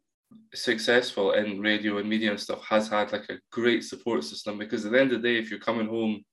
successful 0.54 1.32
in 1.32 1.60
radio 1.60 1.98
and 1.98 2.08
media 2.08 2.30
and 2.30 2.40
stuff 2.40 2.64
has 2.64 2.88
had 2.88 3.12
like 3.12 3.28
a 3.30 3.38
great 3.50 3.84
support 3.84 4.24
system 4.24 4.58
because 4.58 4.84
at 4.84 4.92
the 4.92 5.00
end 5.00 5.12
of 5.12 5.22
the 5.22 5.28
day, 5.28 5.38
if 5.38 5.50
you're 5.50 5.60
coming 5.60 5.88
home, 5.88 6.24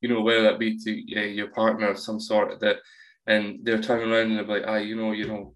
you 0.00 0.08
know, 0.08 0.20
whether 0.20 0.42
that 0.42 0.58
be 0.58 0.78
to 0.78 1.20
uh, 1.20 1.24
your 1.24 1.48
partner 1.48 1.88
of 1.88 1.98
some 1.98 2.20
sort 2.20 2.60
that 2.60 2.78
and 3.26 3.60
they're 3.62 3.80
turning 3.80 4.10
around 4.10 4.30
and 4.30 4.38
they're 4.38 4.58
like, 4.58 4.68
ah, 4.68 4.76
you 4.76 4.96
know, 4.96 5.12
you 5.12 5.26
know, 5.26 5.54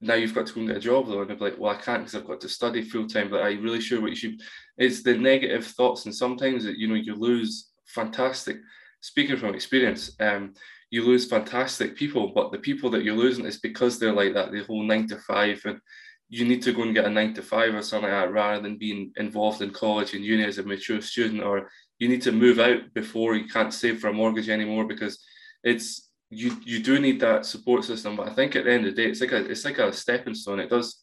now 0.00 0.14
you've 0.14 0.34
got 0.34 0.46
to 0.46 0.52
go 0.52 0.60
and 0.60 0.68
get 0.68 0.76
a 0.78 0.80
job 0.80 1.06
though. 1.06 1.20
And 1.20 1.30
they're 1.30 1.36
like, 1.36 1.58
well, 1.58 1.72
I 1.74 1.80
can't 1.80 2.02
because 2.02 2.14
I've 2.14 2.26
got 2.26 2.40
to 2.40 2.48
study 2.48 2.82
full 2.82 3.06
time, 3.06 3.30
but 3.30 3.42
I'm 3.42 3.62
really 3.62 3.80
sure 3.80 4.00
what 4.00 4.10
you 4.10 4.16
should. 4.16 4.42
It's 4.76 5.02
the 5.02 5.16
negative 5.16 5.64
thoughts. 5.64 6.04
And 6.04 6.14
sometimes 6.14 6.64
that, 6.64 6.76
you 6.76 6.88
know, 6.88 6.94
you 6.94 7.14
lose 7.14 7.70
fantastic, 7.86 8.58
speaking 9.00 9.36
from 9.36 9.54
experience, 9.54 10.14
um, 10.20 10.54
you 10.92 11.02
lose 11.02 11.24
fantastic 11.24 11.96
people, 11.96 12.32
but 12.34 12.52
the 12.52 12.58
people 12.58 12.90
that 12.90 13.02
you're 13.02 13.16
losing 13.16 13.46
is 13.46 13.58
because 13.58 13.98
they're 13.98 14.12
like 14.12 14.34
that, 14.34 14.52
the 14.52 14.62
whole 14.64 14.82
nine 14.82 15.08
to 15.08 15.16
five, 15.16 15.58
and 15.64 15.80
you 16.28 16.44
need 16.44 16.60
to 16.62 16.72
go 16.74 16.82
and 16.82 16.94
get 16.94 17.06
a 17.06 17.10
nine 17.10 17.32
to 17.32 17.42
five 17.42 17.74
or 17.74 17.80
something 17.80 18.10
like 18.10 18.26
that 18.26 18.32
rather 18.32 18.60
than 18.60 18.76
being 18.76 19.10
involved 19.16 19.62
in 19.62 19.70
college 19.70 20.12
and 20.12 20.22
uni 20.22 20.44
as 20.44 20.58
a 20.58 20.62
mature 20.62 21.00
student, 21.00 21.42
or 21.42 21.70
you 21.98 22.08
need 22.08 22.20
to 22.20 22.30
move 22.30 22.58
out 22.58 22.92
before 22.92 23.34
you 23.34 23.48
can't 23.48 23.72
save 23.72 24.00
for 24.00 24.08
a 24.08 24.12
mortgage 24.12 24.50
anymore 24.50 24.84
because 24.86 25.18
it's 25.64 26.10
you 26.28 26.58
you 26.62 26.82
do 26.82 27.00
need 27.00 27.20
that 27.20 27.46
support 27.46 27.84
system. 27.84 28.14
But 28.14 28.28
I 28.28 28.34
think 28.34 28.54
at 28.54 28.66
the 28.66 28.72
end 28.72 28.86
of 28.86 28.94
the 28.94 29.02
day, 29.02 29.08
it's 29.08 29.22
like 29.22 29.32
a 29.32 29.50
it's 29.50 29.64
like 29.64 29.78
a 29.78 29.94
stepping 29.94 30.34
stone. 30.34 30.60
It 30.60 30.68
does 30.68 31.02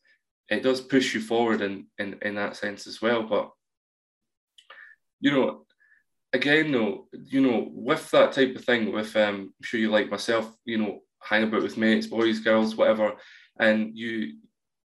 it 0.49 0.61
does 0.61 0.81
push 0.81 1.15
you 1.15 1.21
forward 1.21 1.61
in 1.61 1.87
in, 1.97 2.15
in 2.21 2.35
that 2.35 2.57
sense 2.57 2.85
as 2.85 3.01
well. 3.01 3.23
But 3.23 3.49
you 5.19 5.31
know, 5.31 5.65
again 6.33 6.71
though, 6.71 7.07
you 7.11 7.41
know, 7.41 7.69
with 7.71 8.09
that 8.11 8.33
type 8.33 8.55
of 8.55 8.63
thing, 8.63 8.91
with 8.91 9.15
um, 9.15 9.53
I'm 9.59 9.63
sure 9.63 9.79
you 9.79 9.89
like 9.89 10.09
myself, 10.09 10.51
you 10.65 10.77
know, 10.77 10.99
hang 11.21 11.43
about 11.43 11.63
with 11.63 11.77
mates, 11.77 12.07
boys, 12.07 12.39
girls, 12.39 12.75
whatever, 12.75 13.13
and 13.59 13.97
you 13.97 14.37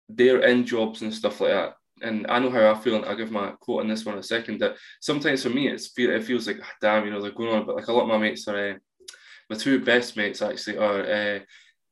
they're 0.10 0.42
in 0.42 0.66
jobs 0.66 1.02
and 1.02 1.14
stuff 1.14 1.40
like 1.42 1.52
that. 1.52 1.74
And 2.02 2.26
I 2.30 2.40
know 2.40 2.50
how 2.50 2.72
I 2.72 2.76
feel, 2.76 2.96
and 2.96 3.06
I'll 3.06 3.16
give 3.16 3.32
my 3.32 3.52
quote 3.60 3.82
on 3.82 3.90
this 3.90 4.06
one 4.06 4.16
in 4.16 4.20
a 4.20 4.24
second. 4.24 4.60
That 4.60 4.76
sometimes 5.02 5.44
for 5.44 5.50
me, 5.50 5.68
it's 5.68 5.88
feel 5.90 6.12
it 6.12 6.24
feels 6.24 6.48
like, 6.48 6.60
ah, 6.62 6.72
damn, 6.82 7.06
you 7.06 7.12
know, 7.12 7.22
they're 7.22 7.32
going 7.32 7.50
on. 7.50 7.66
But 7.66 7.76
like 7.76 7.88
a 7.88 7.94
lot 7.94 8.04
of 8.04 8.08
my 8.08 8.18
mates 8.18 8.48
are, 8.48 8.72
uh, 8.72 8.74
my 9.50 9.56
two 9.56 9.84
best 9.84 10.16
mates 10.16 10.42
actually 10.42 10.78
are, 10.78 11.04
uh, 11.04 11.40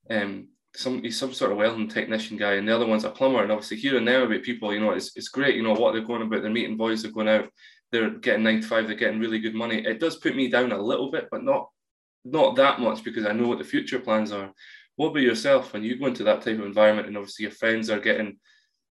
um, 0.10 0.48
some 0.76 1.02
he's 1.02 1.20
some 1.20 1.34
sort 1.34 1.52
of 1.52 1.58
welding 1.58 1.90
technician 1.90 2.38
guy, 2.38 2.54
and 2.54 2.68
the 2.68 2.76
other 2.76 2.86
one's 2.86 3.04
a 3.04 3.10
plumber. 3.10 3.44
And 3.44 3.52
obviously, 3.52 3.78
here 3.78 3.98
and 3.98 4.06
now 4.06 4.24
about 4.24 4.44
people, 4.44 4.74
you 4.74 4.80
know, 4.80 4.92
it's, 4.92 5.16
it's 5.16 5.30
great, 5.30 5.56
you 5.56 5.64
know, 5.64 5.74
what 5.74 5.94
they're 5.94 6.02
going 6.02 6.22
about. 6.22 6.42
They're 6.42 6.52
meeting 6.52 6.78
boys, 6.78 7.02
they're 7.04 7.12
going 7.12 7.28
out, 7.28 7.50
they're 7.92 8.10
getting 8.10 8.44
nine 8.44 8.62
to 8.62 8.68
five, 8.68 8.88
they're 8.88 8.96
getting 8.96 9.20
really 9.20 9.40
good 9.40 9.56
money. 9.56 9.78
It 9.86 10.00
does 10.00 10.18
put 10.18 10.36
me 10.36 10.50
down 10.50 10.72
a 10.72 10.82
little 10.82 11.12
bit, 11.12 11.28
but 11.32 11.44
not 11.44 11.70
not 12.26 12.56
that 12.58 12.80
much 12.80 13.04
because 13.04 13.26
I 13.26 13.32
know 13.32 13.48
what 13.48 13.58
the 13.58 13.64
future 13.64 14.00
plans 14.00 14.32
are. 14.32 14.52
What 14.98 15.10
about 15.10 15.22
yourself 15.22 15.74
when 15.74 15.84
you 15.84 15.98
go 15.98 16.08
into 16.08 16.24
that 16.26 16.42
type 16.42 16.60
of 16.60 16.66
environment 16.66 17.08
and 17.08 17.16
obviously 17.16 17.44
your 17.44 17.52
friends 17.52 17.90
are 17.90 18.00
getting 18.00 18.38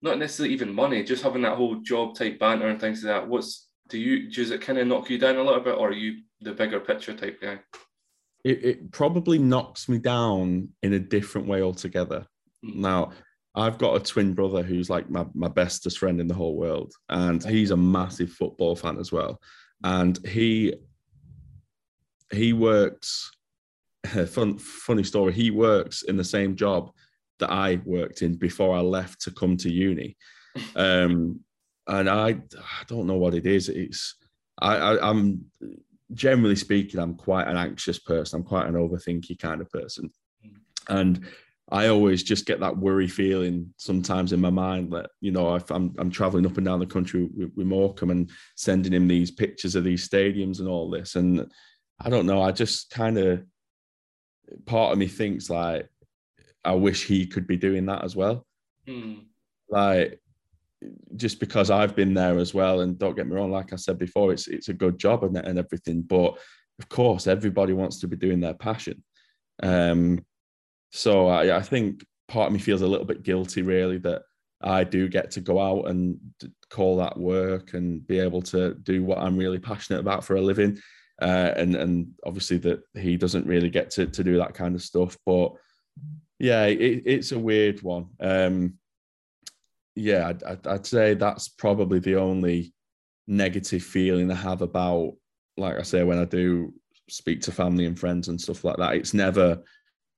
not 0.01 0.17
necessarily 0.17 0.53
even 0.53 0.73
money, 0.73 1.03
just 1.03 1.23
having 1.23 1.41
that 1.41 1.57
whole 1.57 1.75
job 1.81 2.15
type 2.15 2.39
banter 2.39 2.67
and 2.67 2.79
things 2.79 3.03
like 3.03 3.13
that. 3.13 3.27
What's 3.27 3.67
do 3.89 3.97
you 3.97 4.31
does 4.31 4.51
it 4.51 4.61
kind 4.61 4.79
of 4.79 4.87
knock 4.87 5.09
you 5.09 5.17
down 5.17 5.37
a 5.37 5.43
little 5.43 5.61
bit, 5.61 5.75
or 5.77 5.89
are 5.89 5.93
you 5.93 6.21
the 6.41 6.53
bigger 6.53 6.79
picture 6.79 7.13
type 7.13 7.41
guy? 7.41 7.59
It, 8.45 8.63
it 8.63 8.91
probably 8.91 9.37
knocks 9.37 9.89
me 9.89 9.97
down 9.97 10.69
in 10.81 10.93
a 10.93 10.99
different 10.99 11.47
way 11.47 11.61
altogether. 11.61 12.25
Mm. 12.65 12.75
Now, 12.75 13.11
I've 13.55 13.77
got 13.77 13.95
a 13.95 13.99
twin 13.99 14.33
brother 14.33 14.61
who's 14.61 14.89
like 14.89 15.09
my, 15.09 15.25
my 15.33 15.47
bestest 15.47 15.97
friend 15.97 16.21
in 16.21 16.27
the 16.27 16.35
whole 16.35 16.55
world, 16.55 16.93
and 17.09 17.43
he's 17.43 17.71
a 17.71 17.77
massive 17.77 18.31
football 18.31 18.75
fan 18.75 18.97
as 18.99 19.11
well. 19.11 19.41
And 19.83 20.25
he 20.27 20.75
he 22.31 22.53
works. 22.53 23.31
Fun 24.27 24.57
funny 24.57 25.03
story. 25.03 25.33
He 25.33 25.51
works 25.51 26.03
in 26.03 26.15
the 26.15 26.23
same 26.23 26.55
job 26.55 26.91
that 27.39 27.51
I 27.51 27.81
worked 27.85 28.21
in 28.21 28.35
before 28.35 28.75
I 28.75 28.81
left 28.81 29.21
to 29.21 29.31
come 29.31 29.57
to 29.57 29.71
uni. 29.71 30.15
Um, 30.75 31.41
and 31.87 32.09
I, 32.09 32.29
I 32.29 32.83
don't 32.87 33.07
know 33.07 33.17
what 33.17 33.35
it 33.35 33.45
is. 33.45 33.69
It's 33.69 34.15
I, 34.59 34.75
I 34.75 35.09
I'm 35.09 35.45
generally 36.13 36.55
speaking, 36.55 36.99
I'm 36.99 37.15
quite 37.15 37.47
an 37.47 37.55
anxious 37.55 37.99
person. 37.99 38.39
I'm 38.39 38.45
quite 38.45 38.67
an 38.67 38.73
overthinky 38.73 39.37
kind 39.39 39.61
of 39.61 39.69
person, 39.69 40.11
and 40.87 41.25
I 41.71 41.87
always 41.87 42.23
just 42.23 42.45
get 42.45 42.59
that 42.61 42.77
worry 42.77 43.07
feeling 43.07 43.73
sometimes 43.77 44.33
in 44.33 44.41
my 44.41 44.49
mind 44.49 44.91
that 44.91 45.11
you 45.21 45.31
know 45.31 45.55
if 45.55 45.69
I'm 45.71 45.93
I'm 45.99 46.09
traveling 46.09 46.45
up 46.45 46.57
and 46.57 46.65
down 46.65 46.79
the 46.79 46.85
country 46.85 47.29
with, 47.35 47.51
with 47.55 47.67
Morecambe 47.67 48.11
and 48.11 48.31
sending 48.55 48.93
him 48.93 49.07
these 49.07 49.31
pictures 49.31 49.75
of 49.75 49.83
these 49.83 50.07
stadiums 50.07 50.59
and 50.59 50.67
all 50.67 50.89
this, 50.89 51.15
and 51.15 51.51
I 51.99 52.09
don't 52.09 52.25
know. 52.25 52.41
I 52.41 52.51
just 52.51 52.89
kind 52.89 53.17
of 53.17 53.43
part 54.65 54.93
of 54.93 54.97
me 54.97 55.07
thinks 55.07 55.49
like 55.49 55.87
I 56.65 56.73
wish 56.73 57.05
he 57.05 57.27
could 57.27 57.45
be 57.45 57.57
doing 57.57 57.85
that 57.85 58.03
as 58.03 58.15
well. 58.15 58.47
Mm. 58.87 59.25
Like 59.69 60.19
just 61.15 61.39
because 61.39 61.69
I've 61.69 61.95
been 61.95 62.13
there 62.13 62.39
as 62.39 62.53
well, 62.53 62.81
and 62.81 62.97
don't 62.97 63.15
get 63.15 63.27
me 63.27 63.35
wrong, 63.35 63.51
like 63.51 63.73
I 63.73 63.75
said 63.75 63.99
before, 63.99 64.33
it's 64.33 64.47
it's 64.47 64.69
a 64.69 64.73
good 64.73 64.97
job 64.97 65.23
and, 65.23 65.37
and 65.37 65.59
everything, 65.59 66.01
but 66.01 66.37
of 66.79 66.89
course 66.89 67.27
everybody 67.27 67.73
wants 67.73 67.99
to 67.99 68.07
be 68.07 68.15
doing 68.15 68.39
their 68.39 68.53
passion. 68.53 69.03
Um, 69.61 70.25
so 70.91 71.27
I, 71.27 71.57
I 71.57 71.61
think 71.61 72.05
part 72.27 72.47
of 72.47 72.53
me 72.53 72.59
feels 72.59 72.81
a 72.81 72.87
little 72.87 73.05
bit 73.05 73.23
guilty, 73.23 73.61
really, 73.61 73.97
that 73.99 74.23
I 74.61 74.83
do 74.83 75.07
get 75.07 75.31
to 75.31 75.41
go 75.41 75.59
out 75.59 75.89
and 75.89 76.17
call 76.69 76.97
that 76.97 77.17
work 77.17 77.73
and 77.73 78.05
be 78.05 78.19
able 78.19 78.41
to 78.43 78.73
do 78.75 79.03
what 79.03 79.19
I'm 79.19 79.37
really 79.37 79.59
passionate 79.59 79.99
about 79.99 80.23
for 80.23 80.35
a 80.35 80.41
living. 80.41 80.79
Uh, 81.21 81.51
and 81.57 81.75
and 81.75 82.07
obviously 82.25 82.57
that 82.57 82.79
he 82.93 83.17
doesn't 83.17 83.45
really 83.45 83.69
get 83.69 83.89
to, 83.91 84.05
to 84.05 84.23
do 84.23 84.37
that 84.37 84.53
kind 84.53 84.73
of 84.75 84.81
stuff. 84.81 85.17
But 85.25 85.51
yeah, 86.39 86.65
it, 86.65 87.03
it's 87.05 87.31
a 87.33 87.39
weird 87.39 87.81
one. 87.81 88.07
Um, 88.19 88.75
yeah, 89.95 90.31
I'd, 90.45 90.65
I'd 90.65 90.85
say 90.85 91.13
that's 91.13 91.49
probably 91.49 91.99
the 91.99 92.15
only 92.15 92.73
negative 93.27 93.83
feeling 93.83 94.31
I 94.31 94.35
have 94.35 94.61
about, 94.61 95.13
like 95.57 95.77
I 95.77 95.83
say, 95.83 96.03
when 96.03 96.19
I 96.19 96.25
do 96.25 96.73
speak 97.09 97.41
to 97.41 97.51
family 97.51 97.85
and 97.85 97.99
friends 97.99 98.29
and 98.29 98.39
stuff 98.39 98.63
like 98.63 98.77
that. 98.77 98.95
It's 98.95 99.13
never 99.13 99.61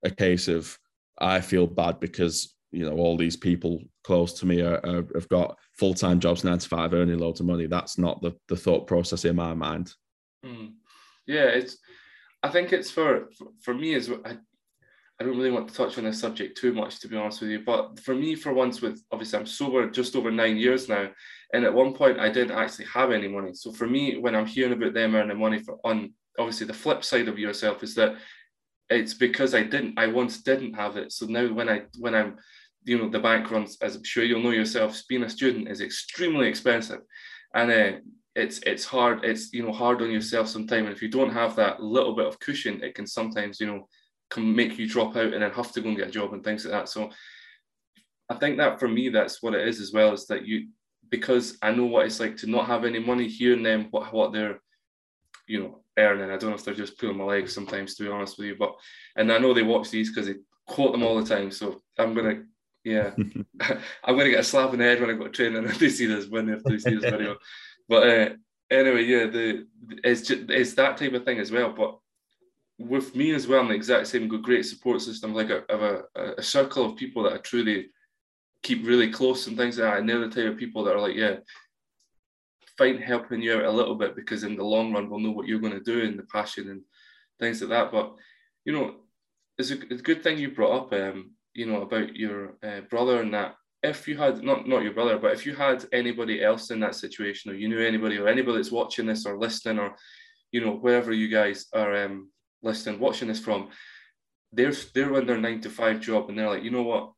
a 0.04 0.10
case 0.10 0.48
of 0.48 0.78
I 1.20 1.42
feel 1.42 1.68
bad 1.68 2.00
because 2.00 2.56
you 2.72 2.86
know 2.86 2.98
all 2.98 3.18
these 3.18 3.36
people 3.36 3.82
close 4.04 4.34
to 4.40 4.46
me 4.46 4.62
are, 4.62 4.80
are, 4.86 5.06
have 5.14 5.30
got 5.30 5.58
full 5.78 5.94
time 5.94 6.20
jobs, 6.20 6.44
nine 6.44 6.58
to 6.58 6.68
five, 6.68 6.94
earning 6.94 7.20
loads 7.20 7.40
of 7.40 7.46
money. 7.46 7.68
That's 7.68 7.98
not 7.98 8.22
the 8.22 8.36
the 8.48 8.56
thought 8.56 8.88
process 8.88 9.26
in 9.26 9.36
my 9.36 9.54
mind. 9.54 9.94
Mm. 10.46 10.74
Yeah, 11.28 11.46
it's. 11.46 11.78
I 12.44 12.50
think 12.50 12.74
it's 12.74 12.90
for 12.90 13.30
for, 13.62 13.74
me 13.76 13.94
as 13.94 14.10
I, 14.10 14.38
I 15.20 15.24
don't 15.24 15.38
really 15.38 15.52
want 15.52 15.68
to 15.68 15.76
touch 15.76 16.00
on 16.00 16.06
this 16.06 16.20
subject 16.20 16.58
too 16.58 16.74
much, 16.74 17.00
to 17.00 17.08
be 17.08 17.16
honest 17.16 17.42
with 17.42 17.52
you. 17.52 17.60
But 17.64 18.00
for 18.00 18.16
me, 18.16 18.34
for 18.34 18.52
once, 18.52 18.82
with 18.82 19.04
obviously 19.12 19.38
I'm 19.38 19.46
sober 19.46 19.88
just 19.92 20.16
over 20.16 20.32
nine 20.32 20.58
years 20.58 20.90
now, 20.90 21.10
and 21.54 21.64
at 21.64 21.74
one 21.74 21.94
point 21.94 22.20
I 22.20 22.30
didn't 22.30 22.58
actually 22.58 22.86
have 22.86 23.12
any 23.12 23.28
money. 23.28 23.54
So 23.54 23.72
for 23.72 23.86
me, 23.86 24.18
when 24.18 24.36
I'm 24.36 24.48
hearing 24.48 24.74
about 24.74 24.96
them 24.96 25.14
earning 25.14 25.38
money 25.38 25.60
for 25.60 25.78
on 25.84 26.14
obviously 26.40 26.66
the 26.66 26.74
flip 26.74 27.04
side 27.04 27.28
of 27.28 27.38
yourself 27.38 27.84
is 27.84 27.94
that 27.96 28.16
it's 28.92 29.14
because 29.14 29.56
I 29.56 29.64
didn't, 29.64 29.98
I 29.98 30.08
once 30.08 30.44
didn't 30.44 30.74
have 30.74 30.98
it. 30.98 31.12
So 31.12 31.26
now 31.26 31.48
when 31.54 31.70
I 31.70 31.84
when 31.98 32.14
I'm, 32.14 32.38
you 32.84 32.98
know, 32.98 33.10
the 33.10 33.20
bank 33.20 33.50
runs, 33.50 33.78
as 33.82 33.96
I'm 33.96 34.04
sure 34.04 34.24
you'll 34.24 34.44
know 34.44 34.52
yourself, 34.52 35.02
being 35.08 35.24
a 35.24 35.30
student 35.30 35.70
is 35.70 35.82
extremely 35.82 36.48
expensive, 36.48 37.00
and 37.56 37.72
uh, 37.72 37.92
it's 38.36 38.60
it's 38.66 38.86
hard. 38.86 39.24
It's 39.24 39.54
you 39.54 39.64
know 39.64 39.72
hard 39.72 40.02
on 40.02 40.12
yourself 40.12 40.48
sometimes. 40.48 40.88
And 40.88 40.96
if 40.96 41.02
you 41.02 41.10
don't 41.10 41.34
have 41.34 41.56
that 41.56 41.82
little 41.82 42.16
bit 42.16 42.28
of 42.28 42.40
cushion, 42.40 42.84
it 42.84 42.96
can 42.96 43.08
sometimes 43.08 43.60
you 43.60 43.68
know 43.68 43.88
can 44.30 44.56
make 44.56 44.78
you 44.78 44.88
drop 44.88 45.16
out 45.16 45.34
and 45.34 45.42
then 45.42 45.52
have 45.52 45.72
to 45.74 45.82
go 45.82 45.90
and 45.90 45.98
get 45.98 46.08
a 46.08 46.12
job 46.12 46.34
and 46.34 46.44
things 46.44 46.66
like 46.66 46.72
that. 46.72 46.90
So 46.90 47.10
I 48.30 48.36
think 48.36 48.58
that 48.58 48.80
for 48.80 48.88
me, 48.88 49.10
that's 49.10 49.44
what 49.44 49.54
it 49.54 49.68
is 49.68 49.80
as 49.80 49.92
well, 49.94 50.14
is 50.14 50.28
that 50.28 50.46
you 50.46 50.68
because 51.10 51.58
I 51.62 51.72
know 51.72 51.86
what 51.86 52.06
it's 52.06 52.20
like 52.20 52.38
to 52.38 52.50
not 52.50 52.68
have 52.68 52.86
any 52.86 53.00
money, 53.00 53.28
hearing 53.28 53.64
them 53.64 53.88
what 53.92 54.14
what 54.14 54.34
they're, 54.34 54.60
you 55.48 55.62
know, 55.62 55.81
earning. 55.98 56.30
I 56.30 56.38
don't 56.38 56.50
know 56.50 56.56
if 56.56 56.64
they're 56.64 56.74
just 56.74 56.98
pulling 56.98 57.18
my 57.18 57.24
legs 57.24 57.54
sometimes, 57.54 57.96
to 57.96 58.04
be 58.04 58.10
honest 58.10 58.38
with 58.38 58.48
you. 58.48 58.56
But 58.58 58.76
and 59.16 59.32
I 59.32 59.38
know 59.38 59.54
they 59.54 59.64
watch 59.64 59.90
these 59.90 60.10
because 60.10 60.28
they 60.28 60.36
quote 60.68 60.92
them 60.92 61.04
all 61.04 61.22
the 61.22 61.36
time. 61.36 61.52
So 61.52 61.82
I'm 61.98 62.14
gonna 62.14 62.44
yeah. 62.84 63.12
I'm 63.62 64.18
gonna 64.18 64.30
get 64.30 64.40
a 64.40 64.44
slap 64.44 64.74
in 64.74 64.80
the 64.80 64.86
head 64.86 65.02
when 65.02 65.10
I 65.10 65.14
go 65.14 65.26
to 65.26 65.30
training 65.30 65.64
if 65.66 65.80
they 65.80 65.90
see 65.90 66.06
this 66.06 66.28
when 66.28 66.50
if 66.50 66.64
they 66.64 66.78
see 66.78 66.96
this 66.96 67.12
video. 67.12 67.38
But 67.88 68.08
uh, 68.08 68.30
anyway, 68.70 69.04
yeah, 69.04 69.26
the 69.28 69.68
it's 70.04 70.22
just 70.22 70.50
it's 70.50 70.74
that 70.76 70.98
type 70.98 71.14
of 71.14 71.26
thing 71.26 71.40
as 71.40 71.52
well. 71.52 71.72
But 71.72 71.98
with 72.80 73.16
me 73.16 73.34
as 73.34 73.48
well, 73.48 73.62
I'm 73.62 73.68
the 73.68 73.76
exact 73.76 74.08
same. 74.08 74.28
Got 74.28 74.44
great 74.44 74.66
support 74.66 75.02
system, 75.02 75.34
like 75.34 75.50
a, 75.50 75.64
a, 75.70 76.34
a 76.38 76.44
circle 76.44 76.86
of 76.86 76.96
people 76.96 77.24
that 77.24 77.34
I 77.34 77.38
truly 77.38 77.90
keep 78.64 78.86
really 78.86 79.12
close 79.12 79.48
and 79.48 79.58
things 79.58 79.78
like 79.78 79.92
that. 79.92 80.00
And 80.00 80.10
they're 80.10 80.20
the 80.20 80.30
type 80.30 80.52
of 80.52 80.58
people 80.58 80.84
that 80.84 80.96
are 80.96 81.02
like, 81.02 81.16
yeah, 81.16 81.38
find 82.78 83.00
helping 83.00 83.42
you 83.42 83.56
out 83.56 83.66
a 83.66 83.72
little 83.72 83.96
bit 83.96 84.16
because 84.16 84.44
in 84.44 84.56
the 84.56 84.64
long 84.64 84.94
run 84.94 85.10
we'll 85.10 85.20
know 85.20 85.32
what 85.32 85.48
you're 85.48 85.60
going 85.60 85.74
to 85.74 85.80
do 85.80 86.02
and 86.02 86.18
the 86.18 86.24
passion 86.24 86.70
and 86.70 86.82
things 87.40 87.62
like 87.62 87.70
that. 87.70 87.92
But 87.92 88.16
you 88.66 88.74
know, 88.74 88.96
it's 89.58 89.72
a, 89.72 89.82
it's 89.90 90.02
a 90.02 90.04
good 90.04 90.24
thing 90.24 90.38
you 90.38 90.52
brought 90.52 90.84
up, 90.84 90.94
um, 90.94 91.32
you 91.54 91.66
know, 91.66 91.82
about 91.82 92.16
your 92.16 92.58
uh, 92.64 92.82
brother 92.90 93.22
and 93.22 93.34
that. 93.34 93.56
If 93.84 94.08
you 94.08 94.16
had 94.16 94.44
not 94.44 94.68
not 94.68 94.84
your 94.84 94.94
brother, 94.94 95.18
but 95.18 95.34
if 95.34 95.46
you 95.46 95.56
had 95.56 95.86
anybody 95.92 96.44
else 96.44 96.70
in 96.70 96.80
that 96.82 96.96
situation, 96.96 97.52
or 97.52 97.56
you 97.56 97.68
knew 97.68 97.80
anybody, 97.80 98.18
or 98.18 98.28
anybody 98.28 98.58
that's 98.58 98.72
watching 98.72 99.08
this 99.08 99.26
or 99.26 99.38
listening, 99.38 99.80
or 99.80 99.96
you 100.52 100.62
know, 100.64 100.74
wherever 100.74 101.12
you 101.12 101.30
guys 101.30 101.66
are 101.74 102.06
um, 102.06 102.30
listening, 102.62 103.00
watching 103.00 103.28
this 103.28 103.40
from, 103.40 103.70
they're 104.54 104.74
they're 104.94 105.16
in 105.20 105.26
their 105.26 105.40
nine 105.40 105.62
to 105.62 105.70
five 105.70 106.00
job 106.00 106.30
and 106.30 106.38
they're 106.38 106.50
like, 106.50 106.64
you 106.64 106.70
know 106.70 106.84
what, 106.84 107.14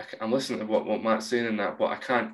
I 0.00 0.24
am 0.24 0.32
listening 0.32 0.60
to 0.60 0.66
what, 0.66 0.86
what 0.86 1.02
Matt's 1.02 1.26
saying 1.26 1.46
in 1.46 1.56
that, 1.58 1.78
but 1.78 1.90
I 1.90 1.96
can't 1.96 2.32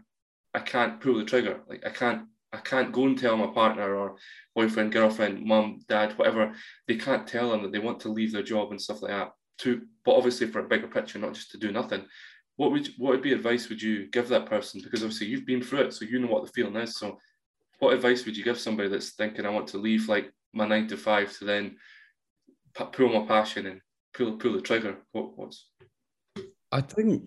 I 0.55 0.61
can't 0.61 1.01
pull 1.01 1.19
the 1.19 1.25
trigger. 1.25 1.61
Like 1.69 1.85
I 1.85 1.91
can't 1.91 2.27
I 2.55 2.61
can't 2.61 2.93
go 2.93 3.07
and 3.07 3.19
tell 3.19 3.37
my 3.37 3.49
partner 3.49 3.97
or 3.97 4.17
boyfriend, 4.55 4.93
girlfriend, 4.93 5.45
mum, 5.45 5.81
dad, 5.89 6.17
whatever. 6.17 6.53
They 6.87 6.97
can't 6.97 7.27
tell 7.27 7.51
them 7.51 7.63
that 7.63 7.73
they 7.73 7.81
want 7.81 8.01
to 8.01 8.09
leave 8.09 8.33
their 8.33 8.43
job 8.43 8.71
and 8.71 8.81
stuff 8.81 9.03
like 9.03 9.11
that. 9.11 9.33
To 9.59 9.83
but 10.05 10.15
obviously 10.15 10.47
for 10.47 10.61
a 10.61 10.69
bigger 10.69 10.87
picture, 10.87 11.19
not 11.19 11.35
just 11.35 11.51
to 11.53 11.59
do 11.59 11.73
nothing. 11.73 12.05
What 12.57 12.71
would 12.71 12.89
what 12.99 13.11
would 13.11 13.23
be 13.23 13.33
advice 13.33 13.69
would 13.69 13.83
you 13.83 14.07
give 14.07 14.29
that 14.29 14.47
person? 14.47 14.81
Because 14.83 15.03
obviously 15.03 15.27
you've 15.27 15.47
been 15.47 15.63
through 15.63 15.83
it, 15.83 15.95
so 15.95 16.05
you 16.05 16.21
know 16.21 16.29
what 16.29 16.45
the 16.47 16.53
feeling 16.53 16.77
is. 16.77 16.97
So 16.97 17.19
what 17.81 17.95
advice 17.95 18.25
would 18.25 18.37
you 18.37 18.45
give 18.45 18.59
somebody 18.59 18.89
that's 18.89 19.11
thinking 19.11 19.47
I 19.47 19.51
want 19.51 19.69
to 19.69 19.79
leave 19.79 20.09
like 20.09 20.33
my 20.53 20.67
nine 20.67 20.87
to 20.89 20.97
five 20.97 21.37
to 21.39 21.45
then 21.45 21.77
pull 22.75 23.09
my 23.09 23.27
passion 23.27 23.67
and 23.67 23.81
pull 24.13 24.37
pull 24.37 24.53
the 24.53 24.61
trigger? 24.61 24.99
What 25.13 25.37
what's? 25.37 25.69
I 26.71 26.81
think 26.81 27.25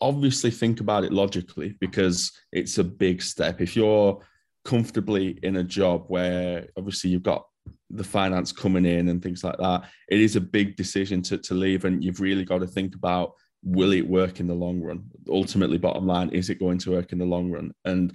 obviously 0.00 0.50
think 0.50 0.80
about 0.80 1.04
it 1.04 1.12
logically 1.12 1.76
because 1.80 2.32
it's 2.52 2.78
a 2.78 2.84
big 2.84 3.22
step. 3.22 3.60
If 3.60 3.76
you're 3.76 4.20
comfortably 4.64 5.38
in 5.42 5.56
a 5.56 5.64
job 5.64 6.04
where 6.08 6.66
obviously 6.76 7.10
you've 7.10 7.22
got 7.22 7.46
the 7.90 8.04
finance 8.04 8.52
coming 8.52 8.84
in 8.84 9.08
and 9.08 9.22
things 9.22 9.42
like 9.44 9.56
that, 9.58 9.84
it 10.08 10.20
is 10.20 10.36
a 10.36 10.40
big 10.40 10.76
decision 10.76 11.22
to, 11.22 11.38
to 11.38 11.54
leave. 11.54 11.84
And 11.84 12.02
you've 12.02 12.20
really 12.20 12.44
got 12.44 12.58
to 12.58 12.66
think 12.66 12.94
about 12.94 13.32
will 13.62 13.92
it 13.92 14.06
work 14.06 14.40
in 14.40 14.46
the 14.46 14.54
long 14.54 14.80
run? 14.80 15.04
Ultimately, 15.28 15.78
bottom 15.78 16.06
line, 16.06 16.30
is 16.30 16.50
it 16.50 16.60
going 16.60 16.78
to 16.78 16.92
work 16.92 17.12
in 17.12 17.18
the 17.18 17.24
long 17.24 17.50
run? 17.50 17.72
And 17.84 18.12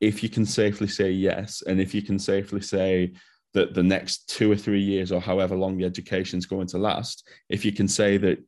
if 0.00 0.22
you 0.22 0.28
can 0.28 0.46
safely 0.46 0.88
say 0.88 1.10
yes, 1.10 1.62
and 1.66 1.80
if 1.80 1.94
you 1.94 2.02
can 2.02 2.18
safely 2.18 2.60
say 2.60 3.12
that 3.52 3.74
the 3.74 3.82
next 3.82 4.28
two 4.28 4.50
or 4.50 4.56
three 4.56 4.80
years 4.80 5.12
or 5.12 5.20
however 5.20 5.56
long 5.56 5.76
the 5.76 5.84
education 5.84 6.38
is 6.38 6.46
going 6.46 6.66
to 6.68 6.78
last, 6.78 7.28
if 7.48 7.64
you 7.64 7.72
can 7.72 7.88
say 7.88 8.16
that 8.16 8.38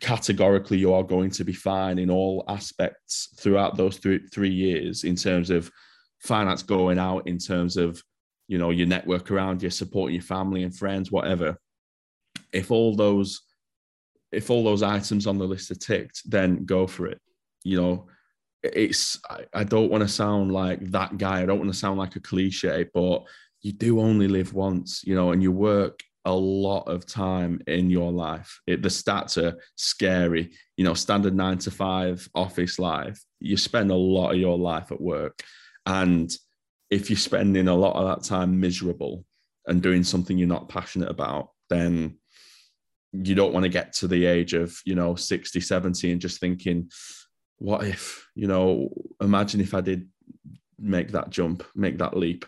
categorically 0.00 0.78
you 0.78 0.92
are 0.92 1.02
going 1.02 1.30
to 1.30 1.44
be 1.44 1.52
fine 1.52 1.98
in 1.98 2.10
all 2.10 2.44
aspects 2.48 3.34
throughout 3.38 3.76
those 3.76 3.98
three, 3.98 4.26
three 4.28 4.50
years 4.50 5.04
in 5.04 5.14
terms 5.14 5.50
of 5.50 5.70
finance 6.20 6.62
going 6.62 6.98
out, 6.98 7.26
in 7.26 7.38
terms 7.38 7.76
of 7.76 8.02
you 8.48 8.58
know 8.58 8.70
your 8.70 8.86
network 8.86 9.30
around 9.30 9.62
you, 9.62 9.70
supporting 9.70 10.14
your 10.14 10.22
family 10.22 10.62
and 10.62 10.74
friends, 10.74 11.10
whatever. 11.10 11.58
If 12.52 12.70
all 12.70 12.94
those 12.94 13.42
if 14.32 14.50
all 14.50 14.64
those 14.64 14.82
items 14.82 15.26
on 15.26 15.38
the 15.38 15.44
list 15.46 15.70
are 15.70 15.76
ticked, 15.76 16.22
then 16.28 16.64
go 16.64 16.86
for 16.86 17.06
it. 17.06 17.20
You 17.64 17.80
know, 17.80 18.06
it's 18.62 19.20
I, 19.30 19.44
I 19.54 19.64
don't 19.64 19.90
want 19.90 20.02
to 20.02 20.08
sound 20.08 20.52
like 20.52 20.80
that 20.90 21.18
guy. 21.18 21.42
I 21.42 21.46
don't 21.46 21.58
want 21.58 21.72
to 21.72 21.78
sound 21.78 21.98
like 21.98 22.16
a 22.16 22.20
cliche, 22.20 22.86
but 22.92 23.24
you 23.62 23.72
do 23.72 24.00
only 24.00 24.28
live 24.28 24.52
once, 24.52 25.02
you 25.04 25.14
know, 25.14 25.32
and 25.32 25.42
you 25.42 25.52
work 25.52 26.00
a 26.24 26.34
lot 26.34 26.82
of 26.82 27.06
time 27.06 27.60
in 27.66 27.88
your 27.88 28.12
life. 28.12 28.60
It, 28.66 28.82
the 28.82 28.88
stats 28.88 29.42
are 29.42 29.58
scary. 29.76 30.50
You 30.76 30.84
know, 30.84 30.94
standard 30.94 31.34
nine 31.34 31.58
to 31.58 31.70
five 31.70 32.28
office 32.34 32.78
life, 32.78 33.22
you 33.40 33.56
spend 33.56 33.90
a 33.90 33.94
lot 33.94 34.32
of 34.32 34.38
your 34.38 34.58
life 34.58 34.92
at 34.92 35.00
work. 35.00 35.40
And 35.86 36.30
if 36.90 37.08
you're 37.10 37.16
spending 37.16 37.68
a 37.68 37.74
lot 37.74 37.96
of 37.96 38.06
that 38.06 38.26
time 38.26 38.60
miserable 38.60 39.24
and 39.66 39.82
doing 39.82 40.04
something 40.04 40.36
you're 40.36 40.48
not 40.48 40.68
passionate 40.68 41.10
about, 41.10 41.50
then 41.70 42.18
you 43.12 43.34
don't 43.34 43.52
want 43.52 43.64
to 43.64 43.70
get 43.70 43.92
to 43.94 44.08
the 44.08 44.26
age 44.26 44.52
of, 44.52 44.76
you 44.84 44.94
know, 44.94 45.14
60, 45.14 45.60
70 45.60 46.12
and 46.12 46.20
just 46.20 46.40
thinking, 46.40 46.90
what 47.58 47.84
if, 47.84 48.28
you 48.34 48.46
know, 48.46 48.90
imagine 49.20 49.60
if 49.60 49.74
I 49.74 49.80
did 49.80 50.08
make 50.78 51.12
that 51.12 51.30
jump, 51.30 51.64
make 51.74 51.98
that 51.98 52.16
leap 52.16 52.44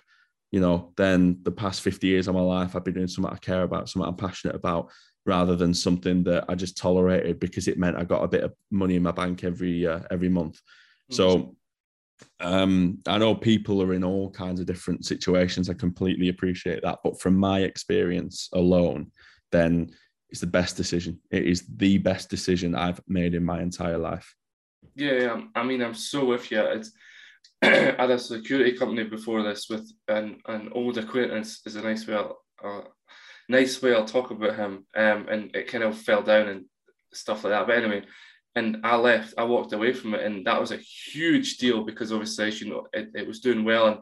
you 0.50 0.60
know, 0.60 0.92
then 0.96 1.38
the 1.42 1.50
past 1.50 1.82
50 1.82 2.06
years 2.06 2.28
of 2.28 2.34
my 2.34 2.40
life, 2.40 2.74
I've 2.74 2.84
been 2.84 2.94
doing 2.94 3.08
something 3.08 3.32
I 3.32 3.36
care 3.36 3.62
about, 3.62 3.88
something 3.88 4.08
I'm 4.08 4.16
passionate 4.16 4.56
about, 4.56 4.90
rather 5.26 5.54
than 5.54 5.74
something 5.74 6.24
that 6.24 6.46
I 6.48 6.54
just 6.54 6.78
tolerated 6.78 7.38
because 7.38 7.68
it 7.68 7.78
meant 7.78 7.98
I 7.98 8.04
got 8.04 8.24
a 8.24 8.28
bit 8.28 8.44
of 8.44 8.54
money 8.70 8.96
in 8.96 9.02
my 9.02 9.10
bank 9.10 9.44
every 9.44 9.86
uh, 9.86 10.00
every 10.10 10.30
month. 10.30 10.54
Mm-hmm. 10.54 11.14
So 11.14 11.56
um, 12.40 12.98
I 13.06 13.18
know 13.18 13.34
people 13.34 13.82
are 13.82 13.94
in 13.94 14.04
all 14.04 14.30
kinds 14.30 14.60
of 14.60 14.66
different 14.66 15.04
situations. 15.04 15.68
I 15.68 15.74
completely 15.74 16.28
appreciate 16.28 16.82
that, 16.82 17.00
but 17.02 17.20
from 17.20 17.36
my 17.36 17.60
experience 17.60 18.48
alone, 18.52 19.10
then 19.50 19.90
it's 20.30 20.40
the 20.40 20.46
best 20.46 20.76
decision. 20.76 21.20
It 21.30 21.46
is 21.46 21.66
the 21.76 21.98
best 21.98 22.28
decision 22.28 22.74
I've 22.74 23.00
made 23.08 23.34
in 23.34 23.44
my 23.44 23.62
entire 23.62 23.98
life. 23.98 24.34
Yeah, 24.94 25.12
yeah. 25.12 25.40
I 25.54 25.62
mean, 25.62 25.82
I'm 25.82 25.94
so 25.94 26.24
with 26.24 26.50
you. 26.50 26.60
It's, 26.60 26.92
I 27.62 27.94
had 27.98 28.10
a 28.10 28.18
security 28.18 28.76
company 28.76 29.04
before 29.04 29.42
this 29.42 29.68
with 29.68 29.90
an, 30.06 30.40
an 30.46 30.70
old 30.72 30.98
acquaintance 30.98 31.60
is 31.66 31.76
a 31.76 31.82
nice 31.82 32.06
way 32.06 32.14
I'll, 32.14 32.38
uh, 32.62 32.80
nice 33.48 33.80
way 33.80 33.94
I'll 33.94 34.04
talk 34.04 34.30
about 34.30 34.56
him. 34.56 34.86
Um, 34.94 35.26
and 35.28 35.56
it 35.56 35.68
kind 35.68 35.84
of 35.84 35.98
fell 35.98 36.22
down 36.22 36.48
and 36.48 36.64
stuff 37.12 37.44
like 37.44 37.52
that. 37.52 37.66
But 37.66 37.78
anyway, 37.78 38.02
and 38.54 38.78
I 38.84 38.96
left, 38.96 39.34
I 39.38 39.44
walked 39.44 39.72
away 39.72 39.92
from 39.92 40.14
it, 40.14 40.24
and 40.24 40.46
that 40.46 40.60
was 40.60 40.72
a 40.72 40.76
huge 40.76 41.58
deal 41.58 41.84
because 41.84 42.12
obviously, 42.12 42.50
you 42.52 42.70
know, 42.70 42.86
it, 42.92 43.10
it 43.14 43.26
was 43.26 43.40
doing 43.40 43.64
well. 43.64 43.86
And 43.86 43.98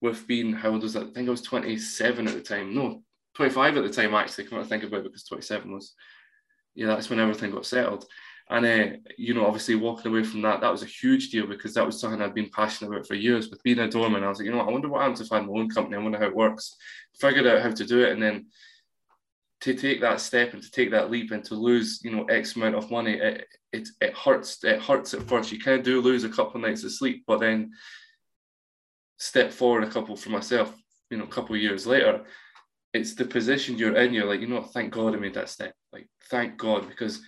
with 0.00 0.26
being, 0.26 0.52
how 0.52 0.70
old 0.70 0.82
was 0.82 0.92
that? 0.94 1.08
I 1.08 1.10
think 1.12 1.28
I 1.28 1.30
was 1.30 1.42
27 1.42 2.28
at 2.28 2.34
the 2.34 2.40
time. 2.40 2.74
No, 2.74 3.02
25 3.34 3.76
at 3.76 3.84
the 3.84 3.90
time, 3.90 4.14
actually, 4.14 4.44
come 4.44 4.62
to 4.62 4.68
think 4.68 4.82
about 4.82 5.00
it, 5.00 5.04
because 5.04 5.24
27 5.24 5.72
was, 5.72 5.94
yeah, 6.74 6.88
that's 6.88 7.08
when 7.08 7.20
everything 7.20 7.50
got 7.50 7.66
settled. 7.66 8.06
And, 8.48 8.64
uh, 8.64 8.96
you 9.18 9.34
know, 9.34 9.46
obviously 9.46 9.74
walking 9.74 10.12
away 10.12 10.22
from 10.22 10.42
that, 10.42 10.60
that 10.60 10.70
was 10.70 10.82
a 10.82 10.86
huge 10.86 11.30
deal 11.30 11.48
because 11.48 11.74
that 11.74 11.84
was 11.84 11.98
something 11.98 12.22
I'd 12.22 12.34
been 12.34 12.50
passionate 12.50 12.92
about 12.92 13.06
for 13.06 13.14
years 13.14 13.50
with 13.50 13.62
being 13.64 13.80
a 13.80 13.88
doorman. 13.88 14.22
I 14.22 14.28
was 14.28 14.38
like, 14.38 14.46
you 14.46 14.52
know, 14.52 14.58
what? 14.58 14.68
I 14.68 14.72
wonder 14.72 14.88
what 14.88 15.00
happens 15.00 15.20
if 15.20 15.32
I 15.32 15.38
had 15.38 15.46
my 15.46 15.58
own 15.58 15.68
company. 15.68 15.96
I 15.96 16.02
wonder 16.02 16.18
how 16.18 16.26
it 16.26 16.36
works. 16.36 16.76
Figured 17.18 17.46
out 17.46 17.62
how 17.62 17.70
to 17.72 17.84
do 17.84 18.04
it. 18.04 18.12
And 18.12 18.22
then 18.22 18.46
to 19.62 19.74
take 19.74 20.00
that 20.00 20.20
step 20.20 20.52
and 20.52 20.62
to 20.62 20.70
take 20.70 20.90
that 20.90 21.10
leap 21.10 21.30
and 21.30 21.44
to 21.44 21.54
lose, 21.54 22.00
you 22.04 22.10
know, 22.10 22.24
X 22.24 22.56
amount 22.56 22.74
of 22.74 22.90
money, 22.90 23.14
it, 23.14 23.46
it, 23.72 23.88
it 24.00 24.14
hurts. 24.14 24.62
It 24.64 24.80
hurts 24.80 25.14
at 25.14 25.22
first. 25.22 25.50
You 25.50 25.58
kind 25.58 25.78
of 25.78 25.84
do 25.84 26.00
lose 26.00 26.24
a 26.24 26.28
couple 26.28 26.56
of 26.56 26.68
nights 26.68 26.84
of 26.84 26.92
sleep, 26.92 27.24
but 27.26 27.40
then 27.40 27.72
step 29.18 29.50
forward 29.52 29.84
a 29.84 29.90
couple 29.90 30.14
for 30.16 30.30
myself, 30.30 30.74
you 31.10 31.16
know, 31.16 31.24
a 31.24 31.28
couple 31.28 31.54
of 31.54 31.62
years 31.62 31.86
later, 31.86 32.24
it's 32.92 33.14
the 33.14 33.24
position 33.24 33.78
you're 33.78 33.96
in. 33.96 34.12
You're 34.12 34.26
like, 34.26 34.40
you 34.40 34.46
know, 34.46 34.62
thank 34.62 34.92
God 34.92 35.14
I 35.14 35.18
made 35.18 35.34
that 35.34 35.48
step. 35.48 35.74
Like, 35.92 36.08
thank 36.30 36.56
God, 36.56 36.88
because 36.88 37.20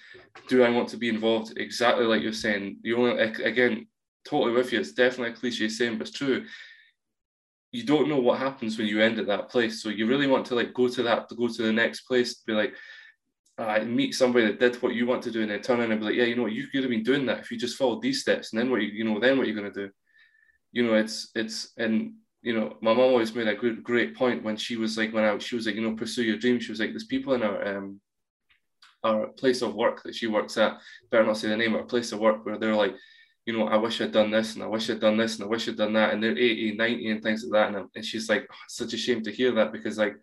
do 0.49 0.63
I 0.63 0.71
want 0.71 0.89
to 0.91 0.97
be 0.97 1.09
involved? 1.09 1.57
Exactly 1.57 2.05
like 2.05 2.23
you're 2.23 2.33
saying. 2.33 2.79
You 2.83 2.97
only 2.99 3.23
again, 3.23 3.87
totally 4.27 4.53
with 4.53 4.73
you. 4.73 4.81
It's 4.81 4.93
definitely 4.93 5.33
a 5.33 5.37
cliche 5.37 5.69
saying, 5.69 5.99
but 5.99 6.09
it's 6.09 6.17
true. 6.17 6.45
You 7.71 7.85
don't 7.85 8.09
know 8.09 8.19
what 8.19 8.39
happens 8.39 8.79
when 8.79 8.87
you 8.87 9.01
end 9.01 9.19
at 9.19 9.27
that 9.27 9.51
place. 9.51 9.83
So 9.83 9.89
you 9.91 10.07
really 10.07 10.27
want 10.27 10.47
to 10.47 10.55
like 10.55 10.73
go 10.73 10.89
to 10.89 11.03
that, 11.03 11.29
to 11.29 11.35
go 11.35 11.49
to 11.49 11.63
the 11.63 11.73
next 11.73 12.03
place, 12.03 12.37
to 12.37 12.47
be 12.47 12.53
like, 12.55 12.75
uh, 13.59 13.85
meet 13.85 14.15
somebody 14.15 14.47
that 14.47 14.61
did 14.61 14.81
what 14.83 14.95
you 14.95 15.07
want 15.07 15.23
to 15.25 15.31
do, 15.31 15.43
and 15.43 15.51
then 15.51 15.61
turn 15.61 15.81
around 15.81 15.91
and 15.93 16.01
be 16.01 16.07
like, 16.07 16.15
yeah, 16.15 16.25
you 16.25 16.37
know, 16.37 16.47
you 16.47 16.69
could 16.69 16.83
have 16.83 16.91
been 16.91 17.03
doing 17.03 17.27
that 17.27 17.41
if 17.41 17.51
you 17.51 17.59
just 17.59 17.77
followed 17.77 18.01
these 18.01 18.21
steps, 18.21 18.53
and 18.53 18.61
then 18.61 18.71
what 18.71 18.81
you, 18.81 18.89
you 18.89 19.05
know, 19.05 19.19
then 19.19 19.37
what 19.37 19.47
you're 19.47 19.57
gonna 19.57 19.73
do. 19.73 19.91
You 20.73 20.87
know, 20.87 20.95
it's 20.95 21.31
it's 21.35 21.73
and 21.77 22.13
you 22.43 22.59
know, 22.59 22.77
my 22.81 22.93
mom 22.93 23.01
always 23.01 23.35
made 23.35 23.49
a 23.49 23.55
good, 23.55 23.83
great 23.83 24.15
point 24.15 24.45
when 24.45 24.57
she 24.57 24.77
was 24.77 24.97
like, 24.97 25.13
when 25.13 25.25
I, 25.25 25.37
she 25.39 25.57
was 25.57 25.67
like, 25.67 25.75
you 25.75 25.83
know, 25.83 25.97
pursue 25.97 26.23
your 26.23 26.39
dream. 26.39 26.61
She 26.61 26.71
was 26.71 26.81
like, 26.81 26.91
there's 26.91 27.05
people 27.05 27.35
in 27.35 27.43
our, 27.43 27.77
um, 27.77 28.01
our 29.03 29.27
place 29.27 29.61
of 29.61 29.75
work 29.75 30.03
that 30.05 30.15
she 30.15 30.29
works 30.29 30.57
at, 30.57 30.79
better 31.11 31.27
not 31.27 31.37
say 31.37 31.49
the 31.49 31.57
name, 31.57 31.75
our 31.75 31.83
place 31.83 32.13
of 32.13 32.21
work 32.21 32.47
where 32.47 32.57
they're 32.57 32.77
like, 32.77 32.95
you 33.49 33.57
know, 33.57 33.67
I 33.67 33.77
wish 33.77 33.99
I'd 34.03 34.13
done 34.13 34.31
this 34.31 34.55
and 34.55 34.63
I 34.63 34.67
wish 34.67 34.91
I'd 34.91 35.01
done 35.01 35.17
this 35.17 35.37
and 35.37 35.45
I 35.45 35.49
wish 35.49 35.67
I'd 35.67 35.79
done 35.79 35.95
that. 35.95 36.13
And 36.13 36.23
they're 36.23 36.37
80, 36.37 36.77
90 36.77 37.11
and 37.11 37.23
things 37.23 37.45
like 37.45 37.53
that. 37.53 37.75
And, 37.75 37.89
and 37.97 38.05
she's 38.05 38.29
like, 38.29 38.47
oh, 38.53 38.55
such 38.69 38.93
a 38.93 38.99
shame 38.99 39.23
to 39.23 39.33
hear 39.33 39.53
that 39.53 39.73
because 39.73 39.97
like, 39.97 40.17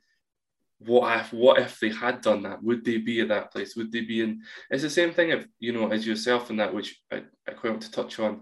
what 0.78 1.20
if 1.20 1.34
what 1.34 1.60
if 1.60 1.80
they 1.80 1.90
had 1.90 2.22
done 2.22 2.44
that? 2.44 2.62
Would 2.62 2.86
they 2.86 3.00
be 3.00 3.22
at 3.22 3.30
that 3.30 3.52
place? 3.52 3.76
Would 3.76 3.92
they 3.92 4.02
be 4.02 4.22
in? 4.22 4.44
It's 4.70 4.84
the 4.84 4.92
same 4.92 5.12
thing 5.12 5.32
if 5.32 5.48
you 5.58 5.74
know 5.74 5.88
as 5.88 6.06
yourself 6.06 6.52
and 6.52 6.60
that, 6.60 6.72
which 6.72 7.02
I, 7.12 7.24
I 7.48 7.54
quite 7.54 7.72
want 7.72 7.82
to 7.82 7.92
touch 7.92 8.20
on, 8.20 8.42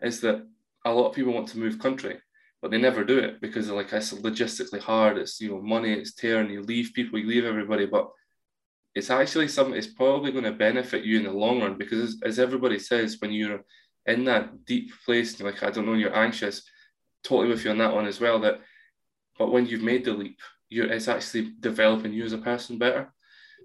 is 0.00 0.22
that 0.22 0.46
a 0.86 0.94
lot 0.94 1.08
of 1.08 1.14
people 1.14 1.34
want 1.34 1.48
to 1.48 1.58
move 1.58 1.78
country 1.78 2.18
but 2.62 2.70
they 2.70 2.78
never 2.78 3.02
do 3.02 3.18
it 3.18 3.40
because 3.40 3.66
they're 3.66 3.76
like 3.76 3.92
it's 3.92 4.12
logistically 4.14 4.78
hard. 4.78 5.18
It's 5.18 5.40
you 5.40 5.50
know 5.50 5.60
money, 5.60 5.92
it's 5.92 6.14
tearing. 6.14 6.48
You 6.48 6.62
leave 6.62 6.92
people, 6.94 7.18
you 7.18 7.26
leave 7.26 7.44
everybody, 7.44 7.86
but 7.86 8.08
it's 8.94 9.10
actually 9.10 9.48
something. 9.48 9.74
It's 9.74 9.88
probably 9.88 10.30
going 10.32 10.44
to 10.44 10.52
benefit 10.52 11.04
you 11.04 11.18
in 11.18 11.24
the 11.24 11.32
long 11.32 11.60
run 11.60 11.76
because 11.76 12.00
as, 12.00 12.16
as 12.24 12.38
everybody 12.38 12.78
says, 12.78 13.16
when 13.20 13.32
you're 13.32 13.64
in 14.06 14.24
that 14.24 14.64
deep 14.64 14.92
place, 15.04 15.40
like 15.40 15.62
I 15.62 15.70
don't 15.70 15.86
know, 15.86 15.94
you're 15.94 16.16
anxious. 16.16 16.62
Totally 17.24 17.48
with 17.48 17.64
you 17.64 17.70
on 17.70 17.78
that 17.78 17.94
one 17.94 18.06
as 18.06 18.20
well. 18.20 18.40
That, 18.40 18.60
but 19.38 19.52
when 19.52 19.66
you've 19.66 19.82
made 19.82 20.04
the 20.04 20.12
leap, 20.12 20.40
you're 20.68 20.90
it's 20.90 21.08
actually 21.08 21.52
developing 21.60 22.12
you 22.12 22.24
as 22.24 22.32
a 22.32 22.38
person 22.38 22.78
better. 22.78 23.12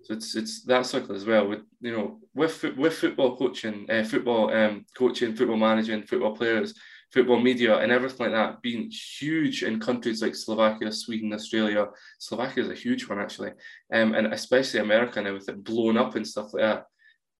So 0.04 0.14
it's 0.14 0.36
it's 0.36 0.64
that 0.66 0.86
circle 0.86 1.16
as 1.16 1.26
well. 1.26 1.48
With 1.48 1.62
you 1.82 1.92
know 1.92 2.20
with 2.36 2.64
with 2.78 2.94
football 2.94 3.36
coaching, 3.36 3.88
uh, 3.90 4.04
football 4.04 4.54
um, 4.54 4.86
coaching, 4.96 5.36
football 5.36 5.58
managing, 5.58 6.04
football 6.04 6.36
players 6.36 6.74
football 7.12 7.40
media 7.40 7.78
and 7.78 7.92
everything 7.92 8.26
like 8.26 8.34
that 8.34 8.62
being 8.62 8.92
huge 8.92 9.64
in 9.64 9.80
countries 9.80 10.22
like 10.22 10.36
Slovakia, 10.36 10.92
Sweden, 10.92 11.34
Australia. 11.34 11.88
Slovakia 12.20 12.64
is 12.64 12.70
a 12.70 12.76
huge 12.76 13.08
one 13.08 13.20
actually, 13.20 13.52
um, 13.94 14.14
and 14.14 14.34
especially 14.34 14.80
America 14.80 15.22
now 15.22 15.34
with 15.34 15.50
it 15.50 15.64
blown 15.64 15.98
up 15.98 16.16
and 16.16 16.28
stuff 16.28 16.54
like 16.54 16.64
that. 16.64 16.86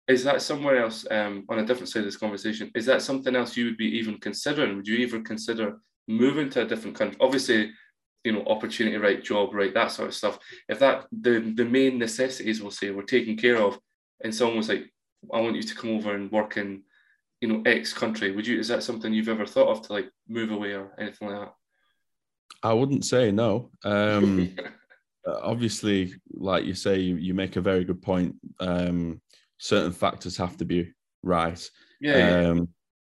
Is 0.08 0.24
that 0.24 0.42
somewhere 0.42 0.82
else 0.82 1.06
um, 1.12 1.46
on 1.50 1.60
a 1.60 1.66
different 1.66 1.90
side 1.90 2.00
of 2.00 2.06
this 2.06 2.18
conversation? 2.18 2.72
Is 2.76 2.86
that 2.86 3.02
something 3.02 3.36
else 3.36 3.58
you 3.58 3.66
would 3.66 3.78
be 3.78 3.98
even 3.98 4.18
considering? 4.20 4.76
Would 4.78 4.88
you 4.88 4.98
even 4.98 5.24
consider 5.24 5.80
moving 6.08 6.50
to 6.52 6.62
a 6.62 6.66
different 6.66 6.96
country? 6.96 7.18
Obviously, 7.20 7.72
you 8.24 8.32
know, 8.32 8.44
opportunity 8.46 8.98
right, 8.98 9.24
job 9.24 9.54
right, 9.54 9.74
that 9.74 9.92
sort 9.92 10.10
of 10.10 10.16
stuff. 10.16 10.40
If 10.70 10.80
that 10.80 11.08
the 11.12 11.40
the 11.56 11.66
main 11.66 11.98
necessities, 11.98 12.62
we'll 12.62 12.72
say, 12.72 12.92
were 12.92 13.04
taken 13.04 13.36
care 13.36 13.58
of, 13.58 13.80
and 14.24 14.34
someone 14.34 14.58
was 14.58 14.70
like, 14.70 14.92
"I 15.34 15.42
want 15.42 15.56
you 15.56 15.64
to 15.64 15.76
come 15.76 15.92
over 15.92 16.16
and 16.16 16.32
work 16.32 16.58
in 16.58 16.84
you 17.42 17.48
know 17.48 17.62
X 17.66 17.94
country, 17.94 18.32
would 18.32 18.48
you? 18.48 18.60
Is 18.60 18.68
that 18.70 18.84
something 18.84 19.14
you've 19.14 19.30
ever 19.30 19.46
thought 19.46 19.70
of 19.70 19.82
to 19.84 19.94
like 19.94 20.10
move 20.28 20.52
away 20.52 20.74
or 20.74 20.94
anything 20.98 21.30
like 21.30 21.40
that? 21.40 21.54
I 22.64 22.74
wouldn't 22.74 23.06
say 23.06 23.32
no. 23.32 23.72
Um, 23.84 24.56
obviously, 25.28 26.16
like 26.34 26.66
you 26.66 26.74
say, 26.74 27.00
you, 27.00 27.18
you 27.18 27.34
make 27.34 27.56
a 27.56 27.62
very 27.62 27.84
good 27.84 28.02
point. 28.02 28.36
Um, 28.60 29.22
certain 29.58 29.92
factors 29.92 30.38
have 30.38 30.58
to 30.58 30.66
be 30.66 30.94
right. 31.24 31.70
Yeah. 32.00 32.50
Um, 32.50 32.58
yeah. 32.58 32.64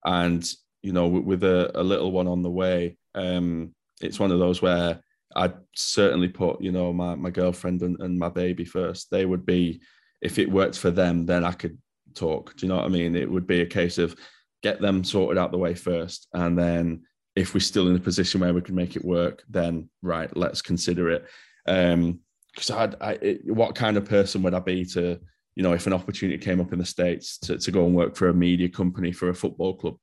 And 0.05 0.53
you 0.81 0.93
know, 0.93 1.07
with, 1.07 1.23
with 1.23 1.43
a, 1.43 1.71
a, 1.79 1.81
little 1.83 2.11
one 2.11 2.27
on 2.27 2.43
the 2.43 2.51
way, 2.51 2.97
um, 3.15 3.73
it's 4.01 4.19
one 4.19 4.31
of 4.31 4.39
those 4.39 4.61
where 4.61 4.99
I'd 5.35 5.55
certainly 5.75 6.27
put, 6.27 6.61
you 6.61 6.71
know, 6.71 6.93
my 6.93 7.15
my 7.15 7.31
girlfriend 7.31 7.81
and, 7.81 7.99
and 7.99 8.17
my 8.17 8.29
baby 8.29 8.65
first. 8.65 9.09
They 9.09 9.25
would 9.25 9.45
be, 9.45 9.81
if 10.21 10.37
it 10.37 10.51
worked 10.51 10.77
for 10.77 10.91
them, 10.91 11.25
then 11.25 11.43
I 11.43 11.53
could 11.53 11.77
talk. 12.13 12.55
Do 12.55 12.65
you 12.65 12.69
know 12.69 12.77
what 12.77 12.85
I 12.85 12.89
mean? 12.89 13.15
It 13.15 13.29
would 13.29 13.47
be 13.47 13.61
a 13.61 13.65
case 13.65 13.97
of 13.97 14.15
get 14.61 14.79
them 14.79 15.03
sorted 15.03 15.37
out 15.37 15.51
the 15.51 15.57
way 15.57 15.73
first, 15.73 16.27
and 16.33 16.57
then 16.57 17.03
if 17.35 17.53
we're 17.53 17.59
still 17.59 17.89
in 17.89 17.95
a 17.95 17.99
position 17.99 18.41
where 18.41 18.53
we 18.53 18.61
can 18.61 18.75
make 18.75 18.95
it 18.95 19.03
work, 19.03 19.43
then 19.49 19.89
right, 20.01 20.35
let's 20.37 20.61
consider 20.61 21.09
it. 21.09 21.25
Um, 21.67 22.19
because 22.53 22.71
I, 22.71 22.91
I 23.01 23.11
it, 23.21 23.53
what 23.53 23.75
kind 23.75 23.97
of 23.97 24.05
person 24.05 24.41
would 24.43 24.53
I 24.53 24.59
be 24.59 24.85
to, 24.85 25.19
you 25.55 25.63
know, 25.63 25.73
if 25.73 25.87
an 25.87 25.93
opportunity 25.93 26.37
came 26.37 26.59
up 26.59 26.73
in 26.73 26.79
the 26.79 26.85
states 26.85 27.37
to, 27.39 27.57
to 27.57 27.71
go 27.71 27.85
and 27.85 27.95
work 27.95 28.15
for 28.15 28.27
a 28.27 28.33
media 28.33 28.69
company 28.69 29.11
for 29.11 29.29
a 29.29 29.35
football 29.35 29.73
club, 29.75 29.95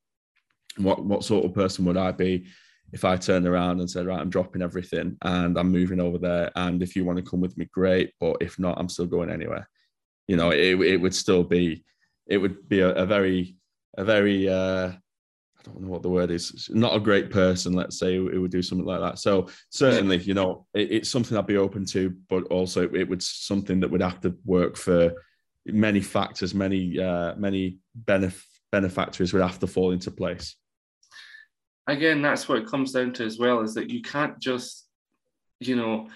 what 0.79 1.05
what 1.05 1.25
sort 1.25 1.45
of 1.45 1.55
person 1.55 1.85
would 1.85 1.97
I 1.97 2.13
be 2.13 2.47
if 2.93 3.05
I 3.05 3.17
turned 3.17 3.47
around 3.47 3.81
and 3.81 3.91
said, 3.91 4.07
right, 4.07 4.21
I'm 4.21 4.31
dropping 4.31 4.61
everything 4.61 5.17
and 5.23 5.59
I'm 5.59 5.71
moving 5.71 6.01
over 6.01 6.19
there, 6.19 6.51
and 6.57 6.83
if 6.83 6.97
you 6.97 7.05
want 7.05 7.19
to 7.19 7.31
come 7.31 7.41
with 7.41 7.57
me, 7.57 7.67
great, 7.73 8.13
but 8.21 8.37
if 8.41 8.59
not, 8.59 8.79
I'm 8.79 8.89
still 8.89 9.07
going 9.07 9.31
anywhere. 9.31 9.69
You 10.29 10.37
know, 10.37 10.51
it, 10.51 10.81
it 10.81 10.97
would 10.99 11.15
still 11.15 11.43
be 11.43 11.85
it 12.27 12.39
would 12.39 12.69
be 12.69 12.81
a, 12.81 12.91
a 12.91 13.07
very, 13.07 13.57
a 13.99 14.05
very, 14.05 14.49
uh, 14.49 14.89
I 14.89 15.63
don't 15.65 15.81
know 15.81 15.89
what 15.89 16.03
the 16.03 16.09
word 16.09 16.31
is, 16.31 16.69
not 16.71 16.97
a 16.97 17.01
great 17.01 17.31
person, 17.31 17.73
let's 17.73 17.99
say, 17.99 18.17
who 18.17 18.41
would 18.41 18.51
do 18.51 18.63
something 18.63 18.87
like 18.87 19.01
that. 19.01 19.19
So 19.19 19.49
certainly, 19.71 20.19
you 20.19 20.35
know, 20.35 20.67
it, 20.75 20.91
it's 20.93 21.11
something 21.11 21.37
I'd 21.37 21.47
be 21.47 21.57
open 21.57 21.85
to, 21.87 22.15
but 22.29 22.45
also 22.45 22.89
it 22.93 23.09
would 23.09 23.23
something 23.23 23.81
that 23.81 23.91
would 23.91 24.03
have 24.03 24.21
to 24.23 24.37
work 24.45 24.77
for 24.77 25.13
many 25.67 26.01
factors, 26.01 26.55
many, 26.55 26.99
uh, 26.99 27.35
many 27.37 27.79
benef- 28.07 28.45
benefactors 28.71 29.33
would 29.33 29.43
have 29.43 29.59
to 29.61 29.67
fall 29.67 29.93
into 29.93 30.11
place. 30.11 30.57
Again, 31.87 32.23
that's 32.23 32.49
what 32.49 32.59
it 32.59 32.67
comes 32.67 32.93
down 32.93 33.13
to 33.15 33.25
as 33.25 33.39
well, 33.39 33.61
is 33.61 33.75
that 33.75 33.91
you 33.91 34.03
can't 34.03 34.39
just, 34.39 34.87
you 35.61 35.77
know, 35.77 36.09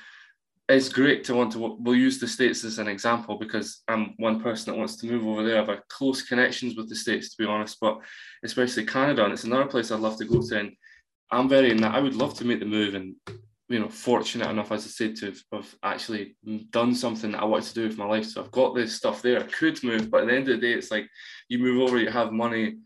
it's 0.69 0.89
great 0.89 1.23
to 1.25 1.35
want 1.35 1.53
to 1.53 1.77
we'll 1.79 1.95
use 1.95 2.19
the 2.19 2.27
states 2.27 2.65
as 2.65 2.79
an 2.79 2.89
example 2.89 3.39
because 3.39 3.83
i'm 3.89 4.15
one 4.17 4.41
person 4.41 4.73
that 4.73 4.79
wants 4.79 4.97
to 4.97 5.07
move 5.07 5.27
over 5.27 5.45
there 5.45 5.63
i 5.63 5.65
have 5.65 5.89
close 5.89 6.23
connections 6.23 6.75
with 6.77 6.89
the 6.89 6.97
states 6.97 7.31
to 7.31 7.43
be 7.43 7.49
honest 7.49 7.79
but 7.81 7.99
especially 8.45 8.85
canada 8.85 9.23
and 9.23 9.33
it's 9.33 9.45
another 9.45 9.67
place 9.67 9.93
i'd 9.93 10.01
love 10.01 10.17
to 10.17 10.25
go 10.25 10.41
to 10.41 10.59
and 10.59 10.73
i'm 11.31 11.49
very 11.49 11.71
in 11.71 11.77
that 11.77 11.95
i 11.95 12.01
would 12.01 12.17
love 12.17 12.35
to 12.35 12.45
make 12.45 12.59
the 12.59 12.67
move 12.67 12.95
and 12.95 13.15
you 13.69 13.81
know 13.81 13.89
fortunate 13.89 14.49
enough 14.49 14.71
as 14.71 14.85
i 14.85 14.89
said 14.89 15.17
to 15.17 15.33
have 15.53 15.75
actually 15.83 16.37
done 16.71 16.95
something 16.95 17.33
that 17.33 17.43
i 17.43 17.45
wanted 17.45 17.67
to 17.67 17.75
do 17.75 17.89
with 17.89 17.99
my 17.99 18.07
life 18.07 18.27
so 18.27 18.43
i've 18.43 18.51
got 18.51 18.75
this 18.75 18.95
stuff 18.95 19.23
there 19.23 19.41
i 19.41 19.45
could 19.45 19.83
move 19.83 20.11
but 20.11 20.23
at 20.23 20.29
the 20.29 20.35
end 20.35 20.49
of 20.49 20.61
the 20.61 20.67
day 20.67 20.73
it's 20.73 20.91
like 20.91 21.09
you 21.49 21.59
move 21.59 21.81
over 21.81 21.99
you 21.99 22.09
have 22.09 22.33
money 22.33 22.77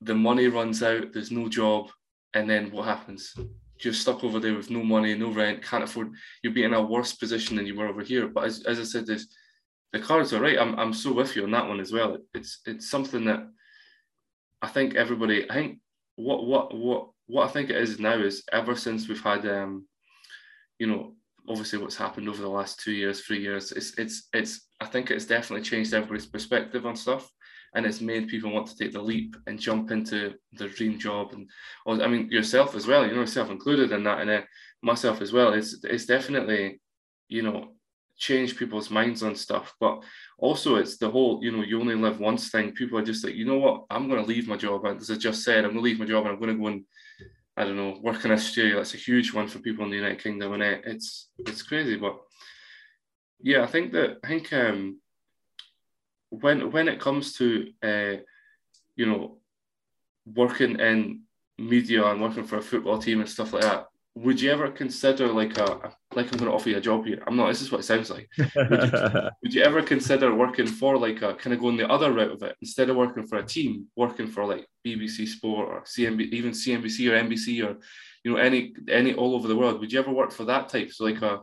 the 0.00 0.14
money 0.14 0.48
runs 0.48 0.82
out 0.82 1.12
there's 1.12 1.30
no 1.30 1.48
job 1.48 1.90
and 2.32 2.48
then 2.48 2.70
what 2.70 2.86
happens 2.86 3.34
you're 3.84 3.94
stuck 3.94 4.22
over 4.24 4.38
there 4.38 4.54
with 4.54 4.70
no 4.70 4.82
money, 4.82 5.14
no 5.14 5.30
rent, 5.30 5.62
can't 5.62 5.84
afford. 5.84 6.12
You'll 6.42 6.54
be 6.54 6.64
in 6.64 6.74
a 6.74 6.82
worse 6.82 7.12
position 7.14 7.56
than 7.56 7.66
you 7.66 7.74
were 7.74 7.88
over 7.88 8.02
here. 8.02 8.28
But 8.28 8.44
as, 8.44 8.64
as 8.64 8.78
I 8.78 8.84
said, 8.84 9.08
is 9.08 9.28
the 9.92 9.98
cards 9.98 10.32
are 10.32 10.40
right. 10.40 10.58
I'm 10.58 10.78
I'm 10.78 10.92
so 10.92 11.12
with 11.12 11.36
you 11.36 11.44
on 11.44 11.50
that 11.52 11.68
one 11.68 11.80
as 11.80 11.92
well. 11.92 12.18
It's 12.34 12.60
it's 12.66 12.88
something 12.88 13.24
that 13.26 13.46
I 14.62 14.68
think 14.68 14.94
everybody. 14.94 15.48
I 15.50 15.54
think 15.54 15.78
what 16.16 16.46
what 16.46 16.76
what 16.76 17.08
what 17.26 17.48
I 17.48 17.52
think 17.52 17.70
it 17.70 17.76
is 17.76 17.98
now 17.98 18.18
is 18.18 18.44
ever 18.52 18.74
since 18.76 19.08
we've 19.08 19.22
had 19.22 19.46
um, 19.46 19.86
you 20.78 20.86
know, 20.86 21.14
obviously 21.48 21.78
what's 21.78 21.96
happened 21.96 22.28
over 22.28 22.40
the 22.40 22.48
last 22.48 22.80
two 22.80 22.92
years, 22.92 23.20
three 23.20 23.40
years, 23.40 23.72
it's 23.72 23.96
it's 23.98 24.28
it's 24.32 24.68
I 24.80 24.86
think 24.86 25.10
it's 25.10 25.26
definitely 25.26 25.64
changed 25.64 25.94
everybody's 25.94 26.26
perspective 26.26 26.86
on 26.86 26.96
stuff. 26.96 27.30
And 27.76 27.84
it's 27.84 28.00
made 28.00 28.28
people 28.28 28.52
want 28.52 28.68
to 28.68 28.76
take 28.76 28.92
the 28.92 29.02
leap 29.02 29.34
and 29.48 29.58
jump 29.58 29.90
into 29.90 30.34
their 30.52 30.68
dream 30.68 30.96
job, 30.96 31.32
and 31.32 32.02
I 32.02 32.06
mean 32.06 32.30
yourself 32.30 32.76
as 32.76 32.86
well. 32.86 33.04
You 33.04 33.14
know, 33.14 33.20
yourself 33.22 33.50
included 33.50 33.90
in 33.90 34.04
that, 34.04 34.20
and 34.20 34.30
uh, 34.30 34.42
myself 34.80 35.20
as 35.20 35.32
well. 35.32 35.52
It's 35.52 35.82
it's 35.82 36.06
definitely, 36.06 36.80
you 37.28 37.42
know, 37.42 37.74
change 38.16 38.56
people's 38.56 38.90
minds 38.90 39.22
on 39.22 39.34
stuff. 39.34 39.74
But 39.80 40.02
also, 40.38 40.76
it's 40.76 40.98
the 40.98 41.10
whole, 41.10 41.42
you 41.42 41.50
know, 41.50 41.62
you 41.62 41.80
only 41.80 41.96
live 41.96 42.20
once 42.20 42.50
thing. 42.50 42.72
People 42.72 42.98
are 42.98 43.04
just 43.04 43.24
like, 43.24 43.34
you 43.34 43.44
know 43.44 43.58
what, 43.58 43.84
I'm 43.90 44.08
going 44.08 44.22
to 44.22 44.28
leave 44.28 44.48
my 44.48 44.56
job. 44.56 44.86
As 44.86 45.10
I 45.10 45.16
just 45.16 45.42
said, 45.42 45.64
I'm 45.64 45.72
going 45.72 45.76
to 45.76 45.80
leave 45.82 45.98
my 45.98 46.06
job 46.06 46.24
and 46.24 46.34
I'm 46.34 46.40
going 46.40 46.56
to 46.56 46.60
go 46.60 46.66
and, 46.68 46.84
I 47.56 47.64
don't 47.64 47.76
know, 47.76 47.98
work 48.02 48.24
in 48.24 48.32
a 48.32 48.38
studio. 48.38 48.78
That's 48.78 48.94
a 48.94 48.98
huge 48.98 49.32
one 49.32 49.46
for 49.46 49.60
people 49.60 49.84
in 49.84 49.90
the 49.90 49.96
United 49.96 50.22
Kingdom, 50.22 50.54
and 50.54 50.62
it, 50.62 50.82
it's 50.86 51.28
it's 51.38 51.62
crazy. 51.62 51.96
But 51.96 52.18
yeah, 53.40 53.62
I 53.62 53.66
think 53.66 53.92
that 53.92 54.18
I 54.24 54.28
think 54.28 54.52
um, 54.52 55.00
when 56.30 56.72
when 56.72 56.88
it 56.88 57.00
comes 57.00 57.34
to 57.34 57.68
uh, 57.82 58.16
you 58.96 59.06
know 59.06 59.38
working 60.26 60.80
in 60.80 61.22
media 61.58 62.04
and 62.06 62.20
working 62.20 62.44
for 62.44 62.56
a 62.56 62.62
football 62.62 62.98
team 62.98 63.20
and 63.20 63.28
stuff 63.28 63.52
like 63.52 63.62
that, 63.62 63.86
would 64.16 64.40
you 64.40 64.50
ever 64.50 64.70
consider 64.70 65.26
like 65.28 65.58
a 65.58 65.92
like 66.14 66.32
I'm 66.32 66.38
going 66.38 66.50
to 66.50 66.52
offer 66.52 66.68
you 66.68 66.76
a 66.76 66.80
job 66.80 67.04
here? 67.04 67.22
I'm 67.26 67.36
not. 67.36 67.48
This 67.48 67.62
is 67.62 67.72
what 67.72 67.80
it 67.80 67.84
sounds 67.84 68.10
like. 68.10 68.28
Would 68.38 68.70
you, 68.70 69.30
would 69.42 69.54
you 69.54 69.62
ever 69.62 69.82
consider 69.82 70.32
working 70.34 70.66
for 70.66 70.96
like 70.96 71.22
a 71.22 71.34
kind 71.34 71.52
of 71.52 71.60
going 71.60 71.76
the 71.76 71.90
other 71.90 72.12
route 72.12 72.30
of 72.30 72.42
it 72.42 72.56
instead 72.60 72.90
of 72.90 72.96
working 72.96 73.26
for 73.26 73.38
a 73.38 73.46
team, 73.46 73.86
working 73.96 74.28
for 74.28 74.44
like 74.44 74.66
BBC 74.86 75.26
Sport 75.26 75.68
or 75.68 75.80
CNB, 75.82 76.32
even 76.32 76.52
CNBC 76.52 77.10
or 77.10 77.28
NBC 77.28 77.66
or 77.66 77.76
you 78.22 78.32
know 78.32 78.36
any 78.36 78.72
any 78.88 79.14
all 79.14 79.34
over 79.34 79.48
the 79.48 79.56
world? 79.56 79.80
Would 79.80 79.92
you 79.92 79.98
ever 79.98 80.12
work 80.12 80.30
for 80.30 80.44
that 80.44 80.68
type? 80.68 80.92
So 80.92 81.04
like 81.04 81.22
a 81.22 81.40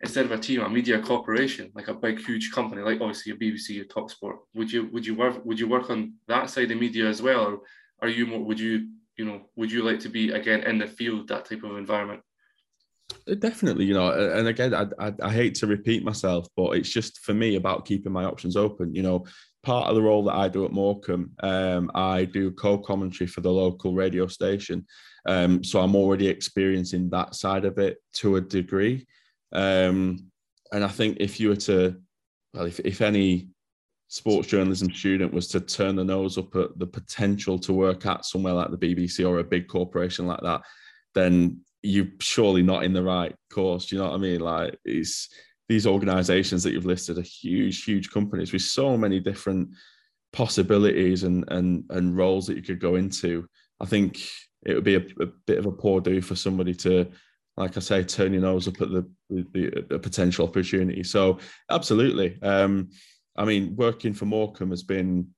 instead 0.00 0.24
of 0.24 0.32
a 0.32 0.38
team, 0.38 0.62
a 0.62 0.70
media 0.70 1.02
corporation, 1.02 1.70
like 1.74 1.88
a 1.88 1.94
big 1.94 2.18
huge 2.24 2.50
company, 2.52 2.80
like 2.80 3.02
obviously 3.02 3.32
a 3.32 3.36
BBC 3.36 3.78
or 3.78 3.84
Talk 3.84 4.10
Sport. 4.10 4.36
Would 4.54 4.72
you 4.72 4.88
would 4.92 5.06
you 5.06 5.14
work 5.14 5.44
would 5.44 5.60
you 5.60 5.68
work 5.68 5.90
on 5.90 6.14
that 6.28 6.48
side 6.48 6.70
of 6.70 6.78
media 6.78 7.06
as 7.06 7.20
well, 7.20 7.44
or 7.44 7.60
are 8.00 8.08
you 8.08 8.26
more? 8.26 8.42
Would 8.42 8.58
you 8.58 8.88
you 9.20 9.26
know, 9.26 9.42
would 9.54 9.70
you 9.70 9.82
like 9.82 10.00
to 10.00 10.08
be 10.08 10.30
again 10.30 10.62
in 10.62 10.78
the 10.78 10.86
field, 10.86 11.28
that 11.28 11.44
type 11.44 11.62
of 11.62 11.76
environment? 11.76 12.22
Uh, 13.28 13.34
definitely, 13.34 13.84
you 13.84 13.92
know, 13.92 14.10
and 14.10 14.48
again, 14.48 14.72
I, 14.72 14.86
I, 14.98 15.12
I, 15.22 15.30
hate 15.30 15.54
to 15.56 15.66
repeat 15.66 16.02
myself, 16.02 16.48
but 16.56 16.70
it's 16.70 16.88
just 16.88 17.18
for 17.18 17.34
me 17.34 17.56
about 17.56 17.84
keeping 17.84 18.12
my 18.12 18.24
options 18.24 18.56
open. 18.56 18.94
You 18.94 19.02
know, 19.02 19.26
part 19.62 19.88
of 19.88 19.94
the 19.94 20.00
role 20.00 20.24
that 20.24 20.36
I 20.36 20.48
do 20.48 20.64
at 20.64 20.72
Morecambe, 20.72 21.32
um, 21.42 21.90
I 21.94 22.24
do 22.24 22.50
co-commentary 22.52 23.28
for 23.28 23.42
the 23.42 23.52
local 23.52 23.94
radio 23.94 24.26
station, 24.26 24.86
um, 25.26 25.62
so 25.62 25.80
I'm 25.80 25.94
already 25.94 26.26
experiencing 26.26 27.10
that 27.10 27.34
side 27.34 27.66
of 27.66 27.76
it 27.76 27.98
to 28.14 28.36
a 28.36 28.40
degree. 28.40 29.06
Um, 29.52 30.30
and 30.72 30.82
I 30.82 30.88
think 30.88 31.18
if 31.20 31.38
you 31.38 31.50
were 31.50 31.62
to, 31.68 32.00
well, 32.54 32.64
if, 32.64 32.80
if 32.80 33.02
any 33.02 33.48
sports 34.10 34.48
journalism 34.48 34.92
student 34.92 35.32
was 35.32 35.46
to 35.46 35.60
turn 35.60 35.94
the 35.94 36.02
nose 36.04 36.36
up 36.36 36.54
at 36.56 36.76
the 36.76 36.86
potential 36.86 37.56
to 37.56 37.72
work 37.72 38.04
at 38.06 38.24
somewhere 38.24 38.52
like 38.52 38.68
the 38.72 38.76
BBC 38.76 39.26
or 39.26 39.38
a 39.38 39.44
big 39.44 39.68
corporation 39.68 40.26
like 40.26 40.40
that, 40.40 40.62
then 41.14 41.60
you're 41.82 42.08
surely 42.18 42.60
not 42.60 42.82
in 42.82 42.92
the 42.92 43.02
right 43.02 43.34
course. 43.50 43.86
Do 43.86 43.94
you 43.94 44.02
know 44.02 44.08
what 44.08 44.16
I 44.16 44.18
mean? 44.18 44.40
Like 44.40 44.76
it's 44.84 45.28
these 45.68 45.86
organizations 45.86 46.64
that 46.64 46.72
you've 46.72 46.86
listed 46.86 47.18
are 47.18 47.22
huge, 47.22 47.84
huge 47.84 48.10
companies 48.10 48.52
with 48.52 48.62
so 48.62 48.96
many 48.96 49.20
different 49.20 49.70
possibilities 50.32 51.22
and 51.22 51.44
and 51.48 51.84
and 51.90 52.16
roles 52.16 52.48
that 52.48 52.56
you 52.56 52.62
could 52.62 52.80
go 52.80 52.96
into. 52.96 53.46
I 53.78 53.86
think 53.86 54.20
it 54.66 54.74
would 54.74 54.84
be 54.84 54.96
a, 54.96 55.04
a 55.20 55.26
bit 55.46 55.58
of 55.58 55.66
a 55.66 55.72
poor 55.72 56.00
do 56.00 56.20
for 56.20 56.34
somebody 56.34 56.74
to 56.74 57.06
like 57.56 57.76
I 57.76 57.80
say, 57.80 58.02
turn 58.02 58.32
your 58.32 58.42
nose 58.42 58.66
up 58.68 58.80
at 58.80 58.88
the, 58.88 59.06
the, 59.28 59.84
the 59.90 59.98
potential 59.98 60.46
opportunity. 60.46 61.02
So 61.02 61.38
absolutely. 61.68 62.40
Um, 62.42 62.88
I 63.36 63.44
mean, 63.44 63.76
working 63.76 64.12
for 64.12 64.26
Morecambe 64.26 64.70
has 64.70 64.82
been 64.82 65.28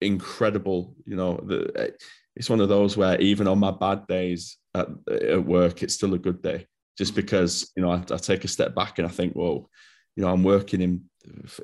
incredible. 0.00 0.94
You 1.04 1.16
know, 1.16 1.40
the, 1.44 1.94
it's 2.36 2.50
one 2.50 2.60
of 2.60 2.68
those 2.68 2.96
where 2.96 3.20
even 3.20 3.48
on 3.48 3.58
my 3.58 3.70
bad 3.70 4.06
days 4.06 4.56
at, 4.74 4.88
at 5.10 5.44
work, 5.44 5.82
it's 5.82 5.94
still 5.94 6.14
a 6.14 6.18
good 6.18 6.42
day, 6.42 6.66
just 6.96 7.14
because 7.14 7.70
you 7.76 7.82
know 7.82 7.90
I, 7.90 8.02
I, 8.10 8.16
take 8.16 8.44
a 8.44 8.48
step 8.48 8.74
back 8.74 8.98
and 8.98 9.06
I 9.06 9.10
think, 9.10 9.34
well, 9.34 9.68
you 10.16 10.22
know, 10.22 10.30
I'm 10.30 10.44
working 10.44 10.80
in 10.80 11.04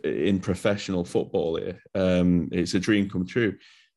in 0.03 0.41
professional 0.41 1.05
football 1.05 1.57
here. 1.57 1.81
Um, 1.95 2.49
it's 2.53 2.75
a 2.75 2.81
dream 2.81 3.09
come 3.09 3.27
true. 3.27 3.57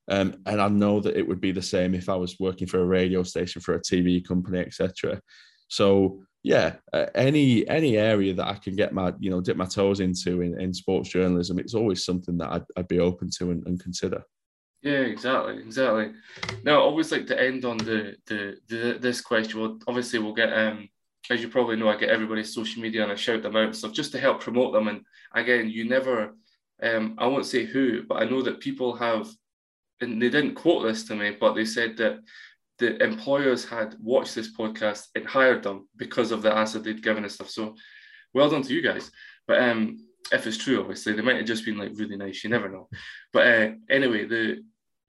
Um, 0.10 0.36
and 0.46 0.62
I 0.62 0.70
know 0.70 1.02
that 1.02 1.18
it 1.18 1.28
would 1.28 1.42
be 1.42 1.52
the 1.52 1.62
same 1.62 1.94
if 1.94 2.08
I 2.08 2.16
was 2.16 2.40
working 2.40 2.68
for 2.68 2.80
a 2.80 2.86
radio 2.86 3.24
station, 3.24 3.62
for 3.62 3.74
a 3.74 3.82
TV 3.82 4.26
company, 4.26 4.60
etc. 4.60 5.20
So 5.68 6.24
yeah, 6.44 6.76
uh, 6.94 7.08
any 7.16 7.68
any 7.68 7.98
area 7.98 8.34
that 8.34 8.48
I 8.48 8.56
can 8.56 8.76
get 8.76 8.94
my 8.94 9.14
you 9.20 9.30
know 9.30 9.42
dip 9.42 9.58
my 9.58 9.66
toes 9.66 10.00
into 10.00 10.42
in, 10.42 10.60
in 10.60 10.74
sports 10.74 11.10
journalism, 11.10 11.60
it's 11.60 11.74
always 11.74 12.06
something 12.06 12.38
that 12.38 12.52
I'd, 12.52 12.66
I'd 12.78 12.88
be 12.88 13.00
open 13.00 13.30
to 13.38 13.52
and, 13.52 13.66
and, 13.68 13.80
consider. 13.82 14.24
Yeah, 14.82 15.02
exactly, 15.02 15.58
exactly. 15.58 16.14
Now, 16.64 16.76
I 16.76 16.82
always 16.82 17.12
like 17.12 17.28
to 17.28 17.42
end 17.42 17.66
on 17.66 17.78
the, 17.78 18.16
the 18.28 18.58
the 18.68 18.98
this 19.00 19.22
question. 19.22 19.60
Well, 19.60 19.80
obviously, 19.88 20.20
we'll 20.20 20.34
get 20.34 20.54
um 20.54 20.90
as 21.30 21.42
you 21.42 21.50
probably 21.50 21.76
know, 21.76 21.90
I 21.90 21.98
get 21.98 22.10
everybody's 22.10 22.54
social 22.54 22.82
media 22.82 23.04
and 23.04 23.12
I 23.12 23.16
shout 23.16 23.44
them 23.44 23.56
out 23.56 23.66
and 23.66 23.76
stuff 23.76 23.92
just 23.92 24.12
to 24.14 24.20
help 24.20 24.42
promote 24.42 24.74
them. 24.74 24.88
And 24.88 25.02
again, 25.34 25.70
you 25.70 25.88
never, 25.88 26.36
um, 26.82 27.16
I 27.18 27.28
won't 27.28 27.46
say 27.46 27.66
who, 27.66 28.04
but 28.04 28.22
I 28.22 28.26
know 28.26 28.42
that 28.44 28.60
people 28.60 28.96
have, 28.96 29.28
and 30.00 30.22
they 30.22 30.30
didn't 30.30 30.56
quote 30.56 30.84
this 30.84 31.04
to 31.06 31.16
me, 31.16 31.36
but 31.40 31.54
they 31.54 31.66
said 31.66 31.98
that 31.98 32.20
the 32.80 33.02
employers 33.04 33.66
had 33.66 33.96
watched 34.00 34.36
this 34.36 34.56
podcast 34.56 35.08
and 35.16 35.26
hired 35.26 35.64
them 35.64 35.88
because 35.96 36.32
of 36.32 36.42
the 36.42 36.54
answer 36.54 36.80
they'd 36.80 37.04
given 37.04 37.24
and 37.24 37.32
stuff. 37.32 37.50
So 37.50 37.76
well 38.34 38.50
done 38.50 38.62
to 38.64 38.74
you 38.74 38.82
guys. 38.82 39.10
But 39.48 39.62
um, 39.62 39.98
if 40.32 40.46
it's 40.46 40.58
true, 40.58 40.80
obviously, 40.80 41.14
they 41.14 41.22
might 41.22 41.38
have 41.38 41.46
just 41.46 41.66
been 41.66 41.78
like 41.78 41.92
really 41.96 42.18
nice. 42.18 42.44
You 42.44 42.50
never 42.50 42.70
know. 42.70 42.90
But 43.34 43.48
uh, 43.48 43.72
anyway, 43.90 44.26
the 44.26 44.64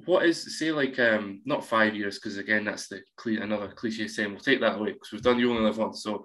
what 0.04 0.24
is 0.26 0.58
say 0.58 0.70
like 0.70 0.98
um 0.98 1.40
not 1.44 1.64
five 1.64 1.94
years 1.94 2.18
because 2.18 2.36
again 2.36 2.64
that's 2.64 2.88
the 2.88 3.00
clean 3.16 3.42
another 3.42 3.68
cliche 3.68 4.08
saying. 4.08 4.30
We'll 4.30 4.40
take 4.40 4.60
that 4.60 4.76
away 4.76 4.92
because 4.92 5.12
we've 5.12 5.22
done 5.22 5.38
you 5.38 5.50
only 5.50 5.62
live 5.62 5.78
once. 5.78 6.02
So 6.02 6.24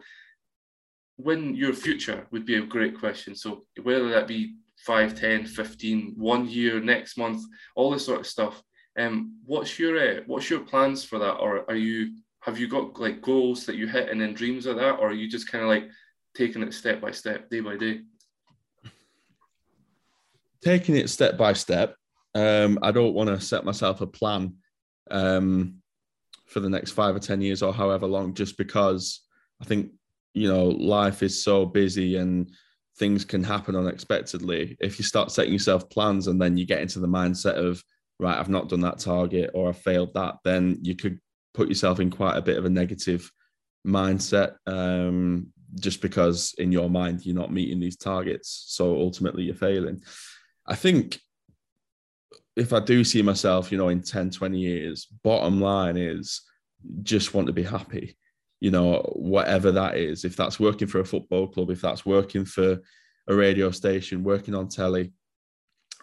when 1.17 1.55
your 1.55 1.73
future 1.73 2.27
would 2.31 2.45
be 2.45 2.55
a 2.55 2.65
great 2.65 2.99
question. 2.99 3.35
So 3.35 3.65
whether 3.81 4.09
that 4.09 4.27
be 4.27 4.55
5, 4.85 5.15
10, 5.15 5.45
15, 5.45 6.13
one 6.17 6.47
year, 6.49 6.79
next 6.79 7.17
month, 7.17 7.43
all 7.75 7.91
this 7.91 8.05
sort 8.05 8.19
of 8.19 8.27
stuff 8.27 8.61
um, 8.97 9.39
what's 9.45 9.79
your 9.79 9.97
uh, 9.97 10.21
what's 10.27 10.49
your 10.49 10.61
plans 10.61 11.03
for 11.03 11.19
that, 11.19 11.35
or 11.35 11.69
are 11.69 11.75
you 11.75 12.15
have 12.41 12.59
you 12.59 12.67
got 12.67 12.99
like 12.99 13.21
goals 13.21 13.65
that 13.65 13.75
you 13.75 13.87
hit 13.87 14.09
and 14.09 14.19
then 14.19 14.33
dreams 14.33 14.65
of 14.65 14.75
that, 14.77 14.99
or 14.99 15.09
are 15.09 15.13
you 15.13 15.27
just 15.27 15.51
kind 15.51 15.63
of 15.63 15.69
like 15.69 15.89
taking 16.35 16.61
it 16.61 16.73
step 16.73 17.01
by 17.01 17.11
step, 17.11 17.49
day 17.49 17.59
by 17.59 17.75
day? 17.75 18.01
Taking 20.63 20.95
it 20.95 21.09
step 21.09 21.37
by 21.37 21.53
step. 21.53 21.95
Um, 22.35 22.79
I 22.81 22.91
don't 22.91 23.13
want 23.13 23.29
to 23.29 23.39
set 23.39 23.65
myself 23.65 24.01
a 24.01 24.07
plan 24.07 24.55
um, 25.11 25.81
for 26.45 26.59
the 26.59 26.69
next 26.69 26.91
five 26.91 27.15
or 27.15 27.19
ten 27.19 27.41
years 27.41 27.63
or 27.63 27.73
however 27.73 28.07
long, 28.07 28.33
just 28.33 28.57
because 28.57 29.21
I 29.61 29.65
think 29.65 29.91
you 30.33 30.47
know 30.47 30.65
life 30.65 31.23
is 31.23 31.43
so 31.43 31.65
busy 31.65 32.17
and 32.17 32.51
things 32.97 33.25
can 33.25 33.43
happen 33.43 33.75
unexpectedly. 33.75 34.77
If 34.79 34.99
you 34.99 35.05
start 35.05 35.31
setting 35.31 35.53
yourself 35.53 35.89
plans 35.89 36.27
and 36.27 36.39
then 36.39 36.57
you 36.57 36.65
get 36.67 36.81
into 36.81 36.99
the 36.99 37.07
mindset 37.07 37.55
of 37.55 37.83
right, 38.19 38.37
I've 38.37 38.49
not 38.49 38.69
done 38.69 38.81
that 38.81 38.99
target 38.99 39.51
or 39.53 39.69
I 39.69 39.73
failed 39.73 40.13
that, 40.13 40.35
then 40.43 40.77
you 40.81 40.95
could 40.95 41.19
put 41.53 41.69
yourself 41.69 41.99
in 41.99 42.09
quite 42.09 42.37
a 42.37 42.41
bit 42.41 42.57
of 42.57 42.65
a 42.65 42.69
negative 42.69 43.31
mindset 43.85 44.55
um, 44.65 45.47
just 45.79 46.01
because 46.01 46.53
in 46.57 46.71
your 46.71 46.89
mind 46.89 47.25
you're 47.25 47.35
not 47.35 47.51
meeting 47.51 47.79
these 47.79 47.97
targets. 47.97 48.65
So 48.67 48.95
ultimately 48.95 49.43
you're 49.43 49.55
failing. 49.55 50.03
I 50.65 50.75
think 50.75 51.19
if 52.55 52.71
I 52.71 52.79
do 52.79 53.03
see 53.03 53.21
myself, 53.21 53.71
you 53.71 53.77
know, 53.77 53.89
in 53.89 54.01
10, 54.01 54.29
20 54.29 54.59
years, 54.59 55.07
bottom 55.23 55.59
line 55.59 55.97
is 55.97 56.41
just 57.01 57.33
want 57.33 57.47
to 57.47 57.53
be 57.53 57.63
happy, 57.63 58.17
you 58.59 58.71
know, 58.71 58.99
whatever 59.15 59.71
that 59.71 59.97
is. 59.97 60.23
If 60.23 60.35
that's 60.35 60.59
working 60.59 60.87
for 60.87 60.99
a 60.99 61.05
football 61.05 61.47
club, 61.47 61.71
if 61.71 61.81
that's 61.81 62.05
working 62.05 62.45
for 62.45 62.79
a 63.27 63.35
radio 63.35 63.71
station, 63.71 64.23
working 64.23 64.53
on 64.53 64.67
telly, 64.67 65.13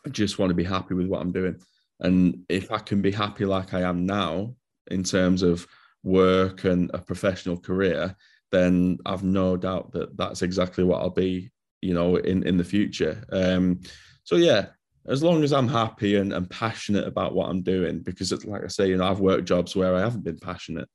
I 0.04 0.08
just 0.08 0.38
want 0.38 0.50
to 0.50 0.54
be 0.54 0.64
happy 0.64 0.94
with 0.94 1.06
what 1.06 1.20
I'm 1.20 1.32
doing. 1.32 1.60
And 2.00 2.44
if 2.48 2.72
I 2.72 2.78
can 2.78 3.02
be 3.02 3.12
happy 3.12 3.44
like 3.44 3.74
I 3.74 3.82
am 3.82 4.06
now 4.06 4.54
in 4.90 5.02
terms 5.02 5.42
of 5.42 5.66
work 6.02 6.64
and 6.64 6.90
a 6.94 6.98
professional 6.98 7.58
career, 7.58 8.16
then 8.50 8.98
I've 9.06 9.22
no 9.22 9.56
doubt 9.56 9.92
that 9.92 10.16
that's 10.16 10.42
exactly 10.42 10.82
what 10.82 11.00
I'll 11.00 11.10
be, 11.10 11.52
you 11.82 11.94
know, 11.94 12.16
in 12.16 12.42
in 12.42 12.56
the 12.56 12.64
future. 12.64 13.22
Um, 13.30 13.80
so 14.24 14.36
yeah, 14.36 14.66
as 15.06 15.22
long 15.22 15.42
as 15.42 15.52
I'm 15.52 15.68
happy 15.68 16.16
and, 16.16 16.32
and 16.32 16.48
passionate 16.48 17.06
about 17.06 17.34
what 17.34 17.48
I'm 17.48 17.62
doing, 17.62 18.00
because 18.00 18.32
it's, 18.32 18.44
like 18.44 18.64
I 18.64 18.68
say, 18.68 18.88
you 18.88 18.96
know, 18.96 19.08
I've 19.08 19.20
worked 19.20 19.48
jobs 19.48 19.76
where 19.76 19.94
I 19.94 20.00
haven't 20.00 20.24
been 20.24 20.38
passionate, 20.38 20.88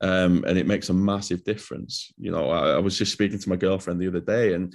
um, 0.00 0.44
and 0.46 0.58
it 0.58 0.66
makes 0.66 0.88
a 0.88 0.94
massive 0.94 1.44
difference. 1.44 2.12
You 2.16 2.30
know, 2.30 2.50
I, 2.50 2.72
I 2.72 2.78
was 2.78 2.96
just 2.96 3.12
speaking 3.12 3.38
to 3.38 3.48
my 3.48 3.56
girlfriend 3.56 4.00
the 4.00 4.08
other 4.08 4.20
day, 4.20 4.54
and 4.54 4.74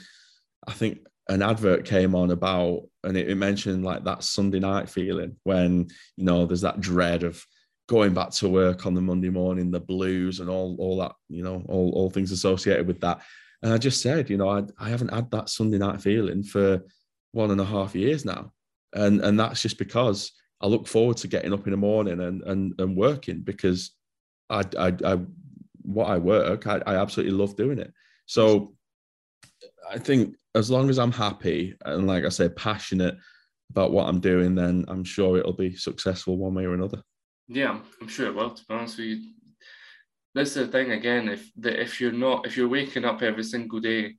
I 0.67 0.73
think 0.73 0.99
an 1.29 1.41
advert 1.41 1.85
came 1.85 2.15
on 2.15 2.31
about, 2.31 2.81
and 3.03 3.15
it, 3.15 3.29
it 3.29 3.35
mentioned 3.35 3.85
like 3.85 4.03
that 4.03 4.23
Sunday 4.23 4.59
night 4.59 4.89
feeling 4.89 5.37
when 5.43 5.87
you 6.17 6.25
know 6.25 6.45
there's 6.45 6.61
that 6.61 6.81
dread 6.81 7.23
of 7.23 7.45
going 7.87 8.13
back 8.13 8.29
to 8.29 8.49
work 8.49 8.85
on 8.85 8.93
the 8.93 9.01
Monday 9.01 9.29
morning, 9.29 9.71
the 9.71 9.79
blues 9.79 10.39
and 10.39 10.49
all 10.49 10.75
all 10.79 10.97
that, 10.97 11.13
you 11.29 11.43
know, 11.43 11.63
all, 11.69 11.91
all 11.95 12.09
things 12.09 12.31
associated 12.31 12.87
with 12.87 12.99
that. 13.01 13.21
And 13.61 13.73
I 13.73 13.77
just 13.77 14.01
said, 14.01 14.29
you 14.29 14.37
know, 14.37 14.49
I, 14.49 14.63
I 14.79 14.89
haven't 14.89 15.13
had 15.13 15.29
that 15.31 15.49
Sunday 15.49 15.77
night 15.77 16.01
feeling 16.01 16.43
for 16.43 16.81
one 17.31 17.51
and 17.51 17.61
a 17.61 17.65
half 17.65 17.95
years 17.95 18.25
now. 18.25 18.51
And 18.93 19.21
and 19.21 19.39
that's 19.39 19.61
just 19.61 19.77
because 19.77 20.31
I 20.61 20.67
look 20.67 20.87
forward 20.87 21.17
to 21.17 21.27
getting 21.27 21.53
up 21.53 21.67
in 21.67 21.71
the 21.71 21.77
morning 21.77 22.21
and 22.21 22.41
and, 22.43 22.79
and 22.79 22.95
working 22.95 23.41
because 23.41 23.91
I, 24.49 24.63
I, 24.77 24.93
I 25.05 25.19
what 25.81 26.09
I 26.09 26.17
work, 26.17 26.67
I, 26.67 26.81
I 26.85 26.95
absolutely 26.95 27.37
love 27.37 27.55
doing 27.55 27.79
it. 27.79 27.93
So 28.25 28.73
I 29.89 29.97
think 29.97 30.35
as 30.55 30.69
long 30.69 30.89
as 30.89 30.99
I'm 30.99 31.11
happy 31.11 31.75
and 31.85 32.07
like 32.07 32.25
I 32.25 32.29
say, 32.29 32.49
passionate 32.49 33.15
about 33.69 33.91
what 33.91 34.07
I'm 34.07 34.19
doing, 34.19 34.55
then 34.55 34.85
I'm 34.87 35.03
sure 35.03 35.37
it'll 35.37 35.53
be 35.53 35.75
successful 35.75 36.37
one 36.37 36.53
way 36.53 36.65
or 36.65 36.73
another. 36.73 37.01
Yeah, 37.47 37.79
I'm 38.01 38.07
sure 38.07 38.27
it 38.27 38.35
will. 38.35 38.51
To 38.51 38.65
be 38.65 38.73
honest 38.73 38.97
with 38.97 39.07
you, 39.07 39.31
that's 40.35 40.53
the 40.53 40.67
thing 40.67 40.91
again. 40.91 41.27
If 41.27 41.49
if 41.57 41.99
you're 41.99 42.11
not 42.11 42.45
if 42.45 42.55
you're 42.55 42.67
waking 42.67 43.05
up 43.05 43.21
every 43.21 43.43
single 43.43 43.79
day, 43.79 44.15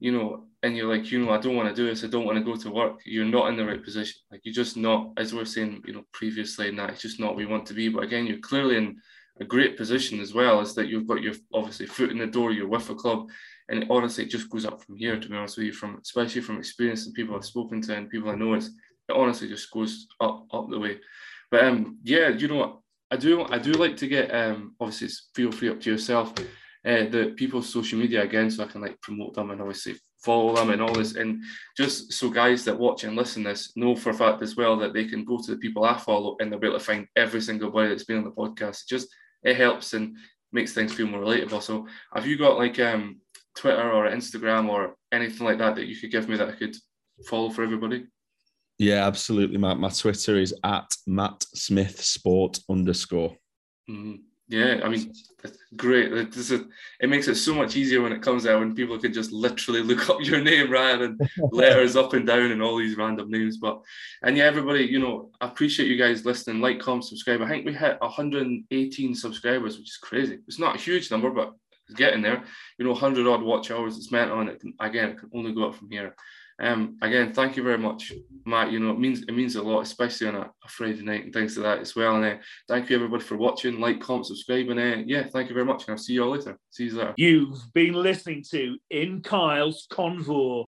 you 0.00 0.12
know, 0.12 0.46
and 0.62 0.76
you're 0.76 0.92
like, 0.92 1.10
you 1.10 1.24
know, 1.24 1.30
I 1.30 1.38
don't 1.38 1.56
want 1.56 1.68
to 1.68 1.74
do 1.74 1.88
this. 1.88 2.04
I 2.04 2.08
don't 2.08 2.26
want 2.26 2.38
to 2.38 2.44
go 2.44 2.56
to 2.56 2.70
work. 2.70 3.00
You're 3.04 3.24
not 3.24 3.48
in 3.48 3.56
the 3.56 3.64
right 3.64 3.82
position. 3.82 4.20
Like 4.30 4.40
you're 4.44 4.54
just 4.54 4.76
not, 4.76 5.12
as 5.16 5.32
we 5.32 5.40
are 5.40 5.44
saying, 5.44 5.82
you 5.86 5.92
know, 5.94 6.04
previously, 6.12 6.68
and 6.68 6.78
that 6.78 6.90
it's 6.90 7.02
just 7.02 7.20
not 7.20 7.38
you 7.38 7.48
want 7.48 7.66
to 7.66 7.74
be. 7.74 7.88
But 7.88 8.04
again, 8.04 8.26
you're 8.26 8.38
clearly 8.38 8.76
in 8.76 8.96
a 9.40 9.44
great 9.44 9.76
position 9.76 10.20
as 10.20 10.34
well. 10.34 10.60
Is 10.60 10.74
that 10.74 10.88
you've 10.88 11.06
got 11.06 11.22
your 11.22 11.34
obviously 11.52 11.86
foot 11.86 12.10
in 12.10 12.18
the 12.18 12.26
door. 12.26 12.52
You're 12.52 12.68
with 12.68 12.90
a 12.90 12.94
club, 12.94 13.28
and 13.68 13.86
honestly, 13.90 14.24
it 14.24 14.30
just 14.30 14.50
goes 14.50 14.66
up 14.66 14.82
from 14.82 14.96
here. 14.96 15.18
To 15.18 15.28
be 15.28 15.36
honest 15.36 15.56
with 15.56 15.66
you, 15.66 15.72
from 15.72 15.98
especially 16.02 16.42
from 16.42 16.58
experience 16.58 17.06
and 17.06 17.14
people 17.14 17.34
I've 17.34 17.44
spoken 17.44 17.80
to 17.82 17.96
and 17.96 18.10
people 18.10 18.30
I 18.30 18.34
know, 18.34 18.54
it's, 18.54 18.66
it 18.66 19.16
honestly 19.16 19.48
just 19.48 19.70
goes 19.70 20.06
up 20.20 20.46
up 20.52 20.68
the 20.70 20.78
way. 20.78 20.98
But 21.50 21.64
um, 21.64 21.98
yeah, 22.02 22.28
you 22.28 22.48
know, 22.48 22.56
what? 22.56 22.78
I 23.10 23.16
do 23.16 23.44
I 23.44 23.58
do 23.58 23.72
like 23.72 23.96
to 23.98 24.08
get 24.08 24.34
um, 24.34 24.74
obviously 24.80 25.08
feel 25.34 25.52
free 25.52 25.70
up 25.70 25.80
to 25.80 25.90
yourself. 25.90 26.32
Uh, 26.86 27.08
the 27.08 27.32
people's 27.36 27.72
social 27.72 27.98
media 27.98 28.22
again, 28.22 28.50
so 28.50 28.62
I 28.62 28.66
can 28.66 28.82
like 28.82 29.00
promote 29.00 29.34
them 29.34 29.50
and 29.50 29.60
obviously 29.60 29.94
follow 30.24 30.54
them 30.54 30.70
and 30.70 30.82
all 30.82 30.92
this. 30.92 31.14
And 31.14 31.42
just 31.76 32.12
so 32.12 32.28
guys 32.28 32.64
that 32.64 32.78
watch 32.78 33.04
and 33.04 33.16
listen 33.16 33.42
this 33.42 33.74
know 33.76 33.94
for 33.94 34.10
a 34.10 34.14
fact 34.14 34.42
as 34.42 34.56
well 34.56 34.76
that 34.78 34.92
they 34.92 35.04
can 35.04 35.24
go 35.24 35.38
to 35.38 35.50
the 35.50 35.56
people 35.58 35.84
I 35.84 35.96
follow 35.96 36.36
and 36.40 36.50
they'll 36.50 36.58
be 36.58 36.66
able 36.66 36.78
to 36.78 36.84
find 36.84 37.06
every 37.16 37.40
single 37.40 37.70
boy 37.70 37.88
that's 37.88 38.04
been 38.04 38.18
on 38.18 38.24
the 38.24 38.30
podcast. 38.30 38.82
It 38.82 38.88
just 38.88 39.08
it 39.42 39.56
helps 39.56 39.94
and 39.94 40.16
makes 40.52 40.72
things 40.72 40.92
feel 40.92 41.06
more 41.06 41.20
relatable. 41.20 41.62
So 41.62 41.86
have 42.14 42.26
you 42.26 42.36
got 42.36 42.58
like 42.58 42.78
um 42.80 43.20
Twitter 43.56 43.92
or 43.92 44.08
Instagram 44.08 44.68
or 44.68 44.96
anything 45.12 45.46
like 45.46 45.58
that 45.58 45.76
that 45.76 45.86
you 45.86 45.96
could 45.96 46.10
give 46.10 46.28
me 46.28 46.36
that 46.36 46.48
I 46.48 46.52
could 46.52 46.76
follow 47.26 47.50
for 47.50 47.62
everybody? 47.62 48.06
Yeah, 48.78 49.06
absolutely, 49.06 49.58
Matt. 49.58 49.78
My 49.78 49.90
Twitter 49.90 50.36
is 50.36 50.54
at 50.64 50.90
Matt 51.06 51.44
Smith 51.54 52.02
Sport 52.02 52.58
underscore. 52.68 53.36
Mm-hmm. 53.88 54.16
Yeah, 54.48 54.80
I 54.84 54.90
mean, 54.90 55.10
great. 55.74 56.12
Is, 56.12 56.50
it 56.50 57.08
makes 57.08 57.28
it 57.28 57.36
so 57.36 57.54
much 57.54 57.76
easier 57.76 58.02
when 58.02 58.12
it 58.12 58.20
comes 58.20 58.46
out 58.46 58.60
when 58.60 58.74
people 58.74 58.98
can 58.98 59.12
just 59.12 59.32
literally 59.32 59.80
look 59.82 60.10
up 60.10 60.20
your 60.20 60.42
name 60.42 60.70
rather 60.70 61.08
than 61.08 61.18
letters 61.50 61.96
up 61.96 62.12
and 62.12 62.26
down 62.26 62.50
and 62.50 62.62
all 62.62 62.76
these 62.76 62.96
random 62.96 63.30
names. 63.30 63.56
But 63.56 63.80
and 64.22 64.36
yeah, 64.36 64.44
everybody, 64.44 64.84
you 64.84 64.98
know, 64.98 65.30
I 65.40 65.46
appreciate 65.46 65.88
you 65.88 65.96
guys 65.96 66.26
listening. 66.26 66.60
Like, 66.60 66.78
comment, 66.78 67.04
subscribe. 67.04 67.40
I 67.40 67.48
think 67.48 67.64
we 67.64 67.72
hit 67.72 67.98
118 68.00 69.14
subscribers, 69.14 69.78
which 69.78 69.88
is 69.88 69.96
crazy. 69.96 70.40
It's 70.46 70.58
not 70.58 70.76
a 70.76 70.80
huge 70.80 71.10
number, 71.10 71.30
but 71.30 71.54
getting 71.96 72.22
there. 72.22 72.44
You 72.78 72.84
know, 72.84 72.92
100 72.92 73.26
odd 73.26 73.42
watch 73.42 73.70
hours. 73.70 73.96
It's 73.96 74.12
meant 74.12 74.30
on 74.30 74.48
it. 74.48 74.60
Can, 74.60 74.74
again, 74.80 75.10
it 75.10 75.18
can 75.18 75.30
only 75.34 75.52
go 75.52 75.68
up 75.68 75.74
from 75.74 75.90
here. 75.90 76.14
Um, 76.60 76.98
again, 77.02 77.32
thank 77.32 77.56
you 77.56 77.64
very 77.64 77.78
much, 77.78 78.12
Matt. 78.46 78.70
You 78.70 78.78
know, 78.78 78.90
it 78.90 78.98
means 78.98 79.22
it 79.22 79.32
means 79.32 79.56
a 79.56 79.62
lot, 79.62 79.80
especially 79.80 80.28
on 80.28 80.36
a, 80.36 80.40
a 80.42 80.68
Friday 80.68 81.02
night 81.02 81.24
and 81.24 81.32
things 81.32 81.56
like 81.56 81.64
that 81.64 81.80
as 81.80 81.96
well. 81.96 82.16
And 82.16 82.24
uh, 82.24 82.42
thank 82.68 82.88
you 82.88 82.96
everybody 82.96 83.24
for 83.24 83.36
watching, 83.36 83.80
like, 83.80 84.00
comment, 84.00 84.26
subscribe, 84.26 84.68
and 84.68 84.78
uh, 84.78 85.02
yeah, 85.04 85.24
thank 85.24 85.48
you 85.48 85.54
very 85.54 85.66
much. 85.66 85.84
And 85.84 85.92
I'll 85.92 85.98
see 85.98 86.12
you 86.12 86.22
all 86.22 86.30
later. 86.30 86.56
See 86.70 86.84
you 86.84 86.94
later. 86.94 87.14
You've 87.16 87.58
been 87.72 87.94
listening 87.94 88.44
to 88.50 88.78
In 88.90 89.20
Kyle's 89.22 89.88
Convo. 89.90 90.66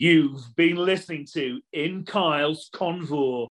You've 0.00 0.56
been 0.56 0.76
listening 0.76 1.26
to 1.34 1.60
In 1.74 2.04
Kyle's 2.04 2.70
Convoy. 2.72 3.48